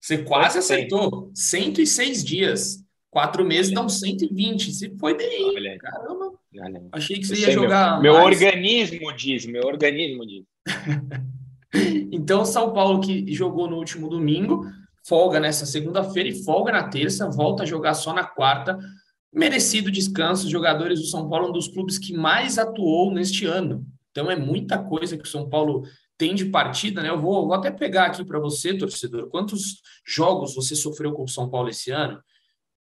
Você 0.00 0.18
quase 0.18 0.58
acertou. 0.58 1.30
106 1.34 2.24
dias. 2.24 2.84
Quatro 3.10 3.44
meses 3.44 3.72
dão 3.72 3.88
120. 3.88 4.72
Se 4.72 4.96
foi 4.98 5.14
bem. 5.16 5.46
Olha 5.56 5.78
Caramba. 5.78 6.32
Olha 6.58 6.88
Achei 6.92 7.18
que 7.18 7.26
você 7.26 7.40
ia 7.40 7.50
jogar. 7.50 8.00
Meu, 8.00 8.14
meu 8.14 8.22
organismo 8.22 9.12
diz, 9.12 9.44
meu 9.44 9.64
organismo 9.64 10.26
diz. 10.26 10.44
Então, 12.12 12.44
São 12.44 12.72
Paulo 12.72 13.00
que 13.00 13.32
jogou 13.32 13.68
no 13.68 13.76
último 13.76 14.08
domingo, 14.08 14.66
folga 15.06 15.38
nessa 15.38 15.64
segunda-feira 15.64 16.28
e 16.28 16.44
folga 16.44 16.72
na 16.72 16.88
terça, 16.88 17.30
volta 17.30 17.62
a 17.62 17.66
jogar 17.66 17.94
só 17.94 18.12
na 18.12 18.24
quarta. 18.24 18.78
Merecido 19.32 19.90
descanso, 19.90 20.46
os 20.46 20.50
jogadores 20.50 21.00
do 21.00 21.06
São 21.06 21.28
Paulo, 21.28 21.48
um 21.48 21.52
dos 21.52 21.68
clubes 21.68 21.98
que 21.98 22.12
mais 22.12 22.58
atuou 22.58 23.12
neste 23.12 23.46
ano. 23.46 23.86
Então, 24.10 24.30
é 24.30 24.36
muita 24.36 24.78
coisa 24.78 25.16
que 25.16 25.24
o 25.24 25.30
São 25.30 25.48
Paulo 25.48 25.84
tem 26.18 26.34
de 26.34 26.46
partida, 26.46 27.02
né? 27.02 27.08
Eu 27.08 27.18
vou, 27.18 27.46
vou 27.46 27.54
até 27.54 27.70
pegar 27.70 28.06
aqui 28.06 28.24
para 28.24 28.38
você, 28.38 28.76
torcedor, 28.76 29.30
quantos 29.30 29.80
jogos 30.04 30.54
você 30.54 30.76
sofreu 30.76 31.12
com 31.12 31.22
o 31.22 31.28
São 31.28 31.48
Paulo 31.48 31.68
esse 31.68 31.90
ano? 31.90 32.20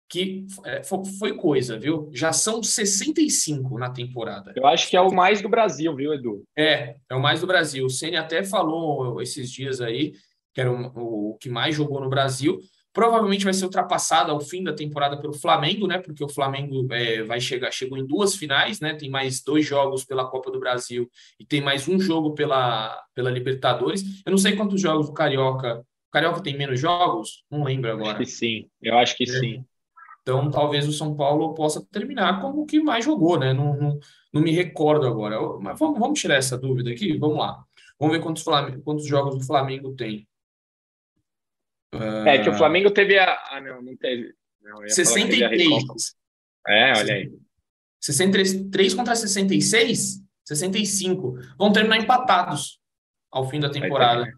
Que 0.09 0.47
é, 0.65 0.83
foi 0.85 1.37
coisa, 1.37 1.79
viu? 1.79 2.11
Já 2.13 2.33
são 2.33 2.63
65 2.63 3.79
na 3.79 3.91
temporada. 3.91 4.53
Eu 4.55 4.67
acho 4.67 4.89
que 4.89 4.97
é 4.97 5.01
o 5.01 5.13
mais 5.13 5.43
do 5.43 5.49
Brasil, 5.49 5.95
viu, 5.95 6.15
Edu? 6.15 6.45
É, 6.57 6.97
é 7.11 7.15
o 7.15 7.21
mais 7.21 7.41
do 7.41 7.47
Brasil. 7.47 7.85
O 7.85 7.91
Ceni 7.91 8.17
até 8.17 8.45
falou 8.45 9.21
esses 9.21 9.51
dias 9.51 9.81
aí 9.81 10.13
que 10.57 10.61
era 10.63 10.73
o, 10.73 11.33
o, 11.33 11.39
que 11.39 11.51
mais 11.51 11.77
jogou 11.77 12.01
no 12.01 12.09
Brasil. 12.09 12.59
Provavelmente 12.91 13.45
vai 13.45 13.53
ser 13.53 13.67
ultrapassado 13.67 14.33
ao 14.33 14.41
fim 14.41 14.65
da 14.65 14.73
temporada 14.73 15.21
pelo 15.21 15.35
Flamengo, 15.35 15.87
né? 15.87 15.99
Porque 15.99 16.25
o 16.25 16.31
Flamengo 16.31 16.91
é, 16.91 17.23
vai 17.23 17.39
chegar, 17.39 17.71
chegou 17.71 17.99
em 17.99 18.07
duas 18.07 18.35
finais, 18.35 18.81
né? 18.81 18.95
Tem 18.95 19.11
mais 19.11 19.43
dois 19.43 19.67
jogos 19.67 20.03
pela 20.03 20.25
Copa 20.31 20.51
do 20.51 20.59
Brasil 20.59 21.11
e 21.39 21.45
tem 21.45 21.61
mais 21.61 21.87
um 21.87 22.01
jogo 22.01 22.33
pela, 22.33 22.99
pela 23.15 23.31
Libertadores. 23.31 24.03
Eu 24.25 24.31
não 24.31 24.39
sei 24.39 24.57
quantos 24.57 24.81
jogos 24.81 25.11
o 25.11 25.13
Carioca. 25.13 25.81
O 25.81 26.11
Carioca 26.11 26.43
tem 26.43 26.57
menos 26.57 26.81
jogos? 26.81 27.45
Não 27.51 27.63
lembro 27.63 27.93
agora. 27.93 28.13
Acho 28.13 28.19
que 28.21 28.27
sim, 28.27 28.71
eu 28.81 28.97
acho 28.97 29.15
que 29.15 29.25
é. 29.25 29.27
sim. 29.27 29.65
Então, 30.27 30.51
talvez 30.51 30.89
o 30.89 30.93
São 30.93 31.15
Paulo 31.15 31.55
possa 31.55 31.87
terminar 31.89 32.41
como 32.41 32.63
o 32.63 32.67
que 32.67 32.81
mais 32.81 33.05
jogou, 33.05 33.39
né? 33.39 33.53
Não, 33.53 33.77
não, 33.77 34.01
não 34.33 34.43
me 34.43 34.51
recordo 34.51 35.07
agora. 35.07 35.39
Mas 35.61 35.79
vamos, 35.79 36.01
vamos 36.01 36.21
tirar 36.21 36.35
essa 36.35 36.59
dúvida 36.59 36.91
aqui? 36.91 37.17
Vamos 37.17 37.39
lá. 37.39 37.65
Vamos 37.97 38.17
ver 38.17 38.23
quantos, 38.25 38.43
Flamengo, 38.43 38.83
quantos 38.83 39.07
jogos 39.07 39.37
o 39.37 39.47
Flamengo 39.47 39.95
tem. 39.95 40.27
Uh... 41.95 42.27
É 42.27 42.43
que 42.43 42.49
o 42.49 42.53
ah, 42.53 42.57
Flamengo 42.57 42.91
teve 42.91 43.17
a. 43.17 43.39
Ah, 43.53 43.61
não, 43.61 43.81
não 43.81 43.97
teve. 43.97 44.35
Não, 44.61 44.89
63. 44.89 45.85
É, 46.67 46.99
olha 46.99 47.15
aí. 47.15 47.33
63 48.01 48.95
contra 48.95 49.15
66? 49.15 50.25
65. 50.45 51.39
Vão 51.57 51.73
terminar 51.73 51.99
empatados 51.99 52.81
ao 53.31 53.49
fim 53.49 53.61
da 53.61 53.71
temporada. 53.71 54.29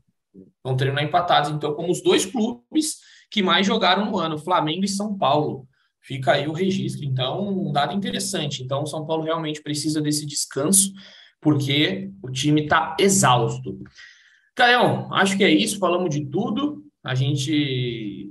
Vão 0.63 0.77
terminar 0.77 1.03
empatados. 1.03 1.49
Então, 1.49 1.73
como 1.73 1.91
os 1.91 2.03
dois 2.03 2.27
clubes 2.27 2.99
que 3.31 3.43
mais 3.43 3.67
jogaram 3.67 4.05
no 4.05 4.19
ano, 4.19 4.37
Flamengo 4.37 4.85
e 4.85 4.89
São 4.89 5.17
Paulo. 5.17 5.67
Fica 6.01 6.33
aí 6.33 6.47
o 6.47 6.53
registro. 6.53 7.05
Então, 7.05 7.69
um 7.69 7.73
dado 7.73 7.95
interessante. 7.95 8.63
Então, 8.63 8.83
o 8.83 8.87
São 8.87 9.05
Paulo 9.07 9.25
realmente 9.25 9.63
precisa 9.63 10.01
desse 10.01 10.25
descanso, 10.25 10.93
porque 11.41 12.11
o 12.23 12.31
time 12.31 12.63
está 12.63 12.97
exausto. 12.99 13.79
Caião, 14.55 15.13
acho 15.13 15.37
que 15.37 15.45
é 15.45 15.51
isso. 15.51 15.79
Falamos 15.79 16.11
de 16.11 16.25
tudo. 16.27 16.85
A 17.05 17.15
gente 17.15 18.31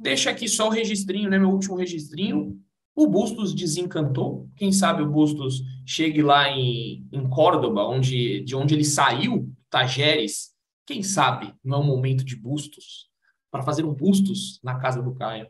deixa 0.00 0.30
aqui 0.30 0.48
só 0.48 0.68
o 0.68 0.70
registrinho, 0.70 1.30
né? 1.30 1.38
Meu 1.38 1.50
último 1.50 1.76
registrinho. 1.76 2.60
O 2.94 3.06
Bustos 3.06 3.54
desencantou. 3.54 4.48
Quem 4.56 4.70
sabe 4.70 5.02
o 5.02 5.10
Bustos 5.10 5.62
chegue 5.86 6.22
lá 6.22 6.50
em, 6.50 7.06
em 7.10 7.28
Córdoba, 7.28 7.86
onde, 7.86 8.42
de 8.42 8.54
onde 8.54 8.74
ele 8.74 8.84
saiu, 8.84 9.50
Tajeres. 9.70 10.52
Quem 10.86 11.02
sabe 11.02 11.54
não 11.64 11.78
é 11.78 11.80
um 11.80 11.86
momento 11.86 12.24
de 12.24 12.36
Bustos 12.36 13.10
para 13.50 13.62
fazer 13.62 13.84
um 13.84 13.94
bustos 13.94 14.58
na 14.64 14.78
casa 14.78 15.02
do 15.02 15.14
Caio. 15.14 15.46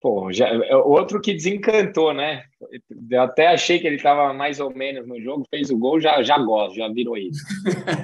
Pô, 0.00 0.30
já, 0.30 0.46
é 0.46 0.76
outro 0.76 1.20
que 1.20 1.32
desencantou, 1.32 2.12
né? 2.12 2.44
Eu 3.10 3.22
até 3.22 3.48
achei 3.48 3.78
que 3.78 3.86
ele 3.86 3.96
estava 3.96 4.32
mais 4.32 4.60
ou 4.60 4.72
menos 4.74 5.06
no 5.08 5.20
jogo, 5.20 5.46
fez 5.50 5.70
o 5.70 5.78
gol, 5.78 5.98
já, 5.98 6.22
já 6.22 6.38
gosto, 6.38 6.76
já 6.76 6.88
virou 6.88 7.16
isso. 7.16 7.42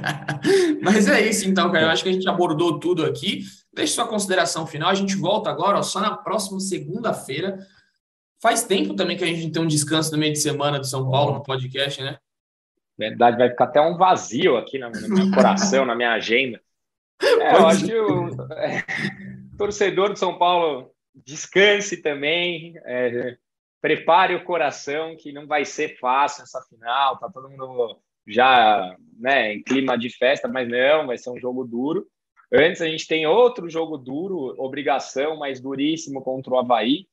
Mas 0.83 1.07
é 1.07 1.21
isso 1.21 1.49
então, 1.49 1.71
Caio. 1.71 1.85
Eu 1.85 1.91
acho 1.91 2.03
que 2.03 2.09
a 2.09 2.13
gente 2.13 2.29
abordou 2.29 2.81
tudo 2.81 3.05
aqui. 3.05 3.43
Deixe 3.73 3.93
sua 3.93 4.09
consideração 4.09 4.67
final. 4.67 4.89
A 4.89 4.95
gente 4.95 5.17
volta 5.17 5.51
agora 5.51 5.79
ó, 5.79 5.83
só 5.83 6.01
na 6.01 6.17
próxima 6.17 6.61
segunda-feira. 6.61 7.59
Faz 8.41 8.65
tempo 8.65 8.95
também 8.95 9.17
que 9.17 9.25
a 9.25 9.27
gente 9.27 9.53
tem 9.53 9.63
um 9.63 9.67
descanso 9.67 10.13
no 10.13 10.19
meio 10.19 10.33
de 10.33 10.41
semana 10.41 10.81
de 10.81 10.89
São 10.89 11.09
Paulo 11.09 11.35
no 11.35 11.43
podcast, 11.43 12.03
né? 12.03 12.19
Verdade, 12.99 13.37
vai 13.37 13.51
ficar 13.51 13.65
até 13.65 13.81
um 13.81 13.97
vazio 13.97 14.57
aqui 14.57 14.79
no 14.79 14.91
meu 14.91 15.31
coração, 15.35 15.85
na 15.85 15.95
minha 15.95 16.13
agenda. 16.13 16.61
É, 17.23 17.57
eu 17.57 17.67
acho 17.67 17.85
que 17.85 17.95
o 17.95 18.29
é, 18.55 18.85
torcedor 19.57 20.13
de 20.13 20.19
São 20.19 20.39
Paulo 20.39 20.92
descanse 21.15 22.03
também, 22.03 22.75
é, 22.85 23.37
prepare 23.81 24.35
o 24.35 24.45
coração, 24.45 25.17
que 25.17 25.33
não 25.33 25.47
vai 25.47 25.65
ser 25.65 25.99
fácil 25.99 26.45
essa 26.45 26.63
final, 26.63 27.19
tá 27.19 27.29
todo 27.29 27.51
mundo 27.51 27.99
já 28.27 28.97
né, 29.19 29.55
em 29.55 29.63
clima 29.63 29.99
de 29.99 30.09
festa, 30.11 30.49
mas 30.49 30.69
não, 30.69 31.07
vai 31.07 31.19
ser 31.19 31.31
um 31.31 31.39
jogo 31.39 31.65
duro. 31.65 32.07
Antes 32.53 32.83
a 32.83 32.87
gente 32.87 33.07
tem 33.07 33.27
outro 33.27 33.69
jogo 33.69 33.97
duro, 33.97 34.55
obrigação, 34.59 35.37
mas 35.37 35.61
duríssimo 35.61 36.23
contra 36.23 36.53
o 36.53 36.59
Havaí. 36.59 37.07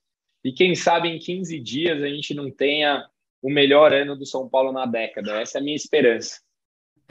E 0.43 0.52
quem 0.52 0.76
sabe 0.76 1.10
em 1.10 1.18
15 1.18 1.60
dias 1.60 2.04
a 2.04 2.08
gente 2.08 2.34
não 2.34 2.52
tenha 2.52 3.06
o 3.41 3.50
melhor 3.50 3.93
ano 3.93 4.16
do 4.16 4.26
São 4.26 4.50
Paulo 4.50 4.72
na 4.72 4.86
década. 4.86 5.41
Essa 5.41 5.58
é 5.58 5.62
a 5.62 5.64
minha 5.64 5.76
esperança. 5.76 6.41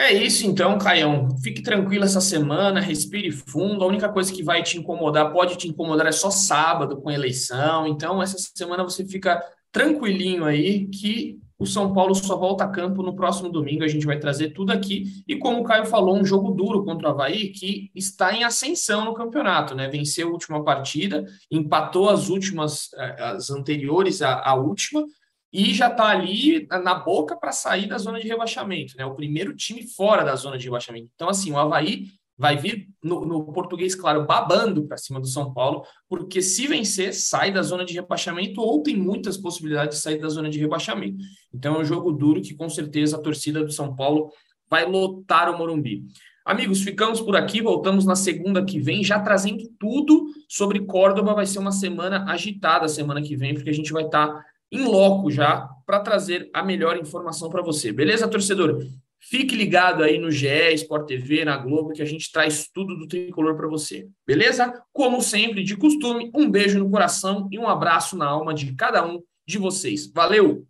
É 0.00 0.12
isso 0.12 0.46
então, 0.46 0.78
Caião. 0.78 1.28
Fique 1.42 1.60
tranquilo 1.60 2.04
essa 2.04 2.20
semana, 2.20 2.78
respire 2.80 3.32
fundo. 3.32 3.82
A 3.82 3.86
única 3.88 4.08
coisa 4.08 4.32
que 4.32 4.44
vai 4.44 4.62
te 4.62 4.78
incomodar, 4.78 5.32
pode 5.32 5.56
te 5.56 5.66
incomodar, 5.66 6.06
é 6.06 6.12
só 6.12 6.30
sábado 6.30 6.98
com 6.98 7.10
eleição. 7.10 7.84
Então, 7.84 8.22
essa 8.22 8.38
semana 8.38 8.84
você 8.84 9.04
fica 9.04 9.42
tranquilinho 9.72 10.44
aí 10.44 10.86
que 10.86 11.40
o 11.58 11.66
São 11.66 11.92
Paulo 11.92 12.14
só 12.14 12.36
volta 12.36 12.62
a 12.62 12.68
campo 12.68 13.02
no 13.02 13.16
próximo 13.16 13.48
domingo. 13.48 13.82
A 13.82 13.88
gente 13.88 14.06
vai 14.06 14.20
trazer 14.20 14.50
tudo 14.50 14.70
aqui. 14.70 15.24
E 15.26 15.34
como 15.34 15.60
o 15.60 15.64
Caio 15.64 15.84
falou, 15.84 16.16
um 16.16 16.24
jogo 16.24 16.52
duro 16.52 16.84
contra 16.84 17.08
o 17.08 17.10
Havaí 17.10 17.48
que 17.48 17.90
está 17.92 18.32
em 18.32 18.44
ascensão 18.44 19.04
no 19.04 19.14
campeonato, 19.14 19.74
né? 19.74 19.88
Venceu 19.88 20.28
a 20.28 20.30
última 20.30 20.62
partida, 20.62 21.26
empatou 21.50 22.08
as 22.08 22.28
últimas, 22.28 22.90
eh, 22.94 23.16
as 23.18 23.50
anteriores 23.50 24.22
à, 24.22 24.48
à 24.48 24.54
última 24.54 25.04
e 25.52 25.72
já 25.72 25.88
está 25.88 26.08
ali 26.08 26.66
na 26.68 26.94
boca 26.94 27.36
para 27.36 27.52
sair 27.52 27.86
da 27.86 27.98
zona 27.98 28.20
de 28.20 28.28
rebaixamento, 28.28 28.96
né? 28.96 29.04
O 29.06 29.14
primeiro 29.14 29.54
time 29.54 29.82
fora 29.82 30.22
da 30.22 30.36
zona 30.36 30.58
de 30.58 30.64
rebaixamento. 30.64 31.10
Então, 31.14 31.28
assim, 31.28 31.52
o 31.52 31.58
Havaí 31.58 32.06
vai 32.36 32.56
vir, 32.56 32.88
no, 33.02 33.24
no 33.24 33.52
português, 33.52 33.96
claro, 33.96 34.24
babando 34.24 34.86
para 34.86 34.96
cima 34.96 35.18
do 35.18 35.26
São 35.26 35.52
Paulo, 35.52 35.84
porque 36.08 36.40
se 36.40 36.68
vencer, 36.68 37.12
sai 37.12 37.50
da 37.50 37.62
zona 37.62 37.84
de 37.84 37.94
rebaixamento 37.94 38.60
ou 38.60 38.80
tem 38.82 38.96
muitas 38.96 39.36
possibilidades 39.36 39.96
de 39.98 40.02
sair 40.02 40.18
da 40.18 40.28
zona 40.28 40.48
de 40.48 40.58
rebaixamento. 40.58 41.18
Então, 41.52 41.76
é 41.76 41.78
um 41.80 41.84
jogo 41.84 42.12
duro 42.12 42.40
que, 42.40 42.54
com 42.54 42.68
certeza, 42.68 43.16
a 43.16 43.20
torcida 43.20 43.64
do 43.64 43.72
São 43.72 43.96
Paulo 43.96 44.30
vai 44.70 44.84
lotar 44.86 45.52
o 45.52 45.58
Morumbi. 45.58 46.04
Amigos, 46.44 46.80
ficamos 46.80 47.20
por 47.20 47.36
aqui, 47.36 47.60
voltamos 47.60 48.06
na 48.06 48.16
segunda 48.16 48.64
que 48.64 48.80
vem, 48.80 49.02
já 49.02 49.20
trazendo 49.20 49.68
tudo 49.78 50.28
sobre 50.48 50.80
Córdoba. 50.80 51.34
Vai 51.34 51.44
ser 51.44 51.58
uma 51.58 51.72
semana 51.72 52.24
agitada 52.30 52.88
semana 52.88 53.20
que 53.20 53.36
vem, 53.36 53.52
porque 53.52 53.68
a 53.68 53.74
gente 53.74 53.92
vai 53.92 54.04
estar 54.04 54.28
tá 54.28 54.44
em 54.70 54.84
loco 54.84 55.30
já 55.30 55.68
para 55.86 56.00
trazer 56.00 56.50
a 56.52 56.62
melhor 56.62 56.96
informação 56.96 57.48
para 57.48 57.62
você. 57.62 57.92
Beleza, 57.92 58.28
torcedor? 58.28 58.84
Fique 59.20 59.56
ligado 59.56 60.02
aí 60.02 60.18
no 60.18 60.30
GE, 60.30 60.72
Sport 60.74 61.06
TV, 61.06 61.44
na 61.44 61.56
Globo, 61.56 61.92
que 61.92 62.02
a 62.02 62.04
gente 62.04 62.30
traz 62.30 62.68
tudo 62.72 62.96
do 62.96 63.08
tricolor 63.08 63.56
para 63.56 63.66
você. 63.66 64.06
Beleza? 64.26 64.72
Como 64.92 65.20
sempre, 65.20 65.64
de 65.64 65.76
costume, 65.76 66.30
um 66.34 66.48
beijo 66.48 66.78
no 66.78 66.90
coração 66.90 67.48
e 67.50 67.58
um 67.58 67.66
abraço 67.66 68.16
na 68.16 68.26
alma 68.26 68.54
de 68.54 68.74
cada 68.74 69.04
um 69.04 69.20
de 69.46 69.58
vocês. 69.58 70.10
Valeu! 70.12 70.66